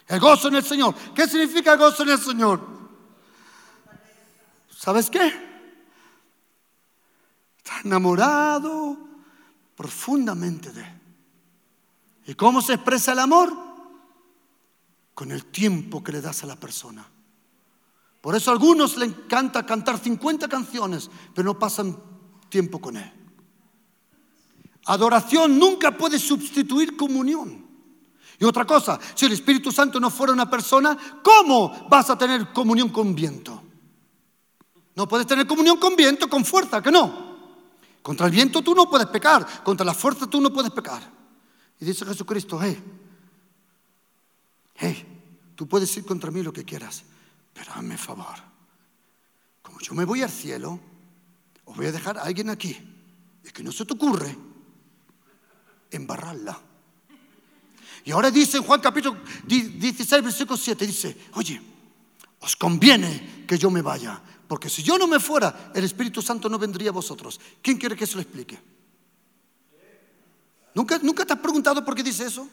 El 0.06 0.20
gozo 0.20 0.48
en 0.48 0.54
el 0.54 0.64
Señor. 0.64 0.94
¿Qué 1.14 1.28
significa 1.28 1.74
el 1.74 1.78
gozo 1.78 2.02
en 2.02 2.08
el 2.08 2.18
Señor? 2.18 2.66
¿Sabes 4.74 5.10
qué? 5.10 5.26
Está 7.58 7.80
enamorado 7.84 8.96
profundamente 9.76 10.72
de 10.72 10.80
Él. 10.80 11.00
¿Y 12.28 12.34
cómo 12.34 12.62
se 12.62 12.74
expresa 12.74 13.12
el 13.12 13.18
amor? 13.18 13.52
Con 15.12 15.30
el 15.30 15.44
tiempo 15.46 16.02
que 16.02 16.12
le 16.12 16.22
das 16.22 16.42
a 16.42 16.46
la 16.46 16.56
persona. 16.56 17.06
Por 18.20 18.34
eso 18.34 18.50
a 18.50 18.54
algunos 18.54 18.96
le 18.96 19.06
encanta 19.06 19.64
cantar 19.64 19.98
50 19.98 20.48
canciones, 20.48 21.10
pero 21.34 21.46
no 21.46 21.58
pasan 21.58 21.96
tiempo 22.48 22.80
con 22.80 22.96
él. 22.96 23.12
Adoración 24.86 25.58
nunca 25.58 25.96
puede 25.96 26.18
sustituir 26.18 26.96
comunión. 26.96 27.66
Y 28.40 28.44
otra 28.44 28.64
cosa, 28.64 28.98
si 29.14 29.26
el 29.26 29.32
Espíritu 29.32 29.72
Santo 29.72 29.98
no 29.98 30.10
fuera 30.10 30.32
una 30.32 30.48
persona, 30.48 30.96
¿cómo 31.22 31.86
vas 31.90 32.08
a 32.08 32.16
tener 32.16 32.52
comunión 32.52 32.88
con 32.88 33.14
viento? 33.14 33.62
No 34.94 35.06
puedes 35.06 35.26
tener 35.26 35.46
comunión 35.46 35.78
con 35.78 35.94
viento 35.94 36.28
con 36.28 36.44
fuerza, 36.44 36.82
que 36.82 36.90
no. 36.90 37.28
Contra 38.02 38.26
el 38.26 38.32
viento 38.32 38.62
tú 38.62 38.74
no 38.74 38.88
puedes 38.88 39.08
pecar, 39.08 39.62
contra 39.62 39.84
la 39.84 39.94
fuerza 39.94 40.26
tú 40.26 40.40
no 40.40 40.52
puedes 40.52 40.70
pecar. 40.70 41.02
Y 41.80 41.84
dice 41.84 42.06
Jesucristo, 42.06 42.58
hey, 42.62 42.82
hey, 44.74 45.52
tú 45.54 45.68
puedes 45.68 45.94
ir 45.96 46.04
contra 46.04 46.30
mí 46.30 46.42
lo 46.42 46.52
que 46.52 46.64
quieras, 46.64 47.04
pero 47.58 47.72
hazme 47.72 47.98
favor. 47.98 48.36
Como 49.62 49.80
yo 49.80 49.92
me 49.92 50.04
voy 50.04 50.22
al 50.22 50.30
cielo, 50.30 50.78
os 51.64 51.76
voy 51.76 51.86
a 51.86 51.92
dejar 51.92 52.16
a 52.16 52.22
alguien 52.22 52.50
aquí. 52.50 52.78
Y 53.44 53.50
que 53.50 53.64
no 53.64 53.72
se 53.72 53.84
te 53.84 53.94
ocurre 53.94 54.36
embarrarla. 55.90 56.56
Y 58.04 58.12
ahora 58.12 58.30
dice 58.30 58.58
en 58.58 58.62
Juan 58.62 58.80
capítulo 58.80 59.18
16, 59.44 60.22
versículo 60.22 60.56
7, 60.56 60.86
dice, 60.86 61.16
oye, 61.32 61.60
os 62.38 62.54
conviene 62.54 63.44
que 63.46 63.58
yo 63.58 63.70
me 63.70 63.82
vaya, 63.82 64.22
porque 64.46 64.70
si 64.70 64.84
yo 64.84 64.96
no 64.96 65.08
me 65.08 65.18
fuera, 65.18 65.72
el 65.74 65.82
Espíritu 65.82 66.22
Santo 66.22 66.48
no 66.48 66.58
vendría 66.60 66.90
a 66.90 66.92
vosotros. 66.92 67.40
¿Quién 67.60 67.76
quiere 67.76 67.96
que 67.96 68.06
se 68.06 68.14
lo 68.14 68.20
explique? 68.20 68.56
¿Nunca, 70.74 70.98
¿Nunca 71.02 71.26
te 71.26 71.32
has 71.32 71.40
preguntado 71.40 71.84
por 71.84 71.96
qué 71.96 72.04
dice 72.04 72.26
eso? 72.26 72.48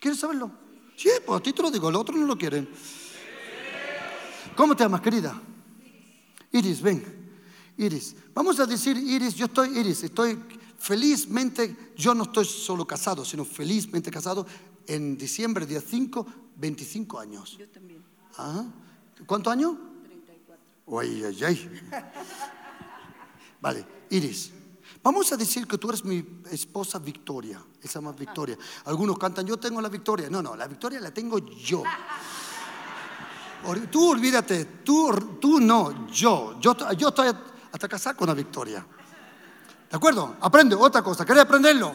¿Quieres 0.00 0.18
saberlo? 0.18 0.50
Sí, 0.96 1.10
pues 1.24 1.40
a 1.40 1.42
ti 1.42 1.52
te 1.52 1.62
lo 1.62 1.70
digo, 1.70 1.88
el 1.88 1.96
otro 1.96 2.16
no 2.16 2.26
lo 2.26 2.36
quieren. 2.36 2.68
¿Cómo 4.56 4.76
te 4.76 4.84
llamas, 4.84 5.00
querida? 5.00 5.40
Iris, 6.52 6.80
ven. 6.80 7.04
Iris. 7.76 8.14
Vamos 8.32 8.60
a 8.60 8.66
decir, 8.66 8.96
Iris, 8.96 9.34
yo 9.34 9.46
estoy, 9.46 9.76
Iris, 9.78 10.04
estoy 10.04 10.38
felizmente, 10.78 11.92
yo 11.96 12.14
no 12.14 12.24
estoy 12.24 12.44
solo 12.44 12.86
casado, 12.86 13.24
sino 13.24 13.44
felizmente 13.44 14.10
casado 14.10 14.46
en 14.86 15.16
diciembre, 15.16 15.66
día 15.66 15.80
5, 15.80 16.26
25 16.56 17.18
años. 17.18 17.56
Yo 17.58 17.68
también. 17.68 18.04
Ajá. 18.36 18.66
¿Cuántos 19.26 19.52
años? 19.52 19.76
34. 20.04 21.00
Ay, 21.00 21.24
ay, 21.24 21.44
ay. 21.44 21.80
Vale, 23.60 23.86
Iris. 24.10 24.52
Vamos 25.02 25.30
a 25.32 25.36
decir 25.36 25.66
que 25.66 25.76
tú 25.76 25.88
eres 25.90 26.04
mi 26.04 26.24
esposa 26.50 26.98
Victoria. 26.98 27.62
Se 27.80 27.88
llama 27.88 28.12
Victoria. 28.12 28.56
Algunos 28.86 29.18
cantan, 29.18 29.46
yo 29.46 29.58
tengo 29.58 29.80
la 29.82 29.90
victoria. 29.90 30.30
No, 30.30 30.42
no, 30.42 30.56
la 30.56 30.66
victoria 30.66 31.00
la 31.00 31.12
tengo 31.12 31.38
yo. 31.38 31.82
Tú 33.90 34.10
olvídate, 34.10 34.64
tú, 34.84 35.38
tú 35.40 35.60
no, 35.60 36.06
yo. 36.08 36.58
Yo, 36.60 36.76
yo 36.96 37.08
estoy 37.08 37.32
hasta 37.72 37.88
casado 37.88 38.16
con 38.16 38.28
la 38.28 38.34
victoria. 38.34 38.84
¿De 39.90 39.96
acuerdo? 39.96 40.36
Aprende 40.40 40.74
otra 40.74 41.02
cosa. 41.02 41.24
¿Querés 41.24 41.42
aprenderlo? 41.42 41.94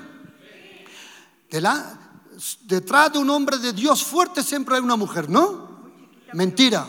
Detrás 1.50 3.14
de 3.14 3.20
un 3.20 3.30
hombre 3.30 3.58
de 3.58 3.74
Dios 3.74 4.04
fuerte 4.04 4.42
siempre 4.42 4.76
hay 4.76 4.82
una 4.82 4.96
mujer, 4.96 5.30
¿no? 5.30 5.92
Mentira. 6.34 6.86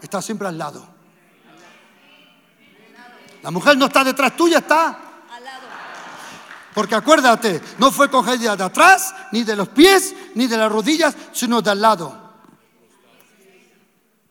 Está 0.00 0.20
siempre 0.20 0.48
al 0.48 0.58
lado. 0.58 0.86
La 3.42 3.50
mujer 3.50 3.76
no 3.76 3.86
está 3.86 4.04
detrás 4.04 4.36
tuya, 4.36 4.58
está. 4.58 5.00
Porque 6.74 6.94
acuérdate, 6.94 7.62
no 7.78 7.92
fue 7.92 8.10
cogida 8.10 8.56
de 8.56 8.64
atrás, 8.64 9.14
ni 9.32 9.44
de 9.44 9.54
los 9.54 9.68
pies, 9.68 10.14
ni 10.34 10.46
de 10.46 10.56
las 10.56 10.70
rodillas, 10.70 11.14
sino 11.32 11.62
de 11.62 11.70
al 11.70 11.80
lado. 11.80 12.23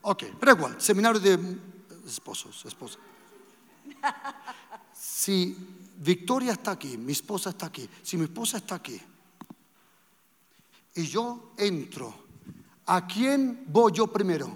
Ok, 0.05 0.23
pero 0.37 0.51
igual, 0.51 0.81
seminario 0.81 1.19
de 1.19 1.39
esposos, 2.05 2.65
esposa. 2.65 2.99
Si 4.93 5.55
Victoria 5.97 6.51
está 6.51 6.71
aquí, 6.71 6.97
mi 6.97 7.13
esposa 7.13 7.51
está 7.51 7.67
aquí, 7.67 7.89
si 8.01 8.17
mi 8.17 8.25
esposa 8.25 8.57
está 8.57 8.75
aquí, 8.75 8.99
y 10.95 11.03
yo 11.03 11.53
entro, 11.57 12.13
¿a 12.85 13.07
quién 13.07 13.63
voy 13.67 13.93
yo 13.93 14.07
primero? 14.07 14.55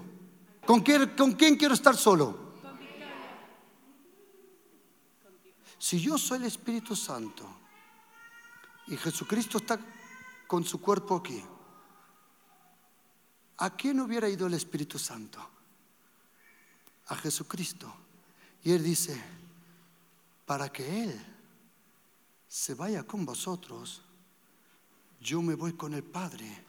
¿Con 0.66 0.80
quién, 0.80 1.16
con 1.16 1.32
quién 1.32 1.56
quiero 1.56 1.72
estar 1.72 1.96
solo? 1.96 2.48
Si 5.78 5.98
yo 5.98 6.18
soy 6.18 6.40
el 6.40 6.44
Espíritu 6.44 6.94
Santo 6.94 7.48
y 8.88 8.96
Jesucristo 8.98 9.56
está 9.56 9.80
con 10.46 10.62
su 10.64 10.78
cuerpo 10.80 11.16
aquí, 11.16 11.42
¿a 13.58 13.70
quién 13.76 14.00
hubiera 14.00 14.28
ido 14.28 14.46
el 14.46 14.54
Espíritu 14.54 14.98
Santo? 14.98 15.38
A 17.08 17.16
Jesucristo. 17.16 17.92
Y 18.64 18.72
Él 18.72 18.82
dice, 18.82 19.20
para 20.46 20.70
que 20.70 21.04
Él 21.04 21.20
se 22.46 22.74
vaya 22.74 23.02
con 23.04 23.24
vosotros, 23.24 24.02
yo 25.20 25.42
me 25.42 25.54
voy 25.54 25.72
con 25.74 25.94
el 25.94 26.02
Padre. 26.02 26.64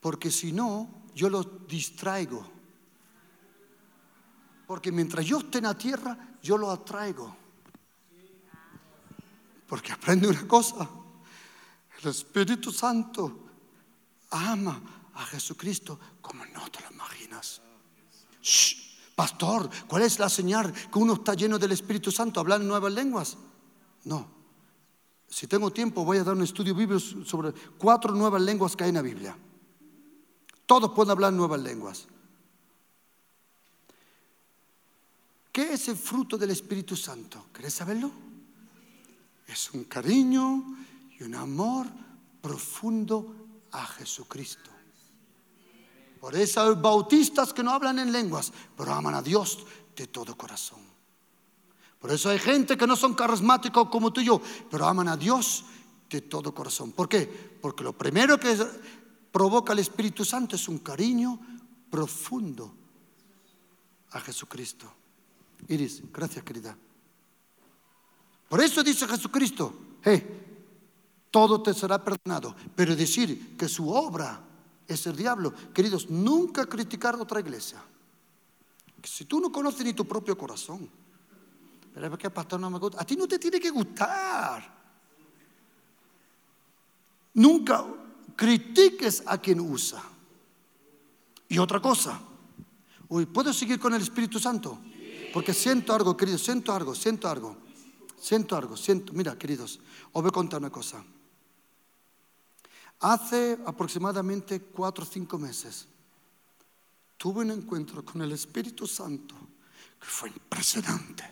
Porque 0.00 0.30
si 0.30 0.52
no, 0.52 0.88
yo 1.14 1.30
lo 1.30 1.42
distraigo. 1.42 2.46
Porque 4.66 4.92
mientras 4.92 5.24
yo 5.24 5.38
esté 5.38 5.58
en 5.58 5.64
la 5.64 5.78
tierra, 5.78 6.36
yo 6.42 6.58
lo 6.58 6.70
atraigo. 6.70 7.34
Porque 9.66 9.92
aprende 9.92 10.28
una 10.28 10.46
cosa. 10.46 10.88
El 12.02 12.10
Espíritu 12.10 12.70
Santo 12.70 13.47
ama 14.30 14.80
a 15.14 15.24
Jesucristo 15.26 15.98
como 16.20 16.44
no 16.46 16.70
te 16.70 16.80
lo 16.82 16.92
imaginas. 16.92 17.60
Pastor, 19.14 19.68
¿cuál 19.88 20.02
es 20.02 20.18
la 20.18 20.28
señal 20.28 20.72
que 20.72 20.98
uno 20.98 21.14
está 21.14 21.34
lleno 21.34 21.58
del 21.58 21.72
Espíritu 21.72 22.12
Santo? 22.12 22.38
¿Hablar 22.38 22.60
en 22.60 22.68
nuevas 22.68 22.92
lenguas? 22.92 23.36
No. 24.04 24.28
Si 25.28 25.46
tengo 25.46 25.70
tiempo, 25.72 26.04
voy 26.04 26.18
a 26.18 26.24
dar 26.24 26.34
un 26.34 26.42
estudio 26.42 26.74
bíblico 26.74 27.00
sobre 27.24 27.52
cuatro 27.76 28.14
nuevas 28.14 28.40
lenguas 28.40 28.76
que 28.76 28.84
hay 28.84 28.90
en 28.90 28.94
la 28.94 29.02
Biblia. 29.02 29.36
Todos 30.64 30.92
pueden 30.92 31.10
hablar 31.10 31.32
nuevas 31.32 31.60
lenguas. 31.60 32.06
¿Qué 35.50 35.72
es 35.72 35.88
el 35.88 35.96
fruto 35.96 36.38
del 36.38 36.50
Espíritu 36.50 36.94
Santo? 36.94 37.46
¿Querés 37.52 37.74
saberlo? 37.74 38.12
Es 39.48 39.72
un 39.72 39.84
cariño 39.84 40.76
y 41.18 41.24
un 41.24 41.34
amor 41.34 41.88
profundo 42.40 43.47
a 43.72 43.86
Jesucristo. 43.86 44.70
Por 46.20 46.34
eso 46.34 46.60
hay 46.60 46.74
bautistas 46.74 47.52
que 47.52 47.62
no 47.62 47.70
hablan 47.70 47.98
en 47.98 48.12
lenguas, 48.12 48.52
pero 48.76 48.92
aman 48.92 49.14
a 49.14 49.22
Dios 49.22 49.64
de 49.96 50.06
todo 50.06 50.36
corazón. 50.36 50.80
Por 52.00 52.10
eso 52.12 52.30
hay 52.30 52.38
gente 52.38 52.76
que 52.76 52.86
no 52.86 52.96
son 52.96 53.14
carismáticos 53.14 53.88
como 53.88 54.12
tú 54.12 54.20
y 54.20 54.26
yo, 54.26 54.40
pero 54.70 54.86
aman 54.86 55.08
a 55.08 55.16
Dios 55.16 55.64
de 56.08 56.22
todo 56.22 56.54
corazón. 56.54 56.92
¿Por 56.92 57.08
qué? 57.08 57.26
Porque 57.60 57.84
lo 57.84 57.92
primero 57.92 58.38
que 58.38 58.56
provoca 59.30 59.72
el 59.72 59.80
Espíritu 59.80 60.24
Santo 60.24 60.56
es 60.56 60.68
un 60.68 60.78
cariño 60.78 61.38
profundo 61.90 62.74
a 64.10 64.20
Jesucristo. 64.20 64.92
Iris, 65.68 66.02
gracias 66.12 66.44
querida. 66.44 66.76
Por 68.48 68.62
eso 68.62 68.82
dice 68.82 69.06
Jesucristo, 69.06 69.74
todo 71.30 71.62
te 71.62 71.74
será 71.74 72.02
perdonado. 72.02 72.54
Pero 72.74 72.96
decir 72.96 73.56
que 73.56 73.68
su 73.68 73.90
obra 73.90 74.40
es 74.86 75.06
el 75.06 75.16
diablo, 75.16 75.52
queridos, 75.74 76.08
nunca 76.08 76.66
criticar 76.66 77.14
a 77.14 77.22
otra 77.22 77.40
iglesia. 77.40 77.82
Si 79.04 79.26
tú 79.26 79.40
no 79.40 79.52
conoces 79.52 79.84
ni 79.84 79.92
tu 79.92 80.06
propio 80.06 80.36
corazón, 80.36 80.88
pero 81.92 82.16
que 82.16 82.28
a 82.28 83.04
ti 83.04 83.16
no 83.16 83.26
te 83.26 83.38
tiene 83.38 83.58
que 83.58 83.70
gustar. 83.70 84.78
Nunca 87.34 87.84
critiques 88.36 89.22
a 89.26 89.38
quien 89.38 89.60
usa. 89.60 90.02
Y 91.48 91.58
otra 91.58 91.80
cosa, 91.80 92.20
uy, 93.08 93.26
¿puedo 93.26 93.52
seguir 93.52 93.80
con 93.80 93.94
el 93.94 94.02
Espíritu 94.02 94.38
Santo? 94.38 94.78
Porque 95.32 95.52
siento 95.52 95.92
algo, 95.92 96.16
queridos, 96.16 96.42
siento 96.42 96.72
algo, 96.72 96.94
siento 96.94 97.28
algo, 97.28 97.56
siento 98.16 98.56
algo, 98.56 98.76
siento. 98.76 99.12
Mira, 99.12 99.36
queridos, 99.36 99.80
os 100.12 100.22
voy 100.22 100.28
a 100.28 100.32
contar 100.32 100.60
una 100.60 100.70
cosa. 100.70 101.04
Hace 103.00 103.58
aproximadamente 103.64 104.60
cuatro 104.60 105.04
o 105.04 105.06
cinco 105.06 105.38
meses 105.38 105.86
tuve 107.16 107.42
un 107.42 107.50
encuentro 107.50 108.04
con 108.04 108.22
el 108.22 108.32
Espíritu 108.32 108.86
Santo 108.86 109.34
que 110.00 110.06
fue 110.06 110.30
impresionante. 110.30 111.24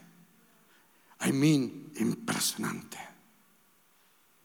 I 1.25 1.33
mean, 1.33 1.93
impresionante. 1.97 2.99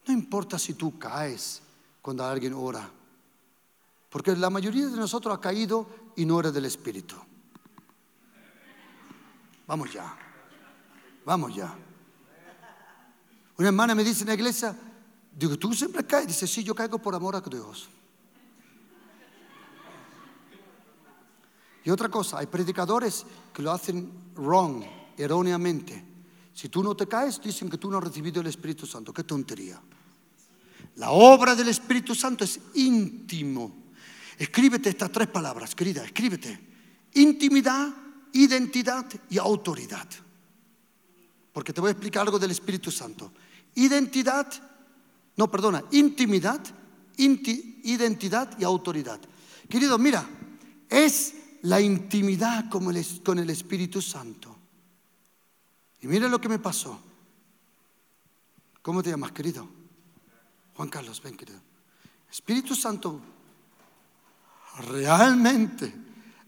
No 0.08 0.14
importa 0.14 0.58
si 0.58 0.74
tú 0.74 0.98
caes 0.98 1.62
cuando 2.02 2.26
alguien 2.26 2.54
ora, 2.54 2.90
porque 4.10 4.36
la 4.36 4.50
mayoría 4.50 4.88
de 4.88 4.98
nosotros 4.98 5.36
ha 5.36 5.42
caído 5.42 5.88
y 6.16 6.26
no 6.26 6.40
era 6.40 6.52
del 6.52 6.66
Espíritu. 6.66 7.16
Vamos 9.68 9.94
ya, 9.94 10.18
vamos 11.24 11.56
ya. 11.56 11.74
Una 13.58 13.68
hermana 13.68 13.94
me 13.94 14.04
dice 14.04 14.22
en 14.22 14.28
la 14.30 14.34
iglesia, 14.34 14.76
digo, 15.32 15.58
¿tú 15.58 15.74
siempre 15.74 16.06
caes? 16.06 16.28
Dice, 16.28 16.48
sí, 16.48 16.64
yo 16.64 16.76
caigo 16.76 17.00
por 17.00 17.16
amor 17.16 17.36
a 17.36 17.42
Dios. 17.42 17.90
Y 21.84 21.90
otra 21.90 22.10
cosa, 22.10 22.40
hay 22.40 22.46
predicadores 22.46 23.26
que 23.54 23.62
lo 23.62 23.72
hacen 23.72 24.12
wrong, 24.36 24.84
erróneamente. 25.18 26.06
Si 26.54 26.70
tú 26.70 26.84
no 26.84 26.96
te 26.96 27.08
caes, 27.08 27.42
dicen 27.42 27.70
que 27.70 27.78
tú 27.78 27.90
no 27.90 27.98
has 27.98 28.04
recibido 28.04 28.42
el 28.42 28.48
Espíritu 28.48 28.86
Santo. 28.86 29.14
Qué 29.14 29.24
tontería. 29.24 29.82
La 30.98 31.12
obra 31.12 31.56
del 31.56 31.70
Espíritu 31.70 32.14
Santo 32.14 32.44
es 32.44 32.60
íntimo. 32.76 33.82
Escríbete 34.38 34.90
estas 34.90 35.12
tres 35.12 35.28
palabras, 35.28 35.74
querida, 35.74 36.04
escríbete. 36.04 36.60
Intimidad, 37.14 37.90
identidad 38.34 39.06
y 39.30 39.38
autoridad. 39.38 40.08
Porque 41.54 41.74
te 41.74 41.82
voy 41.82 41.90
a 41.90 41.92
explicar 41.92 42.24
algo 42.24 42.40
del 42.40 42.52
Espíritu 42.52 42.92
Santo. 42.92 43.32
Identidad, 43.76 44.48
no, 45.42 45.50
perdona, 45.50 45.84
intimidad, 45.90 46.62
identidad 47.18 48.60
y 48.60 48.64
autoridad. 48.64 49.20
Querido, 49.68 49.98
mira, 49.98 50.24
es 50.88 51.34
la 51.64 51.82
intimidad 51.82 52.70
con 52.70 52.88
el, 53.40 53.50
Espíritu 53.50 54.04
Santo. 54.04 54.56
Y 56.00 56.06
mira 56.06 56.28
lo 56.28 56.40
que 56.40 56.48
me 56.48 56.60
pasó. 56.60 57.02
¿Cómo 58.84 59.02
te 59.02 59.10
llamas, 59.10 59.32
querido? 59.32 59.68
Juan 60.76 60.90
Carlos, 60.90 61.20
ven, 61.24 61.36
querido. 61.36 61.60
Espíritu 62.30 62.76
Santo 62.76 63.20
realmente, 64.90 65.92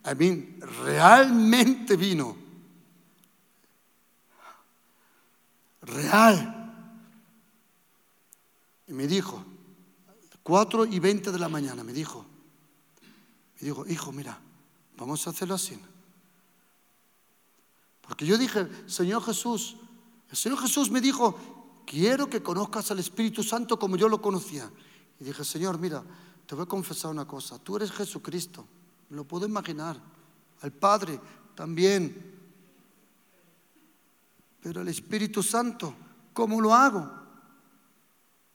a 0.04 0.14
mí, 0.14 0.56
realmente 0.84 1.96
vino. 1.96 2.38
Real. 5.82 6.63
Y 8.88 8.94
me 8.94 9.08
dijo, 9.08 9.44
4 10.44 10.86
y 10.86 11.00
20 11.00 11.32
de 11.32 11.40
la 11.40 11.50
mañana, 11.50 11.84
me 11.84 11.94
dijo, 11.94 12.26
me 13.60 13.68
dijo, 13.68 13.86
hijo, 13.88 14.12
mira, 14.12 14.40
Vamos 14.98 15.26
a 15.26 15.32
hacerlo 15.32 15.56
así. 15.56 15.80
Porque 18.02 18.26
yo 18.26 18.38
dije, 18.38 18.68
Señor 18.86 19.24
Jesús, 19.24 19.78
el 20.30 20.38
Señor 20.38 20.60
Jesús 20.60 20.92
me 20.92 21.02
dijo, 21.02 21.84
quiero 21.86 22.30
que 22.30 22.44
conozcas 22.44 22.92
al 22.92 23.00
Espíritu 23.00 23.44
Santo 23.44 23.80
como 23.80 23.96
yo 23.98 24.08
lo 24.08 24.22
conocía. 24.22 24.70
Y 25.20 25.24
dije, 25.24 25.44
Señor, 25.44 25.80
mira, 25.80 26.04
te 26.46 26.56
voy 26.56 26.64
a 26.64 26.68
confesar 26.68 27.12
una 27.12 27.26
cosa, 27.26 27.58
tú 27.60 27.78
eres 27.78 27.92
Jesucristo, 27.92 28.68
me 29.10 29.18
lo 29.18 29.26
puedo 29.26 29.46
imaginar, 29.46 30.00
al 30.62 30.72
Padre 30.72 31.20
también, 31.56 32.32
pero 34.62 34.82
el 34.82 34.88
Espíritu 34.88 35.42
Santo, 35.42 35.94
¿cómo 36.34 36.60
lo 36.60 36.74
hago? 36.74 37.23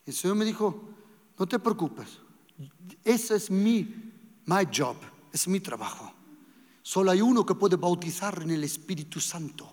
El 0.08 0.14
Señor 0.14 0.36
me 0.38 0.46
dijo, 0.46 0.88
no 1.38 1.46
te 1.46 1.58
preocupes, 1.58 2.08
ese 3.04 3.36
es 3.36 3.50
mi, 3.50 3.80
my 4.46 4.66
job, 4.74 4.96
es 5.30 5.46
mi 5.46 5.60
trabajo. 5.60 6.10
Solo 6.80 7.10
hay 7.10 7.20
uno 7.20 7.44
que 7.44 7.54
puede 7.54 7.76
bautizar 7.76 8.40
en 8.42 8.50
el 8.52 8.64
Espíritu 8.64 9.20
Santo. 9.20 9.70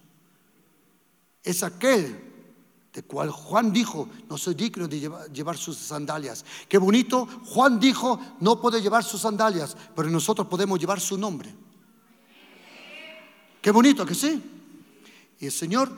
Es 1.41 1.63
aquel 1.63 2.33
de 2.91 3.03
cual 3.03 3.31
Juan 3.31 3.71
dijo, 3.71 4.09
no 4.29 4.37
soy 4.37 4.55
digno 4.55 4.89
de 4.89 5.09
llevar, 5.31 5.55
sus 5.55 5.77
sandalias. 5.77 6.43
Qué 6.67 6.79
bonito, 6.79 7.25
Juan 7.45 7.79
dijo, 7.79 8.19
no 8.41 8.59
puede 8.59 8.81
llevar 8.81 9.05
sus 9.05 9.21
sandalias, 9.21 9.77
pero 9.95 10.09
nosotros 10.09 10.47
podemos 10.47 10.77
llevar 10.77 10.99
su 10.99 11.17
nombre. 11.17 11.55
Qué 13.61 13.71
bonito, 13.71 14.05
que 14.05 14.15
sí? 14.15 14.43
Y 15.39 15.45
el 15.45 15.51
Señor 15.53 15.95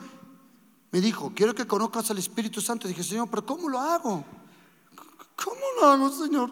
me 0.90 1.00
dijo, 1.00 1.32
quiero 1.34 1.54
que 1.54 1.66
conozcas 1.66 2.10
al 2.10 2.18
Espíritu 2.18 2.60
Santo. 2.60 2.86
Y 2.86 2.90
dije, 2.90 3.04
Señor, 3.04 3.28
pero 3.28 3.44
¿cómo 3.44 3.68
lo 3.68 3.78
hago? 3.78 4.24
¿Cómo 5.36 5.60
lo 5.80 5.86
hago, 5.86 6.10
Señor? 6.10 6.50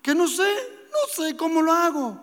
Que 0.00 0.14
no 0.14 0.28
sé, 0.28 0.48
no 0.90 1.12
sé 1.14 1.36
cómo 1.36 1.60
lo 1.60 1.72
hago. 1.72 2.20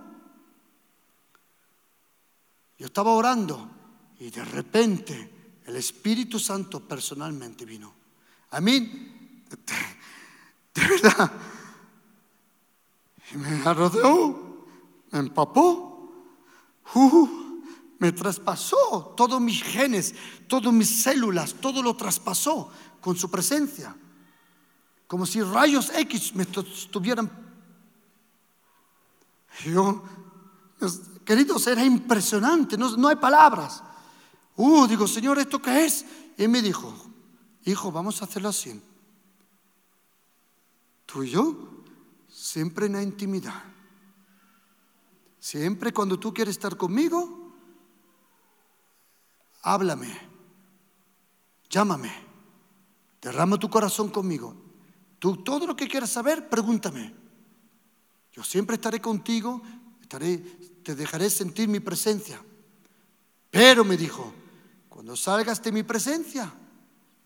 Yo 2.77 2.85
estaba 2.87 3.11
orando 3.11 3.69
y 4.19 4.29
de 4.29 4.43
repente 4.45 5.59
el 5.65 5.75
Espíritu 5.75 6.39
Santo 6.39 6.79
personalmente 6.79 7.65
vino. 7.65 7.93
A 8.51 8.61
mí, 8.61 9.43
de, 10.73 10.87
verdad, 10.87 11.31
me 13.35 13.73
rodeó, 13.73 14.67
me 15.11 15.19
empapó, 15.19 16.25
uh, 16.95 17.40
me 18.01 18.11
traspasó 18.11 19.13
todos 19.15 19.39
mis 19.39 19.61
genes, 19.61 20.15
todas 20.47 20.73
mis 20.73 21.03
células, 21.03 21.53
todo 21.53 21.83
lo 21.83 21.95
traspasó 21.95 22.71
con 22.99 23.15
su 23.15 23.29
presencia. 23.29 23.95
Como 25.05 25.27
si 25.27 25.41
rayos 25.43 25.91
X 25.95 26.33
me 26.33 26.43
estuvieran... 26.43 27.31
Yo 29.65 30.01
Queridos, 31.23 31.67
era 31.67 31.85
impresionante, 31.85 32.75
no, 32.75 33.07
hay 33.07 33.17
palabras. 33.17 33.83
Uh, 34.55 34.87
digo, 34.87 35.07
Señor, 35.07 35.37
¿esto 35.37 35.61
qué 35.61 35.85
es? 35.85 36.03
Y 36.39 36.47
me 36.47 36.59
dijo, 36.59 36.91
hijo, 37.65 37.91
vamos 37.91 38.19
a 38.21 38.25
hacerlo 38.25 38.49
así. 38.49 38.81
Tú 41.05 41.21
y 41.21 41.29
yo, 41.29 41.83
siempre 42.27 42.87
en 42.87 42.93
la 42.93 43.03
intimidad. 43.03 43.63
Siempre 45.39 45.93
cuando 45.93 46.17
tú 46.17 46.33
quieres 46.33 46.55
estar 46.55 46.75
conmigo, 46.75 47.40
háblame, 49.61 50.17
llámame, 51.69 52.11
derrama 53.21 53.57
tu 53.57 53.69
corazón 53.69 54.09
conmigo. 54.09 54.55
Tú 55.19 55.43
todo 55.43 55.67
lo 55.67 55.75
que 55.75 55.87
quieras 55.87 56.11
saber, 56.11 56.49
pregúntame. 56.49 57.13
Yo 58.31 58.43
siempre 58.43 58.75
estaré 58.75 58.99
contigo, 59.01 59.61
estaré 60.01 60.37
te 60.83 60.95
dejaré 60.95 61.29
sentir 61.29 61.67
mi 61.67 61.79
presencia. 61.79 62.43
Pero 63.49 63.83
me 63.83 63.97
dijo, 63.97 64.33
cuando 64.89 65.15
salgas 65.15 65.61
de 65.61 65.71
mi 65.71 65.83
presencia, 65.83 66.53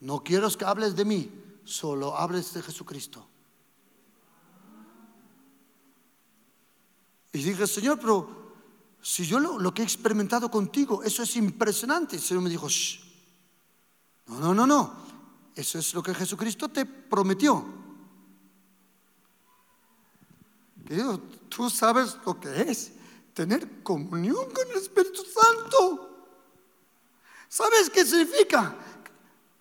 no 0.01 0.23
quiero 0.23 0.49
que 0.51 0.65
hables 0.65 0.95
de 0.95 1.05
mí, 1.05 1.31
solo 1.63 2.17
hables 2.17 2.53
de 2.53 2.61
Jesucristo. 2.61 3.27
Y 7.33 7.39
dije, 7.39 7.67
Señor, 7.67 7.99
pero 7.99 8.44
si 9.07 9.23
yo 9.23 9.39
lo, 9.39 9.71
que 9.71 9.83
he 9.83 9.85
experimentado 9.85 10.49
contigo, 10.49 11.03
eso 11.03 11.21
es 11.21 11.35
impresionante. 11.35 12.15
El 12.15 12.23
Señor 12.23 12.41
me 12.41 12.49
dijo, 12.49 12.67
no, 14.25 14.39
no, 14.39 14.55
no, 14.55 14.65
no, 14.65 14.93
eso 15.53 15.77
es 15.77 15.93
lo 15.93 16.01
que 16.01 16.15
Jesucristo 16.15 16.69
te 16.69 16.87
prometió. 16.87 17.63
Querido, 20.87 21.19
tú 21.49 21.69
sabes 21.69 22.17
lo 22.25 22.39
que 22.39 22.61
es 22.61 22.93
tener 23.35 23.83
comunión 23.83 24.49
con 24.51 24.71
el 24.71 24.77
Espíritu 24.77 25.21
Santo. 25.21 26.25
¿Sabes 27.47 27.91
qué 27.91 28.03
significa? 28.03 28.75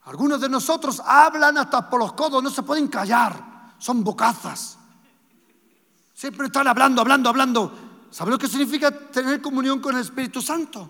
Algunos 0.04 0.40
de 0.40 0.48
nosotros 0.48 1.02
hablan 1.04 1.58
hasta 1.58 1.90
por 1.90 2.00
los 2.00 2.14
codos, 2.14 2.42
no 2.42 2.48
se 2.48 2.62
pueden 2.62 2.88
callar, 2.88 3.74
son 3.76 4.02
bocazas. 4.02 4.78
Siempre 6.14 6.46
están 6.46 6.66
hablando, 6.66 7.02
hablando, 7.02 7.28
hablando. 7.28 7.83
¿Sabes 8.14 8.30
lo 8.30 8.38
que 8.38 8.46
significa 8.46 8.92
tener 9.10 9.42
comunión 9.42 9.80
con 9.80 9.96
el 9.96 10.02
Espíritu 10.02 10.40
Santo? 10.40 10.88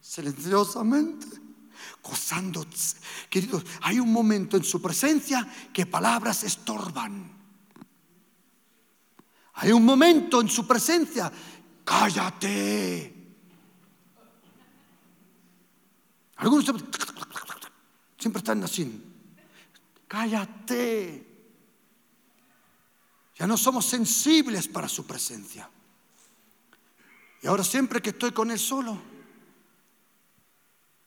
Silenciosamente 0.00 1.28
gozando. 2.02 2.66
Queridos, 3.30 3.64
hay 3.82 4.00
un 4.00 4.12
momento 4.12 4.56
en 4.56 4.64
su 4.64 4.82
presencia 4.82 5.48
que 5.72 5.86
palabras 5.86 6.42
estorban. 6.42 7.30
Hay 9.52 9.70
un 9.70 9.84
momento 9.84 10.40
en 10.40 10.48
su 10.48 10.66
presencia, 10.66 11.30
cállate. 11.84 13.14
Algunos 16.38 16.64
siempre 18.18 18.38
están 18.40 18.64
así. 18.64 19.13
Cállate. 20.14 21.26
Ya 23.34 23.48
no 23.48 23.56
somos 23.56 23.84
sensibles 23.84 24.68
para 24.68 24.88
su 24.88 25.04
presencia. 25.04 25.68
Y 27.42 27.48
ahora 27.48 27.64
siempre 27.64 28.00
que 28.00 28.10
estoy 28.10 28.30
con 28.30 28.52
Él 28.52 28.58
solo, 28.60 28.96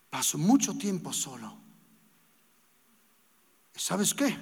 Paso 0.09 0.37
mucho 0.37 0.77
tiempo 0.77 1.13
solo. 1.13 1.57
¿Sabes 3.75 4.13
qué? 4.13 4.37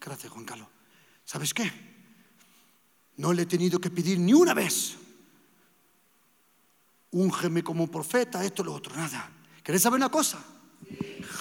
Gracias, 0.00 0.32
Juan 0.32 0.44
Carlos. 0.44 0.68
¿Sabes 1.24 1.54
qué? 1.54 1.70
No 3.16 3.32
le 3.32 3.42
he 3.42 3.46
tenido 3.46 3.80
que 3.80 3.90
pedir 3.90 4.18
ni 4.18 4.32
una 4.32 4.54
vez. 4.54 4.96
Úngeme 7.12 7.62
como 7.62 7.90
profeta, 7.90 8.44
esto, 8.44 8.62
lo 8.62 8.74
otro, 8.74 8.94
nada. 8.94 9.30
¿Querés 9.62 9.82
saber 9.82 9.98
una 9.98 10.10
cosa? 10.10 10.44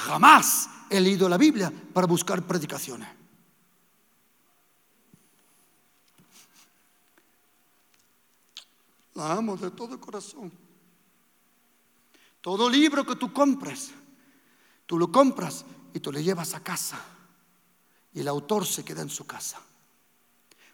Jamás 0.05 0.69
he 0.89 0.99
leído 0.99 1.27
la 1.29 1.37
Biblia 1.37 1.71
para 1.93 2.07
buscar 2.07 2.43
predicaciones. 2.43 3.07
La 9.15 9.33
amo 9.33 9.57
de 9.57 9.71
todo 9.71 9.99
corazón. 9.99 10.51
Todo 12.41 12.69
libro 12.69 13.05
que 13.05 13.15
tú 13.15 13.31
compras, 13.31 13.91
tú 14.85 14.97
lo 14.97 15.11
compras 15.11 15.65
y 15.93 15.99
tú 15.99 16.11
lo 16.11 16.19
llevas 16.19 16.53
a 16.55 16.63
casa. 16.63 16.99
Y 18.13 18.19
el 18.19 18.27
autor 18.27 18.65
se 18.65 18.83
queda 18.83 19.01
en 19.01 19.09
su 19.09 19.25
casa. 19.25 19.61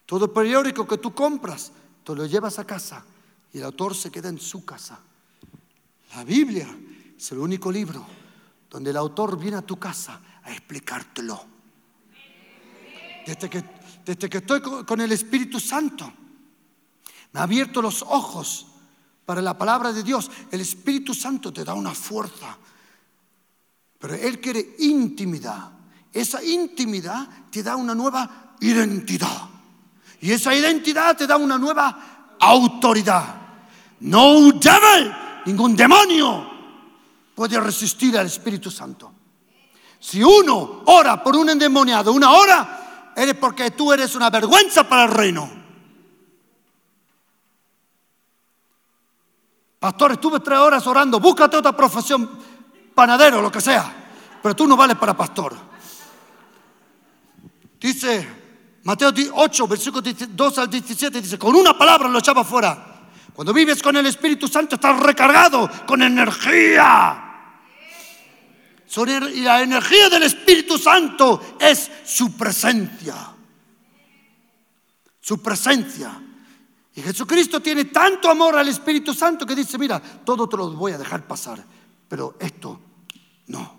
Todo 0.05 0.34
periódico 0.34 0.88
que 0.88 0.97
tú 0.97 1.14
compras, 1.14 1.72
tú 2.03 2.16
lo 2.16 2.26
llevas 2.26 2.60
a 2.60 2.66
casa 2.66 3.05
y 3.53 3.60
el 3.60 3.66
autor 3.66 3.95
se 3.95 4.10
queda 4.10 4.30
en 4.30 4.39
su 4.39 4.66
casa. 4.66 4.99
La 6.16 6.24
Biblia 6.24 6.68
es 7.16 7.32
el 7.32 7.39
único 7.39 7.72
libro 7.72 8.19
donde 8.70 8.92
el 8.92 8.98
autor 8.98 9.38
viene 9.38 9.58
a 9.58 9.62
tu 9.62 9.78
casa 9.78 10.22
a 10.44 10.52
explicártelo. 10.52 11.44
Desde 13.26 13.50
que, 13.50 13.64
desde 14.06 14.30
que 14.30 14.38
estoy 14.38 14.62
con 14.62 15.02
el 15.02 15.12
Espíritu 15.12 15.60
Santo, 15.60 16.12
me 17.32 17.40
ha 17.40 17.44
abierto 17.44 17.82
los 17.82 18.02
ojos 18.04 18.68
para 19.26 19.42
la 19.42 19.58
palabra 19.58 19.92
de 19.92 20.04
Dios. 20.04 20.30
El 20.52 20.62
Espíritu 20.62 21.14
Santo 21.14 21.52
te 21.52 21.64
da 21.64 21.74
una 21.74 21.94
fuerza, 21.94 22.58
pero 23.98 24.14
Él 24.16 24.40
quiere 24.40 24.76
intimidad. 24.80 25.72
Esa 26.12 26.44
intimidad 26.44 27.28
te 27.52 27.62
da 27.62 27.76
una 27.76 27.94
nueva 27.94 28.56
identidad. 28.60 29.50
Y 30.22 30.32
esa 30.32 30.54
identidad 30.54 31.16
te 31.16 31.28
da 31.28 31.38
una 31.38 31.58
nueva 31.58 32.36
autoridad. 32.40 33.36
No 34.02 34.52
devil, 34.54 35.14
ningún 35.46 35.76
demonio 35.76 36.59
puede 37.40 37.58
resistir 37.58 38.18
al 38.18 38.26
Espíritu 38.26 38.70
Santo. 38.70 39.14
Si 39.98 40.22
uno 40.22 40.84
ora 40.88 41.24
por 41.24 41.38
un 41.38 41.50
endemoniado 41.50 42.12
una 42.12 42.32
hora, 42.32 43.14
eres 43.16 43.36
porque 43.36 43.72
tú 43.72 43.94
eres 43.94 44.14
una 44.14 44.30
vergüenza 44.30 44.84
para 44.84 45.06
el 45.06 45.12
reino. 45.12 45.50
Pastor, 49.80 50.12
estuve 50.12 50.42
tres 50.42 50.60
horas 50.60 50.86
orando, 50.86 51.18
búscate 51.22 51.56
otra 51.56 51.72
profesión, 51.72 52.30
panadero, 52.94 53.42
lo 53.42 53.50
que 53.50 53.62
sea, 53.62 53.90
pero 54.44 54.54
tú 54.54 54.68
no 54.68 54.76
vales 54.76 54.98
para 54.98 55.16
pastor. 55.16 55.56
Dice 57.80 58.28
Mateo 58.84 59.14
8, 59.34 59.66
versículo 59.66 60.04
2 60.04 60.58
al 60.58 60.70
17, 60.70 61.22
dice, 61.22 61.40
con 61.40 61.56
una 61.56 61.78
palabra 61.78 62.10
lo 62.10 62.20
echaba 62.20 62.44
fuera. 62.44 63.08
Cuando 63.34 63.54
vives 63.54 63.82
con 63.82 63.96
el 63.96 64.06
Espíritu 64.08 64.50
Santo 64.50 64.76
estás 64.76 65.00
recargado 65.00 65.70
con 65.88 66.02
energía. 66.02 67.28
Son 68.90 69.08
Y 69.08 69.42
la 69.42 69.62
energía 69.62 70.10
del 70.10 70.24
Espíritu 70.24 70.80
Santo 70.80 71.58
es 71.60 71.92
su 72.04 72.36
presencia. 72.36 73.16
Su 75.22 75.40
presencia. 75.44 76.20
Y 76.96 77.02
Jesucristo 77.02 77.60
tiene 77.60 77.86
tanto 77.86 78.32
amor 78.32 78.58
al 78.58 78.68
Espíritu 78.68 79.14
Santo 79.14 79.46
que 79.46 79.54
dice, 79.54 79.78
mira, 79.78 80.02
todo 80.02 80.50
te 80.50 80.58
lo 80.58 80.72
voy 80.72 80.94
a 80.94 80.98
dejar 80.98 81.28
pasar, 81.28 81.64
pero 82.08 82.36
esto 82.40 82.82
no. 83.46 83.78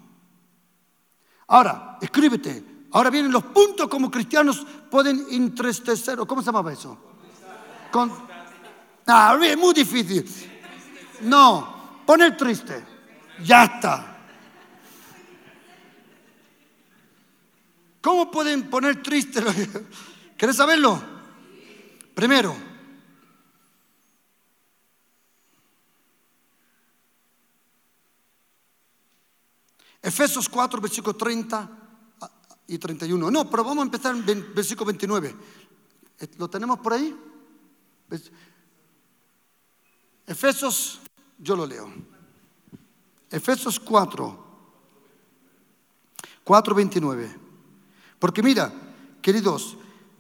Ahora, 1.49 1.99
escríbete. 2.01 2.65
Ahora 2.93 3.11
vienen 3.11 3.33
los 3.33 3.43
puntos 3.47 3.89
como 3.89 4.13
cristianos 4.13 4.65
pueden 4.89 5.27
entristecer. 5.33 6.21
¿o 6.21 6.27
¿Cómo 6.27 6.41
se 6.41 6.47
llamaba 6.47 6.73
eso? 6.73 6.97
Con, 7.91 8.13
ah, 9.09 9.37
es 9.43 9.59
muy 9.59 9.75
difícil. 9.75 10.25
No, 11.23 12.03
pon 12.07 12.23
el 12.23 12.37
triste. 12.37 12.85
Ya 13.43 13.65
está. 13.65 14.10
¿Cómo 18.01 18.31
pueden 18.31 18.71
poner 18.71 19.03
triste? 19.03 19.43
¿Querés 20.37 20.57
saberlo? 20.57 21.03
Primero, 22.15 22.55
Efesios 30.03 30.49
4, 30.49 30.81
versículo 30.81 31.15
30 31.15 31.71
y 32.69 32.79
31. 32.79 33.31
No, 33.31 33.51
pero 33.51 33.65
vamos 33.65 33.83
a 33.83 33.85
empezar 33.87 34.15
en 34.15 34.55
versículo 34.55 34.87
29. 34.87 35.37
Eh, 36.21 36.29
¿Lo 36.39 36.49
tenemos 36.49 36.79
por 36.81 36.95
ahí? 36.95 37.15
Efesios, 40.27 41.01
yo 41.39 41.55
lo 41.57 41.67
leo. 41.67 41.93
Efesios 43.31 43.79
4, 43.79 44.47
4, 46.45 46.75
29. 46.75 47.40
Porque 48.21 48.43
mira, 48.43 48.73
queridos, 49.21 49.77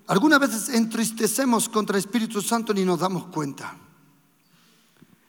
algunas 0.09 0.41
veces 0.41 0.71
entristecemos 0.71 1.69
contra 1.69 1.97
el 1.97 2.01
Espíritu 2.01 2.43
Santo 2.43 2.75
ni 2.75 2.85
nos 2.85 2.99
damos 2.99 3.27
cuenta. 3.27 3.77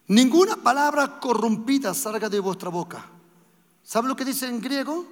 Ninguna 0.08 0.56
palabra 0.56 1.20
corrompida 1.20 1.94
salga 1.94 2.28
de 2.28 2.40
vuestra 2.40 2.70
boca. 2.70 3.06
¿Sabe 3.84 4.08
lo 4.08 4.16
que 4.16 4.26
dice 4.26 4.48
en 4.48 4.60
griego? 4.60 5.06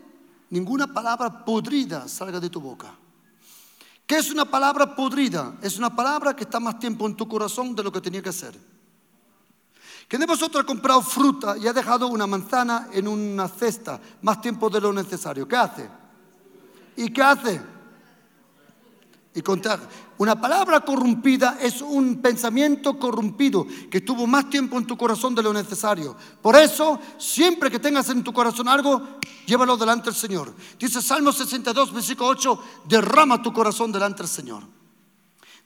Ninguna 0.49 0.87
palabra 0.87 1.45
podrida 1.45 2.07
salga 2.07 2.39
de 2.39 2.49
tu 2.49 2.59
boca. 2.59 2.95
¿Qué 4.07 4.17
es 4.17 4.31
una 4.31 4.45
palabra 4.45 4.95
podrida? 4.95 5.57
Es 5.61 5.77
una 5.77 5.95
palabra 5.95 6.35
que 6.35 6.45
está 6.45 6.59
más 6.59 6.79
tiempo 6.79 7.05
en 7.05 7.15
tu 7.15 7.27
corazón 7.27 7.75
de 7.75 7.83
lo 7.83 7.91
que 7.91 8.01
tenía 8.01 8.23
que 8.23 8.33
ser. 8.33 8.57
¿Quién 10.07 10.21
de 10.21 10.25
vosotros 10.25 10.63
ha 10.63 10.65
comprado 10.65 11.01
fruta 11.03 11.55
y 11.57 11.67
ha 11.67 11.73
dejado 11.73 12.07
una 12.07 12.25
manzana 12.25 12.87
en 12.91 13.07
una 13.07 13.47
cesta 13.47 13.99
más 14.23 14.41
tiempo 14.41 14.69
de 14.69 14.81
lo 14.81 14.91
necesario? 14.91 15.47
¿Qué 15.47 15.55
hace? 15.55 15.98
¿Y 16.99 17.11
qué 17.13 17.23
hace? 17.23 17.61
Y 19.33 19.41
contar. 19.41 19.79
Una 20.17 20.39
palabra 20.39 20.81
corrompida 20.81 21.57
es 21.61 21.81
un 21.81 22.21
pensamiento 22.21 22.99
corrompido 22.99 23.65
que 23.89 24.01
tuvo 24.01 24.27
más 24.27 24.49
tiempo 24.49 24.77
en 24.77 24.85
tu 24.85 24.97
corazón 24.97 25.33
de 25.33 25.41
lo 25.41 25.53
necesario. 25.53 26.17
Por 26.41 26.57
eso, 26.57 26.99
siempre 27.17 27.71
que 27.71 27.79
tengas 27.79 28.09
en 28.09 28.21
tu 28.21 28.33
corazón 28.33 28.67
algo, 28.67 29.01
llévalo 29.45 29.77
delante 29.77 30.09
del 30.09 30.15
Señor. 30.15 30.53
Dice 30.77 31.01
Salmo 31.01 31.31
62, 31.31 31.93
versículo 31.93 32.31
8, 32.31 32.63
derrama 32.83 33.41
tu 33.41 33.53
corazón 33.53 33.93
delante 33.93 34.23
del 34.23 34.29
Señor. 34.29 34.63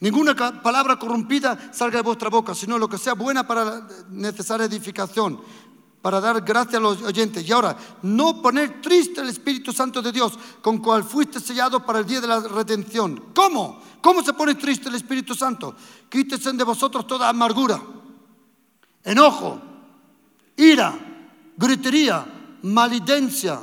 Ninguna 0.02 0.36
palabra 0.62 1.00
corrompida 1.00 1.72
salga 1.74 1.98
de 1.98 2.04
vuestra 2.04 2.30
boca, 2.30 2.54
sino 2.54 2.78
lo 2.78 2.90
que 2.90 2.98
sea 3.00 3.14
buena 3.14 3.48
para 3.48 3.64
la 3.64 3.88
necesaria 4.10 4.66
edificación, 4.66 5.40
para 6.04 6.20
dar 6.20 6.42
gracia 6.42 6.80
a 6.80 6.82
los 6.82 7.02
oyentes. 7.02 7.48
Y 7.48 7.52
ahora, 7.54 7.78
no 8.02 8.42
poner 8.42 8.82
triste 8.82 9.22
el 9.22 9.30
Espíritu 9.30 9.72
Santo 9.72 10.02
de 10.02 10.12
Dios, 10.12 10.38
con 10.62 10.80
cual 10.80 11.06
fuiste 11.06 11.40
sellado 11.40 11.86
para 11.86 12.00
el 12.00 12.06
día 12.06 12.20
de 12.20 12.28
la 12.28 12.42
redención. 12.42 13.32
¿Cómo? 13.34 13.82
¿Cómo 14.02 14.22
se 14.22 14.34
pone 14.34 14.56
triste 14.56 14.90
el 14.90 14.96
Espíritu 14.96 15.34
Santo? 15.34 15.74
Quítese 16.10 16.52
de 16.52 16.64
vosotros 16.66 17.08
toda 17.08 17.30
amargura, 17.30 17.82
enojo, 19.02 19.62
ira, 20.58 20.94
gritería, 21.56 22.26
malidencia, 22.64 23.62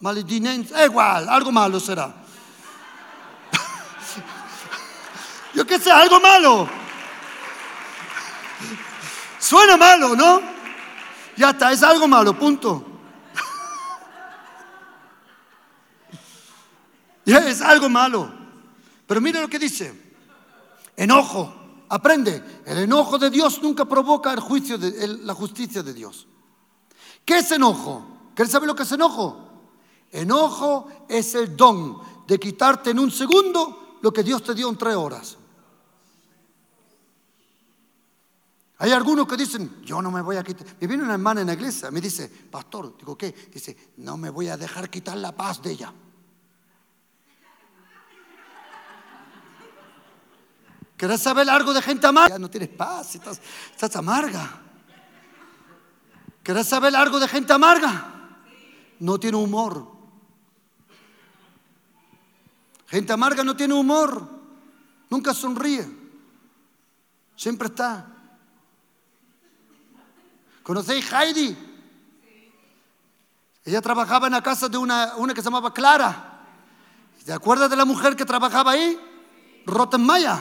malidinencia, 0.00 0.84
igual, 0.84 1.30
algo 1.30 1.50
malo 1.50 1.80
será. 1.80 2.14
Yo 5.54 5.66
qué 5.66 5.78
sé, 5.78 5.90
algo 5.90 6.20
malo. 6.20 6.68
Suena 9.38 9.78
malo, 9.78 10.14
¿no? 10.14 10.53
Ya 11.36 11.50
está, 11.50 11.72
es 11.72 11.82
algo 11.82 12.08
malo, 12.08 12.38
punto. 12.38 12.84
Ya 17.26 17.38
es 17.48 17.60
algo 17.60 17.88
malo. 17.88 18.30
Pero 19.06 19.20
mire 19.20 19.40
lo 19.40 19.48
que 19.48 19.58
dice. 19.58 20.14
Enojo. 20.96 21.62
Aprende. 21.88 22.62
El 22.66 22.78
enojo 22.78 23.18
de 23.18 23.30
Dios 23.30 23.62
nunca 23.62 23.84
provoca 23.84 24.32
el 24.32 24.40
juicio 24.40 24.78
de, 24.78 25.06
la 25.22 25.34
justicia 25.34 25.82
de 25.82 25.94
Dios. 25.94 26.26
¿Qué 27.24 27.38
es 27.38 27.50
enojo? 27.52 28.04
¿Quieres 28.34 28.52
saber 28.52 28.66
lo 28.66 28.74
que 28.74 28.82
es 28.82 28.92
enojo? 28.92 29.48
Enojo 30.10 30.88
es 31.08 31.34
el 31.34 31.56
don 31.56 31.98
de 32.26 32.38
quitarte 32.38 32.90
en 32.90 32.98
un 32.98 33.10
segundo 33.10 33.98
lo 34.02 34.12
que 34.12 34.22
Dios 34.22 34.42
te 34.42 34.54
dio 34.54 34.68
en 34.68 34.76
tres 34.76 34.96
horas. 34.96 35.38
Hay 38.84 38.92
algunos 38.92 39.26
que 39.26 39.38
dicen, 39.38 39.80
yo 39.82 40.02
no 40.02 40.10
me 40.10 40.20
voy 40.20 40.36
a 40.36 40.44
quitar. 40.44 40.66
Me 40.78 40.86
viene 40.86 41.04
una 41.04 41.14
hermana 41.14 41.40
en 41.40 41.46
la 41.46 41.54
iglesia, 41.54 41.90
me 41.90 42.02
dice, 42.02 42.28
pastor, 42.28 42.94
digo, 42.98 43.16
¿qué? 43.16 43.32
Dice, 43.50 43.74
no 43.96 44.18
me 44.18 44.28
voy 44.28 44.48
a 44.48 44.58
dejar 44.58 44.90
quitar 44.90 45.16
la 45.16 45.32
paz 45.32 45.62
de 45.62 45.70
ella. 45.70 45.90
¿Querés 50.98 51.22
saber 51.22 51.48
algo 51.48 51.72
de 51.72 51.80
gente 51.80 52.06
amarga? 52.06 52.34
Ya 52.34 52.38
no 52.38 52.50
tienes 52.50 52.68
paz, 52.68 53.14
estás, 53.14 53.40
estás 53.70 53.96
amarga. 53.96 54.60
¿Querés 56.42 56.68
saber 56.68 56.94
algo 56.94 57.18
de 57.18 57.26
gente 57.26 57.54
amarga? 57.54 58.36
No 59.00 59.18
tiene 59.18 59.38
humor. 59.38 59.90
Gente 62.88 63.14
amarga 63.14 63.42
no 63.44 63.56
tiene 63.56 63.72
humor. 63.72 64.28
Nunca 65.08 65.32
sonríe. 65.32 65.88
Siempre 67.34 67.68
está. 67.68 68.13
¿Conocéis 70.64 71.12
Heidi? 71.12 71.56
Ella 73.66 73.82
trabajaba 73.82 74.26
en 74.26 74.32
la 74.32 74.42
casa 74.42 74.68
de 74.68 74.78
una, 74.78 75.14
una 75.16 75.34
que 75.34 75.42
se 75.42 75.44
llamaba 75.44 75.72
Clara. 75.72 76.40
¿Te 77.24 77.32
acuerdas 77.32 77.68
de 77.68 77.76
la 77.76 77.84
mujer 77.84 78.16
que 78.16 78.24
trabajaba 78.24 78.72
ahí? 78.72 78.98
Rottenmeier. 79.66 80.38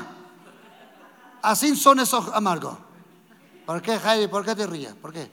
Así 1.42 1.76
son 1.76 2.00
esos 2.00 2.34
amargos. 2.34 2.78
¿Por 3.66 3.82
qué, 3.82 3.96
Heidi? 3.96 4.28
¿Por 4.28 4.46
qué 4.46 4.56
te 4.56 4.66
ríes? 4.66 4.94
¿Por 4.94 5.12
qué? 5.12 5.30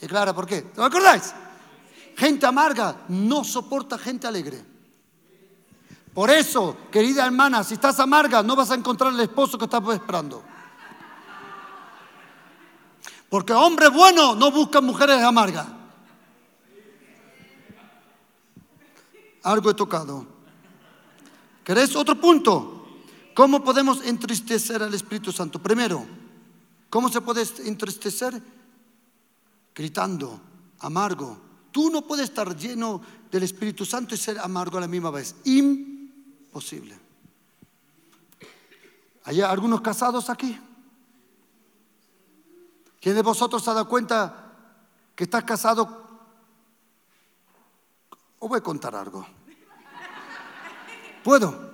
¿Y 0.00 0.06
Clara 0.06 0.34
por 0.34 0.46
qué? 0.46 0.60
¿Te 0.60 0.82
acordáis? 0.82 1.34
Gente 2.14 2.46
amarga 2.46 2.96
no 3.08 3.44
soporta 3.44 3.96
gente 3.96 4.26
alegre. 4.26 4.62
Por 6.12 6.28
eso, 6.30 6.76
querida 6.90 7.24
hermana, 7.24 7.64
si 7.64 7.74
estás 7.74 7.98
amarga, 7.98 8.42
no 8.42 8.56
vas 8.56 8.70
a 8.70 8.74
encontrar 8.74 9.12
el 9.12 9.20
esposo 9.20 9.56
que 9.56 9.64
estás 9.64 9.82
esperando. 9.88 10.42
Porque 13.28 13.52
hombres 13.52 13.92
buenos 13.92 14.36
no 14.36 14.50
buscan 14.50 14.84
mujeres 14.84 15.22
amargas. 15.22 15.66
Algo 19.42 19.70
he 19.70 19.74
tocado. 19.74 20.26
¿Querés 21.64 21.94
otro 21.96 22.18
punto? 22.18 22.86
¿Cómo 23.34 23.62
podemos 23.62 24.04
entristecer 24.04 24.82
al 24.82 24.94
Espíritu 24.94 25.30
Santo? 25.30 25.62
Primero, 25.62 26.04
¿cómo 26.90 27.08
se 27.08 27.20
puede 27.20 27.44
entristecer? 27.64 28.42
Gritando, 29.74 30.40
amargo. 30.80 31.38
Tú 31.70 31.90
no 31.90 32.02
puedes 32.02 32.24
estar 32.24 32.56
lleno 32.56 33.00
del 33.30 33.42
Espíritu 33.42 33.84
Santo 33.84 34.14
y 34.14 34.18
ser 34.18 34.38
amargo 34.38 34.78
a 34.78 34.80
la 34.80 34.88
misma 34.88 35.10
vez. 35.10 35.36
Imposible. 35.44 36.98
¿Hay 39.24 39.40
algunos 39.42 39.82
casados 39.82 40.30
aquí? 40.30 40.58
¿Quién 43.00 43.14
de 43.14 43.22
vosotros 43.22 43.62
se 43.62 43.70
ha 43.70 43.74
dado 43.74 43.88
cuenta 43.88 44.52
que 45.14 45.24
estás 45.24 45.44
casado? 45.44 46.08
Os 48.38 48.48
voy 48.48 48.58
a 48.58 48.62
contar 48.62 48.94
algo. 48.94 49.26
¿Puedo? 51.22 51.68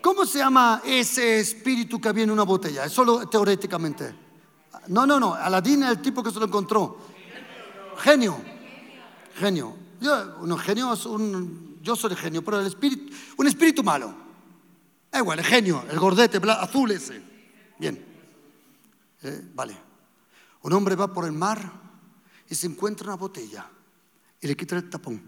¿Cómo 0.00 0.26
se 0.26 0.38
llama 0.38 0.82
ese 0.84 1.38
espíritu 1.38 2.00
que 2.00 2.08
había 2.08 2.24
en 2.24 2.30
una 2.30 2.42
botella? 2.42 2.84
Es 2.84 2.92
solo 2.92 3.28
teóricamente. 3.28 4.14
No, 4.88 5.06
no, 5.06 5.20
no. 5.20 5.34
Aladín 5.34 5.84
es 5.84 5.90
el 5.90 6.02
tipo 6.02 6.22
que 6.22 6.30
se 6.30 6.40
lo 6.40 6.46
encontró. 6.46 6.98
Genio. 7.98 8.36
Genio. 9.36 9.76
Yo, 10.00 10.56
genio 10.58 10.92
es 10.92 11.06
un, 11.06 11.78
yo 11.80 11.94
soy 11.94 12.10
el 12.10 12.16
genio, 12.16 12.42
pero 12.44 12.58
el 12.58 12.66
espíritu, 12.66 13.12
un 13.36 13.46
espíritu 13.46 13.84
malo. 13.84 14.12
Es 15.12 15.20
igual, 15.20 15.38
el 15.38 15.44
genio, 15.44 15.84
el 15.88 15.98
gordete 15.98 16.40
azul 16.50 16.90
ese. 16.90 17.22
Bien. 17.78 18.04
Eh, 19.22 19.50
vale. 19.54 19.91
Un 20.62 20.72
hombre 20.72 20.94
va 20.94 21.12
por 21.12 21.24
el 21.24 21.32
mar 21.32 21.80
y 22.48 22.54
se 22.54 22.66
encuentra 22.66 23.08
una 23.08 23.16
botella 23.16 23.68
y 24.40 24.46
le 24.46 24.56
quita 24.56 24.76
el 24.76 24.88
tapón. 24.88 25.20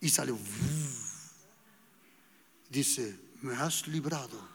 Y 0.00 0.08
sale. 0.08 0.34
Dice, 2.70 3.18
me 3.42 3.54
has 3.54 3.86
librado. 3.86 4.48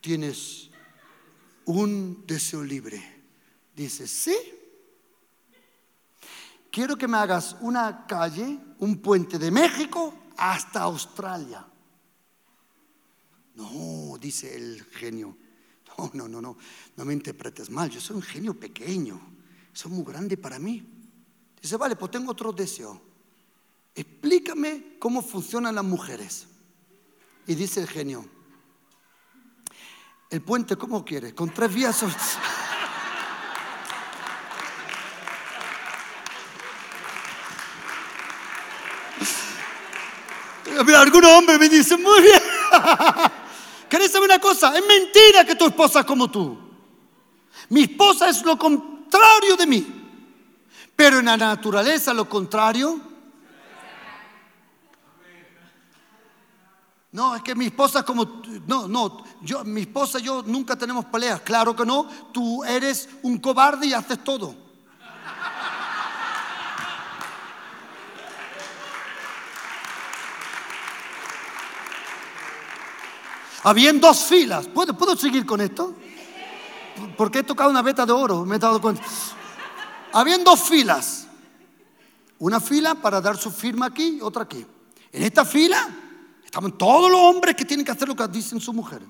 Tienes 0.00 0.70
un 1.64 2.24
deseo 2.26 2.62
libre. 2.62 3.02
Dice, 3.74 4.06
sí. 4.06 4.36
Quiero 6.70 6.96
que 6.96 7.08
me 7.08 7.16
hagas 7.16 7.56
una 7.60 8.06
calle, 8.06 8.58
un 8.78 8.98
puente 8.98 9.38
de 9.38 9.50
México 9.50 10.12
hasta 10.36 10.82
Australia. 10.82 11.66
No, 13.54 14.18
dice 14.18 14.54
el 14.54 14.84
genio 14.84 15.36
no, 16.12 16.28
no, 16.28 16.40
no, 16.40 16.56
no, 16.96 17.04
me 17.04 17.12
interpretes 17.12 17.70
mal, 17.70 17.90
yo 17.90 18.00
soy 18.00 18.16
un 18.16 18.22
genio 18.22 18.54
pequeño, 18.54 19.20
soy 19.72 19.90
muy 19.92 20.04
grande 20.04 20.36
para 20.36 20.58
mí. 20.58 20.86
Dice, 21.60 21.76
vale, 21.76 21.96
pues 21.96 22.12
tengo 22.12 22.30
otro 22.30 22.52
deseo. 22.52 23.00
Explícame 23.94 24.96
cómo 24.98 25.22
funcionan 25.22 25.74
las 25.74 25.84
mujeres. 25.84 26.46
Y 27.46 27.54
dice 27.54 27.80
el 27.80 27.88
genio, 27.88 28.24
el 30.30 30.42
puente, 30.42 30.76
¿cómo 30.76 31.04
quieres? 31.04 31.34
Con 31.34 31.52
tres 31.52 31.74
vías. 31.74 32.04
Mira, 40.86 41.00
algunos 41.00 41.32
hombres 41.32 41.58
me 41.58 41.68
dicen, 41.68 42.00
muy 42.00 42.22
bien. 42.22 42.40
¿Querés 43.98 44.12
saber 44.12 44.30
una 44.30 44.38
cosa? 44.38 44.78
Es 44.78 44.86
mentira 44.86 45.44
que 45.44 45.56
tu 45.56 45.66
esposa 45.66 45.98
es 45.98 46.06
como 46.06 46.30
tú. 46.30 46.56
Mi 47.68 47.82
esposa 47.82 48.28
es 48.28 48.44
lo 48.44 48.56
contrario 48.56 49.56
de 49.56 49.66
mí. 49.66 49.86
Pero 50.94 51.18
en 51.18 51.24
la 51.24 51.36
naturaleza 51.36 52.14
lo 52.14 52.28
contrario. 52.28 53.00
No, 57.10 57.34
es 57.34 57.42
que 57.42 57.56
mi 57.56 57.64
esposa 57.64 57.98
es 57.98 58.04
como... 58.04 58.40
No, 58.68 58.86
no, 58.86 59.24
yo, 59.40 59.64
mi 59.64 59.80
esposa 59.80 60.20
y 60.20 60.22
yo 60.22 60.44
nunca 60.46 60.76
tenemos 60.76 61.06
peleas. 61.06 61.40
Claro 61.40 61.74
que 61.74 61.84
no. 61.84 62.08
Tú 62.32 62.62
eres 62.62 63.08
un 63.22 63.38
cobarde 63.38 63.88
y 63.88 63.94
haces 63.94 64.22
todo. 64.22 64.54
Habían 73.62 74.00
dos 74.00 74.24
filas. 74.24 74.66
¿Puedo, 74.68 74.96
¿Puedo 74.96 75.16
seguir 75.16 75.44
con 75.44 75.60
esto? 75.60 75.94
Porque 77.16 77.40
he 77.40 77.42
tocado 77.42 77.70
una 77.70 77.82
beta 77.82 78.04
de 78.04 78.12
oro, 78.12 78.44
me 78.44 78.56
he 78.56 78.58
dado 78.58 78.80
cuenta. 78.80 79.02
Habían 80.12 80.44
dos 80.44 80.60
filas. 80.60 81.26
Una 82.38 82.60
fila 82.60 82.94
para 82.94 83.20
dar 83.20 83.36
su 83.36 83.50
firma 83.50 83.86
aquí 83.86 84.20
otra 84.22 84.42
aquí. 84.44 84.64
En 85.12 85.22
esta 85.22 85.44
fila 85.44 85.88
estaban 86.44 86.72
todos 86.78 87.10
los 87.10 87.20
hombres 87.20 87.56
que 87.56 87.64
tienen 87.64 87.84
que 87.84 87.92
hacer 87.92 88.08
lo 88.08 88.14
que 88.16 88.26
dicen 88.28 88.60
su 88.60 88.72
mujer. 88.72 89.02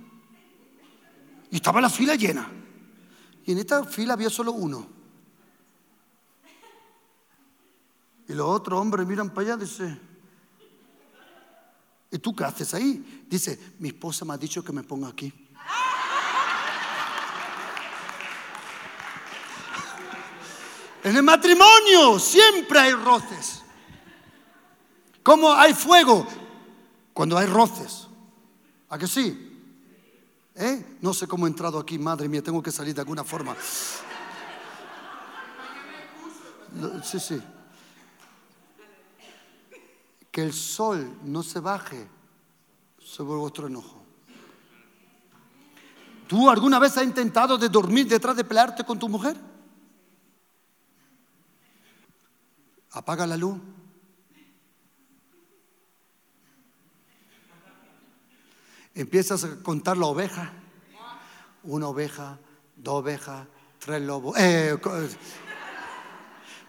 Y 1.51 1.57
estaba 1.57 1.81
la 1.81 1.91
fila 1.91 2.15
llena. 2.15 2.51
Y 3.45 3.53
en 3.53 3.59
esta 3.59 3.85
fila 3.85 4.15
había 4.15 4.31
solo 4.31 4.53
uno. 4.53 4.87
Y 8.29 8.35
los 8.35 8.47
otros 8.47 8.79
hombres 8.79 9.07
miran 9.07 9.31
para 9.31 9.55
allá 9.55 9.63
y 9.63 9.67
dicen, 9.67 10.08
¿Y 12.11 12.19
tú 12.19 12.35
qué 12.35 12.45
haces 12.45 12.73
ahí? 12.75 13.25
Dice, 13.29 13.75
mi 13.79 13.89
esposa 13.89 14.25
me 14.25 14.35
ha 14.35 14.39
dicho 14.39 14.65
que 14.65 14.73
me 14.73 14.83
ponga 14.83 15.09
aquí. 15.09 15.33
En 21.05 21.17
el 21.17 21.23
matrimonio 21.23 22.19
siempre 22.19 22.79
hay 22.79 22.93
roces. 22.93 23.63
¿Cómo 25.23 25.53
hay 25.53 25.75
fuego? 25.75 26.27
Cuando 27.13 27.37
hay 27.37 27.47
roces. 27.47 28.09
¿A 28.89 28.99
que 28.99 29.07
sí? 29.07 29.45
¿Eh? 30.55 30.99
No 31.01 31.13
sé 31.13 31.27
cómo 31.27 31.47
he 31.47 31.51
entrado 31.51 31.79
aquí, 31.79 31.99
madre 31.99 32.29
mía, 32.29 32.43
tengo 32.43 32.63
que 32.63 32.73
salir 32.73 32.95
de 32.95 33.03
alguna 33.03 33.23
forma. 33.23 33.55
Sí, 37.05 37.21
sí 37.21 37.41
que 40.39 40.45
el 40.45 40.53
sol 40.53 41.19
no 41.25 41.43
se 41.43 41.59
baje 41.59 42.07
sobre 42.97 43.41
vuestro 43.41 43.67
enojo. 43.67 44.01
¿Tú 46.29 46.49
alguna 46.49 46.79
vez 46.79 46.97
has 46.97 47.03
intentado 47.03 47.59
de 47.59 47.69
dormir 47.69 48.07
detrás 48.07 48.37
de 48.37 48.45
pelearte 48.45 48.85
con 48.85 49.01
tu 49.01 49.09
mujer? 49.09 49.37
Apaga 52.93 53.27
la 53.27 53.37
luz. 53.37 53.59
Empiezas 58.95 59.43
a 59.43 59.61
contar 59.61 59.97
la 59.97 60.07
oveja. 60.07 60.53
Una 61.65 61.89
oveja, 61.89 62.39
dos 62.77 62.95
ovejas, 62.95 63.45
tres 63.81 64.03
lobos. 64.03 64.39
Eh, 64.39 64.79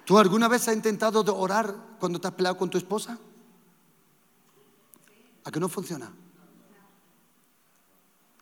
¿Tú 0.06 0.18
alguna 0.18 0.48
vez 0.48 0.68
has 0.68 0.76
intentado 0.76 1.22
de 1.22 1.30
orar 1.30 1.76
cuando 2.00 2.20
te 2.20 2.28
has 2.28 2.34
peleado 2.34 2.58
con 2.58 2.68
tu 2.68 2.80
esposa? 2.80 3.20
¿A 5.50 5.52
que 5.52 5.60
no 5.60 5.68
funciona? 5.68 6.14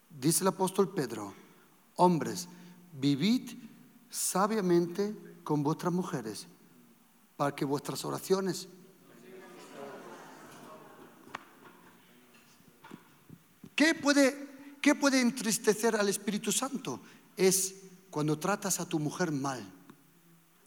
Dice 0.09 0.43
el 0.43 0.49
apóstol 0.49 0.93
Pedro, 0.93 1.33
hombres, 1.95 2.49
vivid 2.99 3.49
sabiamente 4.09 5.15
con 5.45 5.63
vuestras 5.63 5.93
mujeres 5.93 6.47
para 7.37 7.55
que 7.55 7.63
vuestras 7.63 8.03
oraciones 8.03 8.67
¿Qué 13.73 13.95
puede, 13.95 14.75
¿Qué 14.81 14.93
puede 14.93 15.21
entristecer 15.21 15.95
al 15.95 16.09
Espíritu 16.09 16.51
Santo? 16.51 16.99
Es 17.37 17.75
cuando 18.09 18.37
tratas 18.37 18.81
a 18.81 18.85
tu 18.85 18.99
mujer 18.99 19.31
mal. 19.31 19.63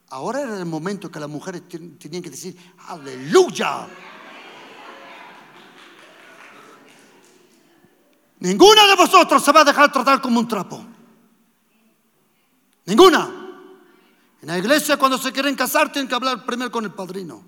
Ahora 0.09 0.41
era 0.41 0.59
el 0.59 0.65
momento 0.65 1.11
que 1.11 1.21
las 1.21 1.29
mujeres 1.29 1.69
tenían 1.69 2.23
que 2.23 2.31
decir, 2.31 2.57
aleluya. 2.87 3.89
Ninguna 8.41 8.87
de 8.87 8.97
vosotros 8.97 9.43
se 9.45 9.53
va 9.53 9.61
a 9.61 9.65
dejar 9.65 9.93
tratar 9.93 10.21
como 10.21 10.41
un 10.41 10.49
trapo. 10.49 10.85
Ninguna. 12.87 13.31
En 14.41 14.49
la 14.49 14.59
iglesia 14.59 14.97
cuando 14.97 15.19
se 15.19 15.31
quieren 15.33 15.55
casar 15.55 15.93
tienen 15.93 16.09
que 16.09 16.15
hablar 16.15 16.45
primero 16.47 16.71
con 16.71 16.85
el 16.85 16.93
padrino. 16.93 17.45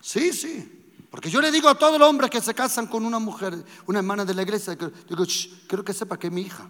Sí, 0.00 0.32
sí. 0.32 0.76
Porque 1.10 1.30
yo 1.30 1.40
le 1.40 1.50
digo 1.50 1.68
a 1.68 1.78
todos 1.78 1.98
los 1.98 2.08
hombres 2.08 2.30
que 2.30 2.40
se 2.40 2.54
casan 2.54 2.86
con 2.86 3.04
una 3.04 3.18
mujer, 3.18 3.64
una 3.86 3.98
hermana 3.98 4.24
de 4.24 4.34
la 4.34 4.42
iglesia, 4.42 4.76
que 4.76 4.88
digo, 5.08 5.24
quiero 5.66 5.84
que 5.84 5.92
sepa 5.92 6.18
que 6.18 6.28
es 6.28 6.32
mi 6.32 6.42
hija. 6.42 6.68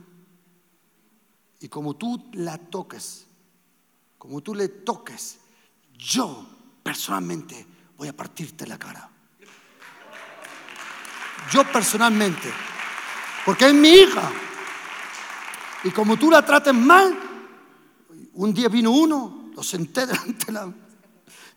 Y 1.60 1.68
como 1.68 1.96
tú 1.96 2.30
la 2.32 2.58
toques, 2.58 3.26
como 4.18 4.42
tú 4.42 4.54
le 4.54 4.68
toques, 4.68 5.38
yo 5.92 6.46
personalmente 6.82 7.66
voy 7.96 8.08
a 8.08 8.16
partirte 8.16 8.66
la 8.66 8.78
cara. 8.78 9.10
Yo 11.50 11.64
personalmente. 11.64 12.52
Porque 13.44 13.66
es 13.66 13.74
mi 13.74 13.88
hija. 13.88 14.30
Y 15.84 15.90
como 15.90 16.16
tú 16.16 16.30
la 16.30 16.44
trates 16.44 16.74
mal, 16.74 17.18
un 18.34 18.54
día 18.54 18.68
vino 18.68 18.90
uno, 18.90 19.50
lo 19.54 19.62
senté 19.62 20.06
delante 20.06 20.46
de 20.46 20.52
la... 20.52 20.72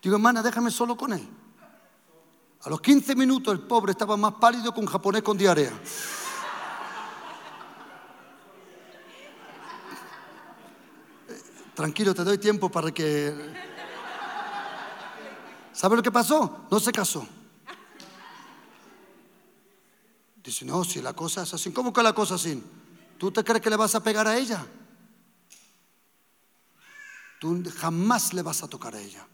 Digo, 0.02 0.16
hermana, 0.16 0.42
déjame 0.42 0.70
solo 0.70 0.96
con 0.96 1.12
él. 1.12 1.28
A 2.62 2.70
los 2.70 2.80
15 2.80 3.14
minutos 3.14 3.52
el 3.52 3.60
pobre 3.60 3.92
estaba 3.92 4.16
más 4.16 4.34
pálido 4.34 4.72
que 4.72 4.80
un 4.80 4.86
japonés 4.86 5.22
con 5.22 5.36
diarrea. 5.36 5.72
Tranquilo, 11.74 12.14
te 12.14 12.24
doy 12.24 12.38
tiempo 12.38 12.70
para 12.70 12.90
que... 12.90 13.34
¿Sabe 15.72 15.96
lo 15.96 16.02
que 16.02 16.10
pasó? 16.12 16.66
No 16.70 16.80
se 16.80 16.92
casó. 16.92 17.26
Dice, 20.44 20.66
no, 20.66 20.84
si 20.84 21.00
la 21.00 21.14
cosa 21.14 21.42
es 21.42 21.54
así. 21.54 21.72
¿Cómo 21.72 21.90
que 21.90 22.02
la 22.02 22.12
cosa 22.12 22.34
es 22.34 22.42
así? 22.42 22.62
¿Tú 23.16 23.30
te 23.32 23.42
crees 23.42 23.62
que 23.62 23.70
le 23.70 23.76
vas 23.76 23.94
a 23.94 24.02
pegar 24.02 24.28
a 24.28 24.36
ella? 24.36 24.64
Tú 27.40 27.62
jamás 27.78 28.34
le 28.34 28.42
vas 28.42 28.62
a 28.62 28.68
tocar 28.68 28.94
a 28.94 29.00
ella. 29.00 29.26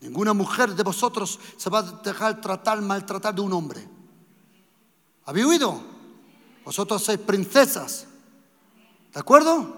Ninguna 0.00 0.32
mujer 0.32 0.74
de 0.74 0.82
vosotros 0.82 1.38
se 1.56 1.70
va 1.70 1.78
a 1.78 1.82
dejar 1.82 2.40
tratar, 2.40 2.82
maltratar 2.82 3.32
de 3.32 3.40
un 3.40 3.52
hombre. 3.52 3.88
¿Habéis 5.24 5.46
oído? 5.46 5.80
Vosotros 6.64 7.04
sois 7.04 7.20
princesas. 7.20 8.08
¿De 9.12 9.20
acuerdo? 9.20 9.76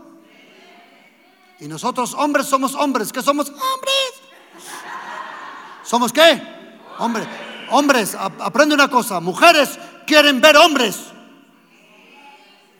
Y 1.60 1.68
nosotros 1.68 2.14
hombres 2.14 2.46
somos 2.46 2.74
hombres. 2.74 3.12
¿Qué 3.12 3.20
somos? 3.20 3.50
Hombres. 3.50 4.12
¿Somos 5.82 6.10
qué? 6.10 6.42
Hombres. 6.98 7.28
Hombres, 7.70 8.14
aprende 8.14 8.74
una 8.74 8.88
cosa. 8.88 9.20
Mujeres 9.20 9.78
quieren 10.06 10.40
ver 10.40 10.56
hombres. 10.56 10.98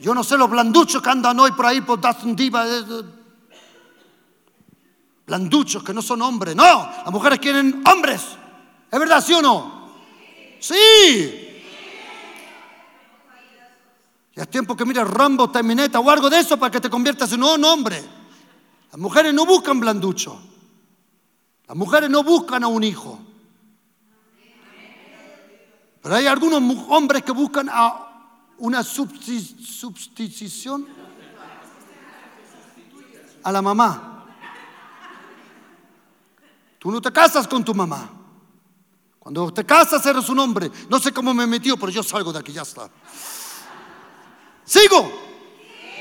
Yo 0.01 0.15
no 0.15 0.25
sé 0.25 0.37
los 0.37 0.51
blanduchos 0.51 1.01
que 1.01 1.11
andan 1.11 1.39
hoy 1.41 1.53
por 1.53 1.67
ahí 1.67 1.81
por 1.81 2.01
Diva. 2.37 2.67
Blanduchos 5.27 5.83
que 5.83 5.95
no 5.95 6.03
son 6.03 6.23
hombres. 6.23 6.55
No, 6.55 6.91
las 7.05 7.11
mujeres 7.11 7.39
quieren 7.39 7.83
hombres. 7.91 8.23
¿Es 8.91 8.99
verdad, 8.99 9.25
sí 9.25 9.33
o 9.33 9.43
no? 9.43 9.95
Sí. 10.61 11.63
Ya 14.35 14.43
es 14.43 14.51
tiempo 14.51 14.77
que 14.77 14.85
mires 14.85 15.09
Rambo, 15.09 15.51
Termineta 15.51 16.01
o 16.01 16.11
algo 16.11 16.29
de 16.29 16.41
eso 16.41 16.59
para 16.59 16.71
que 16.71 16.81
te 16.81 16.91
conviertas 16.91 17.33
en 17.33 17.43
un 17.43 17.65
hombre. 17.65 18.03
Las 18.91 19.01
mujeres 19.01 19.33
no 19.33 19.47
buscan 19.47 19.81
blanducho. 19.81 20.41
Las 21.67 21.77
mujeres 21.77 22.11
no 22.11 22.23
buscan 22.23 22.65
a 22.65 22.69
un 22.69 22.85
hijo. 22.85 23.19
Pero 26.05 26.15
hay 26.17 26.27
algunos 26.27 26.63
hombres 26.91 27.23
que 27.23 27.33
buscan 27.33 27.71
a 27.73 28.53
una 28.59 28.85
sustitución 28.85 30.87
a 33.43 33.51
la 33.51 33.63
mamá. 33.63 34.27
Tú 36.79 36.91
no 36.91 37.01
te 37.01 37.11
casas 37.11 37.49
con 37.49 37.65
tu 37.65 37.75
mamá. 37.75 38.11
Cuando 39.19 39.51
te 39.51 39.65
casas 39.65 40.05
eres 40.05 40.29
un 40.29 40.41
hombre. 40.41 40.71
No 40.91 40.99
sé 40.99 41.11
cómo 41.11 41.33
me 41.33 41.47
metió, 41.47 41.79
pero 41.79 41.91
yo 41.91 42.03
salgo 42.03 42.35
de 42.35 42.41
aquí, 42.41 42.53
ya 42.53 42.61
está. 42.61 42.91
Sigo. 44.63 45.11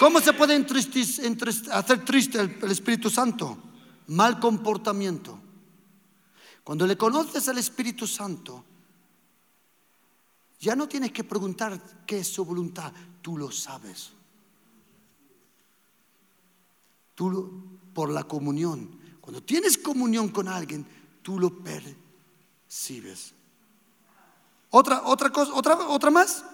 ¿Cómo 0.01 0.20
se 0.20 0.34
puede 0.34 0.66
hacer 1.72 2.04
triste 2.04 2.41
el, 2.41 2.70
Espíritu 2.70 3.10
Santo? 3.10 3.58
Mal 4.08 4.38
comportamiento. 4.41 5.39
Cuando 6.62 6.86
le 6.86 6.97
conoces 6.97 7.47
al 7.47 7.58
Espíritu 7.58 8.06
Santo, 8.06 8.66
ya 10.64 10.78
no 10.78 10.88
tienes 10.88 11.11
que 11.11 11.26
preguntar 11.26 11.78
qué 12.07 12.20
es 12.20 12.28
su 12.30 12.45
voluntad, 12.45 12.93
tú 13.22 13.38
lo 13.38 13.51
sabes. 13.51 14.11
Tú 17.14 17.80
por 17.93 18.09
la 18.09 18.24
comunión. 18.24 18.97
Cuando 19.20 19.43
tienes 19.43 19.78
comunión 19.78 20.30
con 20.30 20.47
alguien, 20.47 20.88
tú 21.22 21.38
lo 21.38 21.61
percibes. 21.61 23.34
Otra, 24.70 25.03
otra 25.03 25.30
cosa, 25.32 25.53
otra, 25.53 25.76
otra 25.89 26.09
más. 26.09 26.45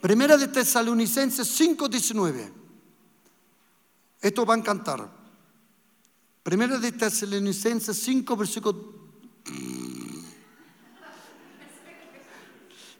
Primera 0.00 0.36
de 0.36 0.46
Tesalonicenses 0.46 1.60
5:19. 1.60 2.52
Esto 4.20 4.46
va 4.46 4.54
a 4.54 4.58
encantar. 4.58 5.10
Primera 6.44 6.78
de 6.78 6.92
Tesalonicenses 6.92 7.96
5, 7.98 8.36
versículo. 8.36 8.94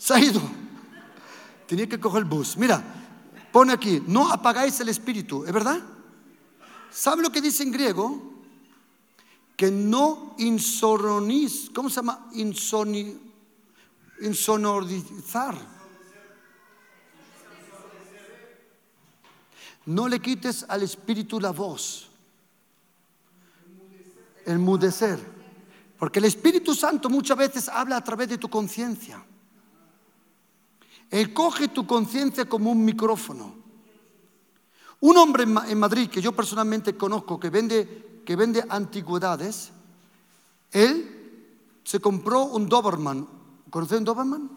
Se 0.02 0.14
ha 0.14 0.18
ido. 0.18 0.40
Tenía 1.68 1.88
que 1.88 2.00
coger 2.00 2.22
el 2.22 2.28
bus. 2.28 2.56
Mira, 2.56 2.82
pone 3.52 3.72
aquí, 3.72 4.02
no 4.08 4.32
apagáis 4.32 4.80
el 4.80 4.88
espíritu, 4.88 5.44
¿es 5.44 5.52
verdad? 5.52 5.80
¿Sabe 6.90 7.22
lo 7.22 7.30
que 7.30 7.40
dice 7.40 7.62
en 7.62 7.70
griego? 7.70 8.32
Que 9.56 9.70
no 9.70 10.34
insonoriz, 10.38 11.70
¿cómo 11.72 11.88
se 11.88 11.96
llama? 11.96 12.30
Insoni, 12.32 13.16
insonorizar. 14.22 15.56
No 19.86 20.08
le 20.08 20.18
quites 20.18 20.66
al 20.68 20.82
espíritu 20.82 21.38
la 21.38 21.52
voz. 21.52 22.10
El 24.46 24.58
mudecer. 24.58 25.20
Porque 25.96 26.18
el 26.18 26.24
Espíritu 26.24 26.74
Santo 26.74 27.08
muchas 27.08 27.36
veces 27.36 27.68
habla 27.68 27.98
a 27.98 28.02
través 28.02 28.28
de 28.28 28.38
tu 28.38 28.50
conciencia. 28.50 29.24
Él 31.12 31.34
coge 31.34 31.68
tu 31.68 31.86
conciencia 31.86 32.46
como 32.46 32.72
un 32.72 32.82
micrófono. 32.82 33.54
Un 35.00 35.16
hombre 35.18 35.44
en 35.44 35.78
Madrid 35.78 36.08
que 36.08 36.22
yo 36.22 36.32
personalmente 36.32 36.96
conozco 36.96 37.38
que 37.38 37.50
vende, 37.50 38.22
que 38.24 38.34
vende 38.34 38.64
antigüedades, 38.66 39.72
él 40.70 41.50
se 41.84 42.00
compró 42.00 42.44
un 42.44 42.66
Doberman. 42.66 43.28
¿Conocéis 43.68 43.98
un 43.98 44.04
Doberman? 44.06 44.50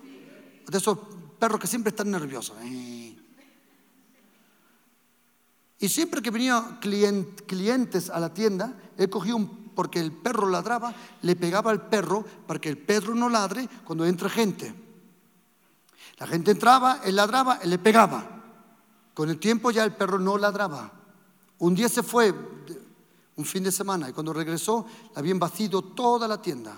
De 0.65 0.77
esos 0.77 0.97
perros 1.37 1.59
que 1.59 1.67
siempre 1.67 1.89
están 1.89 2.09
nerviosos. 2.09 2.55
Y 5.77 5.89
siempre 5.89 6.21
que 6.21 6.31
venían 6.31 6.77
clientes 7.47 8.09
a 8.09 8.17
la 8.17 8.33
tienda, 8.33 8.79
él 8.97 9.09
cogía 9.09 9.35
un, 9.35 9.71
porque 9.75 9.99
el 9.99 10.13
perro 10.13 10.49
ladraba, 10.49 10.95
le 11.21 11.35
pegaba 11.35 11.71
al 11.71 11.89
perro 11.89 12.23
para 12.47 12.61
que 12.61 12.69
el 12.69 12.77
perro 12.77 13.13
no 13.13 13.27
ladre 13.27 13.67
cuando 13.83 14.05
entra 14.05 14.29
gente. 14.29 14.84
La 16.17 16.27
gente 16.27 16.51
entraba, 16.51 17.01
él 17.03 17.15
ladraba, 17.15 17.59
él 17.61 17.69
le 17.69 17.77
pegaba. 17.77 18.25
Con 19.13 19.29
el 19.29 19.39
tiempo 19.39 19.71
ya 19.71 19.83
el 19.83 19.93
perro 19.93 20.19
no 20.19 20.37
ladraba. 20.37 20.91
Un 21.59 21.75
día 21.75 21.89
se 21.89 22.03
fue, 22.03 22.33
un 23.35 23.45
fin 23.45 23.63
de 23.63 23.71
semana, 23.71 24.09
y 24.09 24.13
cuando 24.13 24.33
regresó, 24.33 24.85
habían 25.15 25.39
vaciado 25.39 25.81
toda 25.81 26.27
la 26.27 26.41
tienda. 26.41 26.77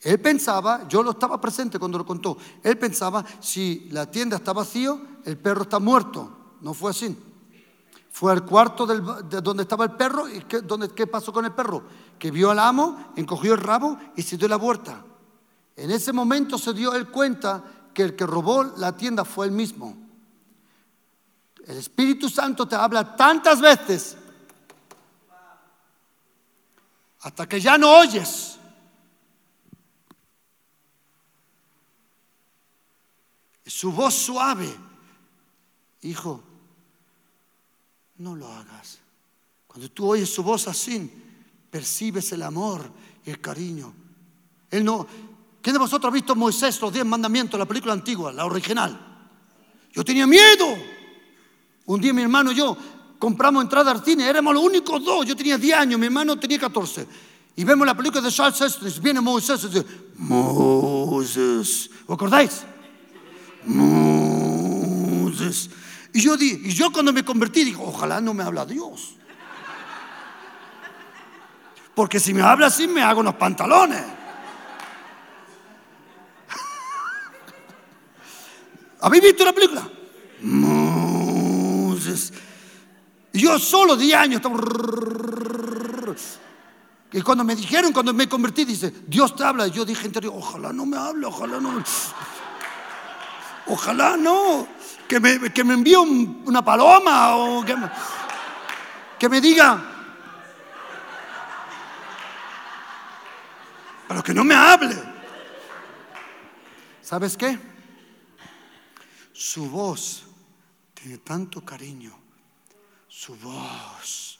Él 0.00 0.18
pensaba, 0.18 0.88
yo 0.88 1.02
lo 1.02 1.10
estaba 1.10 1.40
presente 1.40 1.78
cuando 1.78 1.98
lo 1.98 2.06
contó, 2.06 2.38
él 2.62 2.78
pensaba, 2.78 3.24
si 3.38 3.88
la 3.90 4.10
tienda 4.10 4.36
está 4.36 4.52
vacío, 4.52 5.00
el 5.24 5.36
perro 5.36 5.62
está 5.62 5.78
muerto. 5.78 6.36
No 6.62 6.74
fue 6.74 6.90
así. 6.90 7.16
Fue 8.10 8.32
al 8.32 8.44
cuarto 8.44 8.86
de 8.86 9.40
donde 9.40 9.62
estaba 9.62 9.84
el 9.84 9.92
perro 9.92 10.28
y 10.28 10.40
¿qué, 10.40 10.62
¿qué 10.94 11.06
pasó 11.06 11.32
con 11.32 11.44
el 11.44 11.52
perro? 11.52 11.84
Que 12.18 12.30
vio 12.30 12.50
al 12.50 12.58
amo, 12.58 13.12
encogió 13.16 13.54
el 13.54 13.60
rabo 13.60 13.98
y 14.16 14.22
se 14.22 14.36
dio 14.36 14.48
la 14.48 14.56
vuelta. 14.56 15.04
En 15.76 15.90
ese 15.90 16.12
momento 16.12 16.58
se 16.58 16.72
dio 16.72 16.92
él 16.94 17.08
cuenta 17.08 17.62
el 18.00 18.16
que 18.16 18.26
robó 18.26 18.64
la 18.64 18.96
tienda 18.96 19.24
fue 19.24 19.46
él 19.46 19.52
mismo. 19.52 19.96
El 21.66 21.76
Espíritu 21.76 22.28
Santo 22.28 22.66
te 22.66 22.74
habla 22.74 23.14
tantas 23.16 23.60
veces 23.60 24.16
hasta 27.20 27.48
que 27.48 27.60
ya 27.60 27.76
no 27.76 27.98
oyes. 27.98 28.58
Su 33.66 33.92
voz 33.92 34.14
suave, 34.14 34.68
hijo, 36.02 36.42
no 38.16 38.34
lo 38.34 38.48
hagas. 38.48 38.98
Cuando 39.66 39.90
tú 39.90 40.08
oyes 40.08 40.32
su 40.32 40.42
voz 40.42 40.66
así, 40.66 41.10
percibes 41.70 42.32
el 42.32 42.42
amor 42.42 42.90
y 43.24 43.30
el 43.30 43.40
cariño. 43.40 43.94
Él 44.70 44.84
no. 44.84 45.06
¿Quién 45.62 45.74
de 45.74 45.78
vosotros 45.78 46.10
ha 46.10 46.14
visto 46.14 46.34
Moisés, 46.34 46.80
los 46.80 46.92
diez 46.92 47.04
mandamientos, 47.04 47.58
la 47.58 47.66
película 47.66 47.92
antigua, 47.92 48.32
la 48.32 48.46
original? 48.46 48.98
Yo 49.92 50.04
tenía 50.04 50.26
miedo. 50.26 50.76
Un 51.86 52.00
día 52.00 52.12
mi 52.12 52.22
hermano 52.22 52.52
y 52.52 52.54
yo 52.54 52.76
compramos 53.18 53.62
entrada 53.62 53.90
al 53.90 54.04
cine, 54.04 54.28
éramos 54.28 54.54
los 54.54 54.62
únicos 54.62 55.04
dos. 55.04 55.26
Yo 55.26 55.36
tenía 55.36 55.58
10 55.58 55.76
años, 55.76 56.00
mi 56.00 56.06
hermano 56.06 56.38
tenía 56.38 56.58
14. 56.58 57.06
Y 57.56 57.64
vemos 57.64 57.86
la 57.86 57.94
película 57.94 58.22
de 58.22 58.30
Charles 58.30 58.60
Estes, 58.60 59.00
viene 59.00 59.20
Moisés 59.20 59.62
y 59.64 59.68
dice, 59.68 59.86
Moses. 60.16 61.90
¿Os 62.06 62.14
acordáis? 62.14 62.62
Moses. 63.64 65.70
Y 66.12 66.22
yo, 66.22 66.36
di, 66.36 66.62
y 66.64 66.72
yo 66.72 66.90
cuando 66.90 67.12
me 67.12 67.24
convertí 67.24 67.64
digo, 67.64 67.86
ojalá 67.86 68.20
no 68.20 68.32
me 68.32 68.42
habla 68.42 68.64
Dios. 68.64 69.16
Porque 71.94 72.18
si 72.18 72.32
me 72.32 72.40
habla 72.40 72.68
así 72.68 72.88
me 72.88 73.02
hago 73.02 73.20
unos 73.20 73.34
pantalones. 73.34 74.19
¿Habéis 79.00 79.22
visto 79.22 79.44
la 79.44 79.52
película? 79.52 79.88
Moses. 80.42 82.32
Yo 83.32 83.58
solo 83.58 83.96
10 83.96 84.16
años 84.16 84.36
estaba... 84.36 84.56
Y 87.12 87.22
cuando 87.22 87.42
me 87.42 87.56
dijeron, 87.56 87.92
cuando 87.92 88.12
me 88.14 88.28
convertí, 88.28 88.64
dice, 88.64 88.92
Dios 89.06 89.34
te 89.34 89.42
habla. 89.44 89.66
Yo 89.66 89.84
dije 89.84 90.06
interior, 90.06 90.32
ojalá 90.36 90.72
no 90.72 90.86
me 90.86 90.96
hable, 90.96 91.26
ojalá 91.26 91.58
no. 91.60 91.82
Ojalá 93.66 94.16
no. 94.16 94.68
Que 95.08 95.18
me, 95.18 95.52
que 95.52 95.64
me 95.64 95.74
envíe 95.74 95.96
un- 95.96 96.44
una 96.46 96.64
paloma 96.64 97.34
o 97.36 97.64
que 97.64 97.74
me, 97.76 97.90
que 99.18 99.28
diga. 99.40 99.82
Pero 104.06 104.22
que 104.22 104.32
no 104.34 104.44
me 104.44 104.54
hable. 104.54 104.96
¿Sabes 107.02 107.36
qué? 107.36 107.58
Su 109.40 109.70
voz 109.70 110.24
tiene 110.92 111.16
tanto 111.16 111.64
cariño. 111.64 112.14
Su 113.08 113.34
voz. 113.36 114.38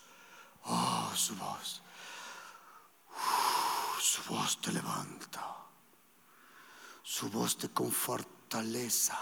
Oh, 0.65 1.11
su 1.17 1.35
voz. 1.37 1.81
Su 3.99 4.23
voz 4.29 4.61
te 4.61 4.71
levanta. 4.71 5.57
Su 7.03 7.31
voz 7.31 7.57
te 7.57 7.71
confortaleza. 7.71 9.19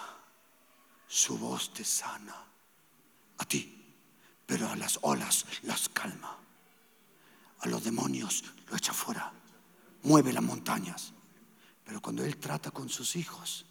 Su 1.07 1.39
voz 1.39 1.73
te 1.73 1.85
sana. 1.85 2.35
A 3.39 3.45
ti. 3.45 3.95
Pero 4.47 4.69
a 4.69 4.75
las 4.75 4.99
olas 5.03 5.47
las 5.63 5.89
calma. 5.91 6.37
A 7.61 7.69
los 7.69 7.85
demonios 7.85 8.43
lo 8.67 8.77
echa 8.77 8.93
fuera. 8.93 9.33
Mueve 10.03 10.33
las 10.33 10.43
montañas. 10.43 11.13
Pero 11.85 12.03
cuando 12.03 12.25
Él 12.25 12.37
trata 12.37 12.73
con 12.73 12.89
sus 12.89 13.15
hijos, 13.15 13.68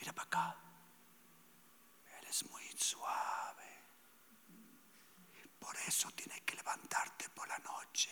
mira 0.00 0.12
para 0.12 0.26
acá. 0.26 0.56
Eres 2.18 2.44
muy 2.50 2.64
suave. 2.76 3.70
Por 5.58 5.76
eso 5.76 6.10
tienes 6.12 6.40
que 6.42 6.56
levantarte 6.56 7.28
por 7.30 7.46
la 7.46 7.58
noche. 7.58 8.10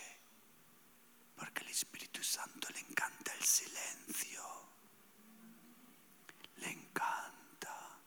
Porque 1.35 1.63
el 1.63 1.69
Espíritu 1.69 2.23
Santo 2.23 2.69
le 2.71 2.81
encanta 2.81 3.33
el 3.33 3.43
silencio. 3.43 4.45
Le 6.57 6.71
encanta. 6.71 7.99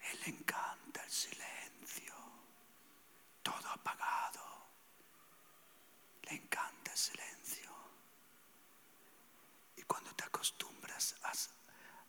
Él 0.00 0.20
le 0.24 0.28
encanta 0.28 1.04
el 1.04 1.10
silencio. 1.10 2.14
Todo 3.42 3.68
apagado. 3.68 4.66
Le 6.22 6.34
encanta 6.36 6.92
el 6.92 6.98
silencio. 6.98 7.70
Y 9.76 9.82
cuando 9.82 10.14
te 10.14 10.24
acostumbras 10.24 11.16
a, 11.22 11.32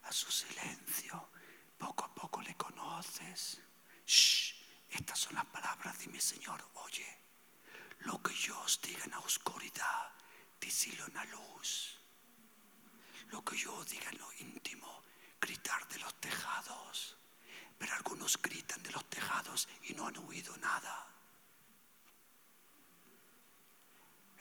a 0.03 0.11
su 0.11 0.31
silencio, 0.31 1.29
poco 1.77 2.05
a 2.05 2.13
poco 2.13 2.41
le 2.41 2.55
conoces. 2.55 3.61
Shh, 4.05 4.53
estas 4.89 5.19
son 5.19 5.35
las 5.35 5.45
palabras 5.45 5.97
de 5.99 6.07
mi 6.07 6.19
Señor. 6.19 6.63
Oye, 6.75 7.07
lo 7.99 8.21
que 8.21 8.33
yo 8.33 8.59
os 8.59 8.81
diga 8.81 9.03
en 9.05 9.11
la 9.11 9.19
oscuridad, 9.19 10.11
decilo 10.59 11.05
en 11.07 11.13
la 11.13 11.25
luz. 11.25 11.99
Lo 13.29 13.43
que 13.43 13.57
yo 13.57 13.83
diga 13.85 14.09
en 14.09 14.17
lo 14.19 14.31
íntimo, 14.33 15.03
gritar 15.39 15.87
de 15.87 15.99
los 15.99 16.13
tejados. 16.19 17.17
Pero 17.77 17.93
algunos 17.95 18.41
gritan 18.41 18.83
de 18.83 18.91
los 18.91 19.09
tejados 19.09 19.67
y 19.83 19.93
no 19.93 20.07
han 20.07 20.17
oído 20.17 20.55
nada. 20.57 21.07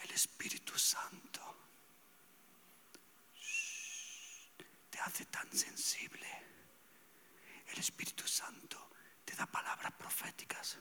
El 0.03 0.11
Espíritu 0.11 0.79
Santo 0.79 1.52
te 4.93 5.01
hace 5.01 5.25
tan 5.25 5.51
sensible. 5.51 6.27
El 7.73 7.79
Espíritu 7.79 8.29
Santo 8.29 8.91
te 9.25 9.35
da 9.35 9.47
palabras 9.47 9.93
proféticas. 9.93 10.77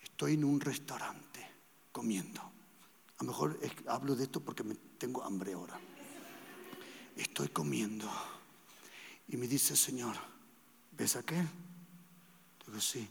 Estoy 0.00 0.34
en 0.34 0.44
un 0.44 0.60
restaurante 0.60 1.44
comiendo. 1.90 2.40
A 2.40 3.24
lo 3.24 3.26
mejor 3.26 3.58
hablo 3.88 4.14
de 4.14 4.24
esto 4.24 4.40
porque 4.40 4.62
me 4.62 4.76
tengo 4.76 5.24
hambre 5.24 5.54
ahora. 5.54 5.78
Estoy 7.16 7.48
comiendo 7.48 8.08
y 9.26 9.36
me 9.36 9.48
dice, 9.48 9.74
Señor, 9.74 10.16
¿ves 10.92 11.16
aquel? 11.16 11.48
Digo, 12.64 12.80
sí. 12.80 13.08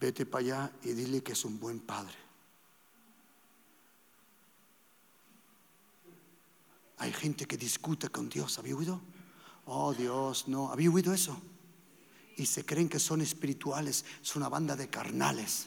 Vete 0.00 0.24
para 0.24 0.44
allá 0.44 0.72
y 0.82 0.92
dile 0.92 1.22
que 1.22 1.32
es 1.32 1.44
un 1.44 1.60
buen 1.60 1.80
padre. 1.80 2.29
Hay 7.00 7.14
gente 7.14 7.46
que 7.46 7.56
discute 7.56 8.10
con 8.10 8.28
Dios, 8.28 8.58
¿había 8.58 8.76
oído? 8.76 9.00
Oh 9.64 9.94
Dios, 9.94 10.48
no, 10.48 10.70
¿había 10.70 10.90
oído 10.90 11.14
eso? 11.14 11.34
Y 12.36 12.44
se 12.44 12.66
creen 12.66 12.90
que 12.90 12.98
son 12.98 13.22
espirituales, 13.22 14.04
es 14.22 14.36
una 14.36 14.50
banda 14.50 14.76
de 14.76 14.90
carnales. 14.90 15.66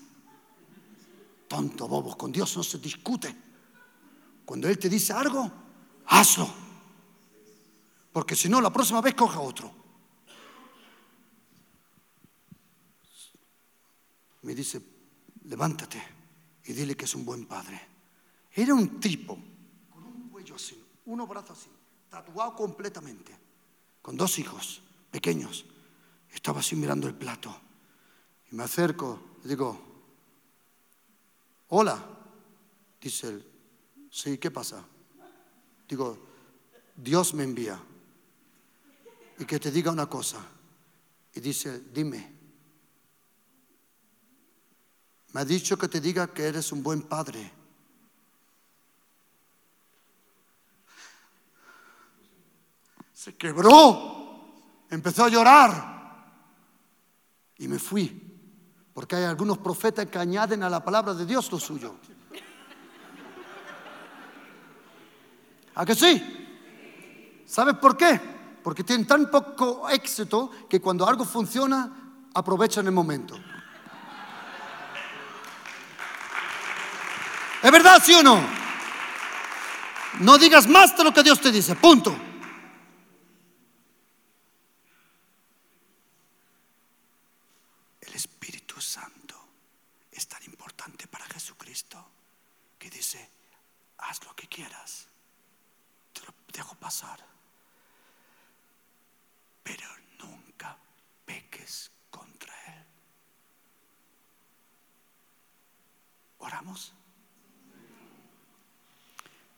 Tonto, 1.47 1.87
bobos, 1.87 2.17
con 2.17 2.31
Dios 2.31 2.55
no 2.55 2.61
se 2.61 2.77
discute. 2.77 3.35
Cuando 4.45 4.69
Él 4.69 4.77
te 4.77 4.87
dice 4.87 5.11
algo, 5.11 5.51
hazlo. 6.05 6.47
Porque 8.11 8.35
si 8.35 8.47
no, 8.47 8.61
la 8.61 8.71
próxima 8.71 9.01
vez 9.01 9.15
coja 9.15 9.39
otro. 9.39 9.73
Me 14.43 14.53
dice, 14.53 14.79
levántate 15.45 15.99
y 16.65 16.73
dile 16.73 16.95
que 16.95 17.05
es 17.05 17.15
un 17.15 17.25
buen 17.25 17.47
padre. 17.47 17.81
Era 18.51 18.75
un 18.75 18.99
tipo 18.99 19.35
con 19.89 20.03
un 20.03 20.29
cuello 20.29 20.53
así, 20.53 20.83
unos 21.05 21.27
brazos 21.27 21.59
así, 21.59 21.69
tatuado 22.09 22.55
completamente, 22.55 23.35
con 24.01 24.15
dos 24.17 24.39
hijos 24.39 24.81
pequeños. 25.11 25.65
Estaba 26.33 26.59
así 26.59 26.75
mirando 26.75 27.07
el 27.07 27.15
plato. 27.15 27.55
Y 28.51 28.55
me 28.55 28.63
acerco 28.63 29.37
y 29.43 29.47
digo, 29.47 29.79
hola. 31.69 32.09
Dice 32.99 33.27
él, 33.27 33.45
sí, 34.09 34.37
¿qué 34.37 34.49
pasa? 34.49 34.81
Digo, 35.89 36.17
Dios 36.95 37.33
me 37.33 37.43
envía. 37.43 37.77
Y 39.39 39.45
que 39.45 39.59
te 39.59 39.71
diga 39.71 39.91
una 39.91 40.09
cosa. 40.09 40.39
Y 41.33 41.41
dice, 41.41 41.81
dime. 41.93 42.33
Me 45.33 45.41
ha 45.41 45.45
dicho 45.45 45.77
que 45.77 45.89
te 45.89 45.99
diga 45.99 46.33
que 46.33 46.43
eres 46.43 46.71
un 46.71 46.81
buen 46.81 47.01
padre. 47.01 47.51
Se 53.23 53.35
quebró, 53.35 54.51
empezó 54.89 55.23
a 55.23 55.29
llorar 55.29 56.25
y 57.57 57.69
me 57.69 57.79
fui. 57.79 58.21
Porque 58.93 59.15
hay 59.15 59.23
algunos 59.23 59.59
profetas 59.59 60.07
que 60.07 60.17
añaden 60.19 60.61
a 60.61 60.69
la 60.69 60.83
palabra 60.83 61.13
de 61.13 61.25
Dios 61.25 61.49
lo 61.49 61.57
suyo. 61.57 61.95
¿A 65.75 65.85
que 65.85 65.95
sí? 65.95 67.43
¿Sabes 67.45 67.75
por 67.75 67.95
qué? 67.95 68.19
Porque 68.61 68.83
tienen 68.83 69.07
tan 69.07 69.31
poco 69.31 69.87
éxito 69.87 70.51
que 70.69 70.81
cuando 70.81 71.07
algo 71.07 71.23
funciona, 71.23 72.27
aprovechan 72.33 72.87
el 72.87 72.91
momento. 72.91 73.39
¿Es 77.63 77.71
verdad, 77.71 78.01
sí 78.03 78.13
o 78.15 78.21
no? 78.21 78.41
No 80.19 80.37
digas 80.37 80.67
más 80.67 80.97
de 80.97 81.05
lo 81.05 81.13
que 81.13 81.23
Dios 81.23 81.39
te 81.39 81.53
dice, 81.53 81.77
punto. 81.77 82.13
El 88.13 88.17
Espíritu 88.17 88.79
Santo 88.79 89.35
es 90.11 90.27
tan 90.27 90.43
importante 90.43 91.07
Jesucristo 91.73 92.05
que 92.77 92.89
dice, 92.89 93.29
haz 93.97 94.23
lo 94.25 94.35
que 94.35 94.47
quieras, 94.47 95.07
te 96.13 96.21
lo 96.21 96.33
dejo 96.53 96.75
pasar, 96.75 97.19
pero 99.63 99.87
nunca 100.19 100.77
peques 101.25 101.89
contra 102.11 102.53
Él. 102.75 102.85
¿Oramos? 106.39 106.93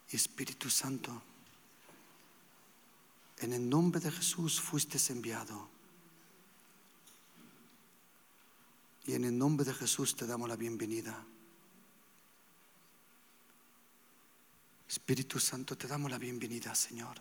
Espíritu 0.10 0.70
Santo, 0.70 1.22
en 3.40 3.52
el 3.52 3.68
nombre 3.68 4.00
de 4.00 4.12
Jesús 4.12 4.62
fuiste 4.62 4.98
enviado. 5.12 5.68
Y 9.06 9.14
en 9.14 9.26
el 9.26 9.38
nombre 9.38 9.66
de 9.66 9.74
Jesús 9.74 10.16
te 10.16 10.26
damos 10.26 10.48
la 10.48 10.56
bienvenida. 10.56 11.26
Espíritu 14.96 15.42
Santo, 15.42 15.78
te 15.78 15.90
damos 15.90 16.10
la 16.10 16.18
bienvenida, 16.18 16.74
Señor. 16.74 17.18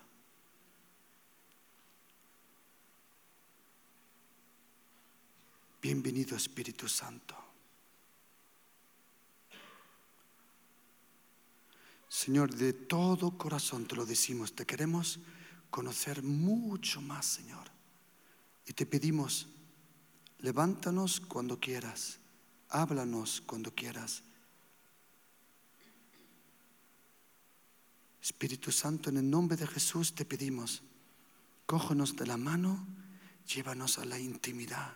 Bienvenido, 5.81 6.37
Espíritu 6.37 6.87
Santo. 6.87 7.35
Señor, 12.07 12.55
de 12.55 12.71
todo 12.71 13.37
corazón 13.37 13.85
te 13.85 13.97
lo 13.97 14.05
decimos, 14.05 14.55
te 14.55 14.65
queremos 14.65 15.19
conocer 15.69 16.23
mucho 16.23 17.01
más, 17.01 17.25
Señor. 17.25 17.69
Y 18.65 18.71
te 18.71 18.85
pedimos, 18.85 19.49
levántanos 20.39 21.19
cuando 21.19 21.59
quieras, 21.59 22.19
háblanos 22.69 23.41
cuando 23.41 23.75
quieras 23.75 24.23
Espíritu 28.25 28.71
Santo, 28.71 29.11
en 29.11 29.17
el 29.17 29.29
nombre 29.29 29.55
de 29.55 29.67
Jesús 29.67 30.15
te 30.15 30.25
pedimos, 30.25 30.81
cógenos 31.67 32.15
de 32.15 32.25
la 32.25 32.37
mano, 32.37 32.83
llévanos 33.45 33.99
a 33.99 34.05
la 34.05 34.17
intimidad. 34.17 34.95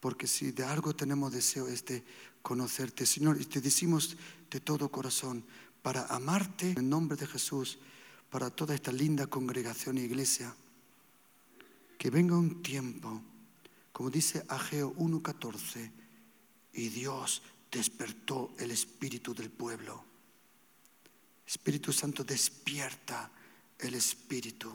Porque 0.00 0.26
si 0.26 0.52
de 0.52 0.64
algo 0.64 0.96
tenemos 0.96 1.30
deseo 1.30 1.68
es 1.68 1.84
de 1.84 2.02
conocerte, 2.40 3.04
Señor, 3.04 3.38
y 3.38 3.44
te 3.44 3.60
decimos 3.60 4.16
de 4.50 4.60
todo 4.60 4.90
corazón, 4.90 5.44
para 5.82 6.06
amarte 6.06 6.70
en 6.70 6.78
el 6.78 6.88
nombre 6.88 7.18
de 7.18 7.26
Jesús, 7.26 7.78
para 8.30 8.48
toda 8.48 8.74
esta 8.74 8.90
linda 8.90 9.26
congregación 9.26 9.98
e 9.98 10.04
iglesia, 10.04 10.56
que 11.98 12.08
venga 12.08 12.38
un 12.38 12.62
tiempo, 12.62 13.20
como 13.92 14.08
dice 14.08 14.46
Ageo 14.48 14.94
1.14, 14.94 15.97
y 16.78 16.90
Dios 16.90 17.42
despertó 17.72 18.54
el 18.58 18.70
espíritu 18.70 19.34
del 19.34 19.50
pueblo. 19.50 20.04
Espíritu 21.44 21.92
Santo 21.92 22.22
despierta 22.22 23.30
el 23.78 23.94
espíritu 23.94 24.72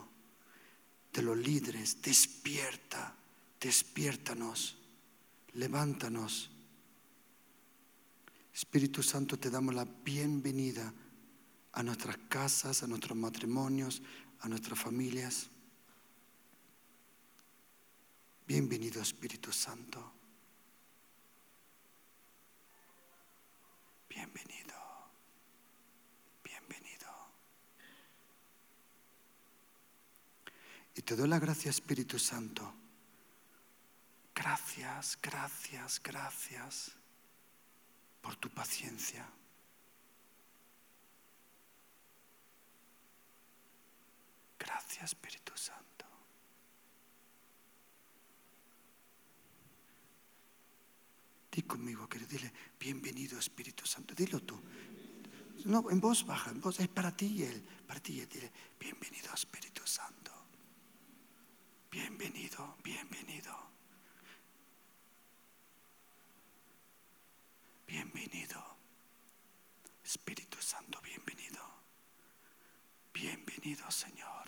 de 1.14 1.22
los 1.22 1.38
líderes, 1.38 2.02
despierta, 2.02 3.16
despiértanos 3.60 4.76
levántanos. 5.54 6.50
Espíritu 8.54 9.02
Santo, 9.02 9.40
te 9.40 9.50
damos 9.50 9.74
la 9.74 9.86
bienvenida 9.86 10.94
a 11.72 11.84
nuestras 11.84 12.18
casas, 12.28 12.84
a 12.84 12.88
nuestros 12.88 13.18
matrimonios, 13.18 14.02
a 14.42 14.50
nuestras 14.50 14.78
familias. 14.78 15.50
Bienvenido 18.46 19.02
Espíritu 19.02 19.54
Santo. 19.54 20.23
Bienvenido. 24.24 24.74
Bienvenido. 26.44 27.12
Y 30.96 31.02
te 31.02 31.16
doy 31.18 31.28
la 31.28 31.40
gracia 31.40 31.70
Espíritu 31.70 32.18
Santo 32.18 32.74
Gracias, 34.34 35.20
gracias, 35.22 36.02
gracias 36.02 36.92
por 38.22 38.36
tu 38.38 38.50
paciencia. 38.50 39.26
Gracias, 44.58 45.04
Espíritu 45.04 45.52
Santo. 45.56 45.93
Di 51.54 51.62
conmigo, 51.62 52.10
querido, 52.10 52.32
dile, 52.32 52.52
bienvenido 52.80 53.38
Espíritu 53.38 53.86
Santo. 53.86 54.16
Dilo 54.16 54.40
tú. 54.40 54.60
No, 55.66 55.88
en 55.92 56.00
voz 56.00 56.26
baja, 56.26 56.50
en 56.50 56.60
voz, 56.60 56.80
es 56.80 56.88
para 56.88 57.16
ti 57.16 57.28
y 57.28 57.44
él, 57.44 57.64
para 57.86 58.00
ti 58.00 58.14
y 58.14 58.22
él. 58.22 58.28
Dile, 58.28 58.52
bienvenido 58.80 59.32
Espíritu 59.32 59.86
Santo. 59.86 60.32
Bienvenido, 61.92 62.78
bienvenido. 62.84 63.56
Bienvenido. 67.86 68.60
Espíritu 70.04 70.60
Santo, 70.60 71.00
bienvenido. 71.04 71.62
Bienvenido, 73.14 73.92
Señor. 73.92 74.43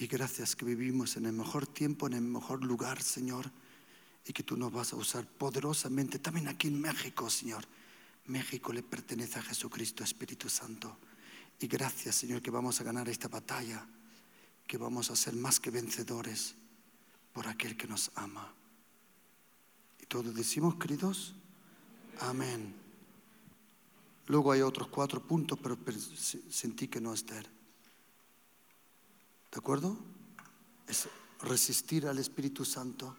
Y 0.00 0.06
gracias 0.06 0.54
que 0.54 0.64
vivimos 0.64 1.16
en 1.16 1.26
el 1.26 1.32
mejor 1.32 1.66
tiempo, 1.66 2.06
en 2.06 2.12
el 2.12 2.22
mejor 2.22 2.64
lugar, 2.64 3.02
Señor, 3.02 3.50
y 4.24 4.32
que 4.32 4.44
tú 4.44 4.56
nos 4.56 4.72
vas 4.72 4.92
a 4.92 4.96
usar 4.96 5.26
poderosamente 5.26 6.20
también 6.20 6.46
aquí 6.46 6.68
en 6.68 6.80
México, 6.80 7.28
Señor. 7.28 7.64
México 8.26 8.72
le 8.72 8.84
pertenece 8.84 9.40
a 9.40 9.42
Jesucristo, 9.42 10.04
Espíritu 10.04 10.48
Santo. 10.48 10.96
Y 11.58 11.66
gracias, 11.66 12.14
Señor, 12.14 12.40
que 12.40 12.52
vamos 12.52 12.80
a 12.80 12.84
ganar 12.84 13.08
esta 13.08 13.26
batalla, 13.26 13.84
que 14.68 14.78
vamos 14.78 15.10
a 15.10 15.16
ser 15.16 15.34
más 15.34 15.58
que 15.58 15.72
vencedores 15.72 16.54
por 17.32 17.48
aquel 17.48 17.76
que 17.76 17.88
nos 17.88 18.12
ama. 18.14 18.54
Y 20.00 20.06
todos 20.06 20.32
decimos, 20.32 20.76
queridos, 20.76 21.34
amén. 22.20 22.72
Luego 24.28 24.52
hay 24.52 24.60
otros 24.60 24.86
cuatro 24.86 25.26
puntos, 25.26 25.58
pero 25.60 25.76
sentí 26.48 26.86
que 26.86 27.00
no 27.00 27.12
es 27.12 27.24
¿De 29.50 29.58
acuerdo? 29.58 29.96
Es 30.86 31.08
resistir 31.42 32.06
al 32.06 32.18
Espíritu 32.18 32.64
Santo, 32.64 33.16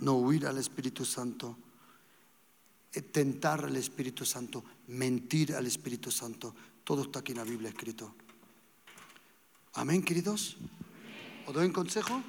no 0.00 0.14
huir 0.14 0.46
al 0.46 0.58
Espíritu 0.58 1.04
Santo, 1.04 1.56
eh, 2.92 3.02
tentar 3.02 3.64
al 3.64 3.76
Espíritu 3.76 4.24
Santo, 4.24 4.64
mentir 4.88 5.54
al 5.54 5.66
Espíritu 5.66 6.10
Santo. 6.10 6.54
Todo 6.84 7.02
está 7.02 7.20
aquí 7.20 7.32
en 7.32 7.38
la 7.38 7.44
Biblia 7.44 7.70
escrito. 7.70 8.14
Amén, 9.74 10.02
queridos. 10.02 10.56
¿Os 11.46 11.54
doy 11.54 11.66
un 11.66 11.72
consejo? 11.72 12.22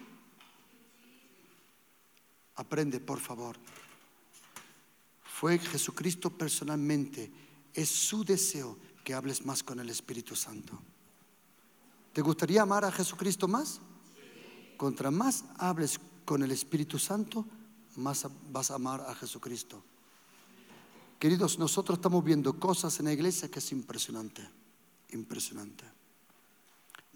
Aprende, 2.55 2.99
por 2.99 3.19
favor. 3.19 3.57
Fue 5.23 5.59
Jesucristo 5.59 6.29
personalmente. 6.29 7.31
Es 7.73 7.89
su 7.89 8.23
deseo 8.23 8.77
que 9.03 9.13
hables 9.13 9.45
más 9.45 9.63
con 9.63 9.79
el 9.79 9.89
Espíritu 9.89 10.35
Santo. 10.35 10.79
¿Te 12.13 12.21
gustaría 12.21 12.61
amar 12.61 12.85
a 12.85 12.91
Jesucristo 12.91 13.47
más? 13.47 13.81
Contra 14.77 15.09
más 15.09 15.45
hables 15.57 15.99
con 16.25 16.43
el 16.43 16.51
Espíritu 16.51 16.99
Santo, 16.99 17.45
más 17.95 18.27
vas 18.51 18.69
a 18.69 18.75
amar 18.75 19.01
a 19.01 19.15
Jesucristo. 19.15 19.83
Queridos, 21.17 21.57
nosotros 21.57 21.97
estamos 21.97 22.23
viendo 22.23 22.59
cosas 22.59 22.99
en 22.99 23.05
la 23.05 23.13
iglesia 23.13 23.49
que 23.49 23.59
es 23.59 23.71
impresionante, 23.71 24.47
impresionante. 25.11 25.85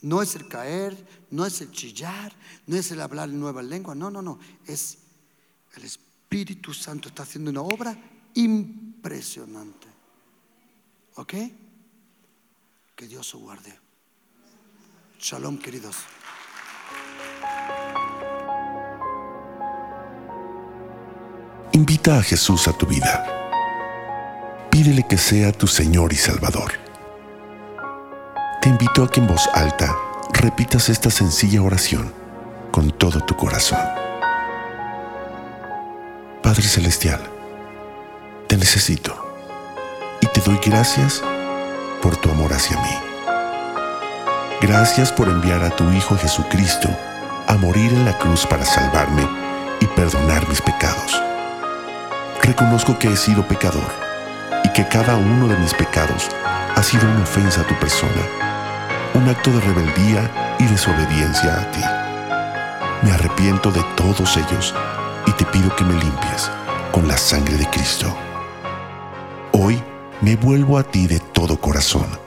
No 0.02 0.22
es 0.22 0.36
el 0.36 0.48
caer, 0.48 1.26
no 1.30 1.46
es 1.46 1.62
el 1.62 1.72
chillar, 1.72 2.34
no 2.66 2.76
es 2.76 2.92
el 2.92 3.02
hablar 3.02 3.30
en 3.30 3.40
nuevas 3.40 3.66
lenguas, 3.66 3.98
no, 3.98 4.10
no, 4.10 4.22
no, 4.22 4.40
es 4.66 5.00
el 5.76 5.84
Espíritu 5.84 6.74
Santo 6.74 7.10
está 7.10 7.24
haciendo 7.24 7.52
una 7.52 7.62
obra 7.62 7.98
impresionante. 8.34 9.88
¿Ok? 11.16 11.34
Que 12.96 13.08
Dios 13.08 13.34
os 13.36 13.42
guarde. 13.42 13.87
Shalom, 15.20 15.58
queridos. 15.58 15.98
Invita 21.72 22.20
a 22.20 22.22
Jesús 22.22 22.68
a 22.68 22.74
tu 22.74 22.86
vida. 22.86 23.26
Pídele 24.70 25.08
que 25.08 25.18
sea 25.18 25.52
tu 25.52 25.66
Señor 25.66 26.14
y 26.14 26.18
Salvador. 26.18 26.74
Te 28.62 28.70
invito 28.70 29.04
a 29.04 29.10
que 29.10 29.20
en 29.20 29.28
voz 29.28 29.50
alta 29.56 29.98
repitas 30.34 30.88
esta 30.90 31.10
sencilla 31.10 31.64
oración 31.64 32.14
con 32.72 32.92
todo 32.92 33.20
tu 33.22 33.36
corazón. 33.36 33.80
Padre 36.44 36.62
Celestial, 36.62 37.22
te 38.48 38.56
necesito 38.56 39.16
y 40.22 40.28
te 40.28 40.42
doy 40.42 40.60
gracias 40.64 41.24
por 42.04 42.16
tu 42.18 42.30
amor 42.30 42.54
hacia 42.54 42.78
mí. 42.78 43.07
Gracias 44.60 45.12
por 45.12 45.30
enviar 45.30 45.64
a 45.64 45.70
tu 45.70 45.88
Hijo 45.92 46.18
Jesucristo 46.18 46.90
a 47.46 47.58
morir 47.58 47.94
en 47.94 48.06
la 48.06 48.18
cruz 48.18 48.44
para 48.48 48.66
salvarme 48.66 49.22
y 49.80 49.86
perdonar 49.86 50.50
mis 50.50 50.62
pecados. 50.62 51.22
Reconozco 52.42 52.98
que 52.98 53.08
he 53.08 53.16
sido 53.16 53.48
pecador 53.48 53.88
y 54.64 54.70
que 54.70 54.88
cada 54.88 55.16
uno 55.16 55.48
de 55.48 55.56
mis 55.58 55.76
pecados 55.76 56.28
ha 56.76 56.82
sido 56.82 57.08
una 57.08 57.22
ofensa 57.22 57.62
a 57.62 57.68
tu 57.68 57.76
persona, 57.76 58.24
un 59.14 59.30
acto 59.30 59.52
de 59.52 59.62
rebeldía 59.62 60.56
y 60.58 60.66
desobediencia 60.66 61.54
a 61.54 61.72
ti. 61.72 61.84
Me 63.04 63.12
arrepiento 63.12 63.70
de 63.70 63.84
todos 63.96 64.38
ellos 64.38 64.74
y 65.28 65.32
te 65.34 65.46
pido 65.46 65.76
que 65.76 65.84
me 65.84 65.94
limpies 65.94 66.50
con 66.92 67.08
la 67.08 67.18
sangre 67.18 67.58
de 67.58 67.70
Cristo. 67.70 68.12
Hoy 69.52 69.80
me 70.22 70.36
vuelvo 70.36 70.80
a 70.80 70.84
ti 70.84 71.06
de 71.06 71.20
todo 71.20 71.62
corazón. 71.62 72.27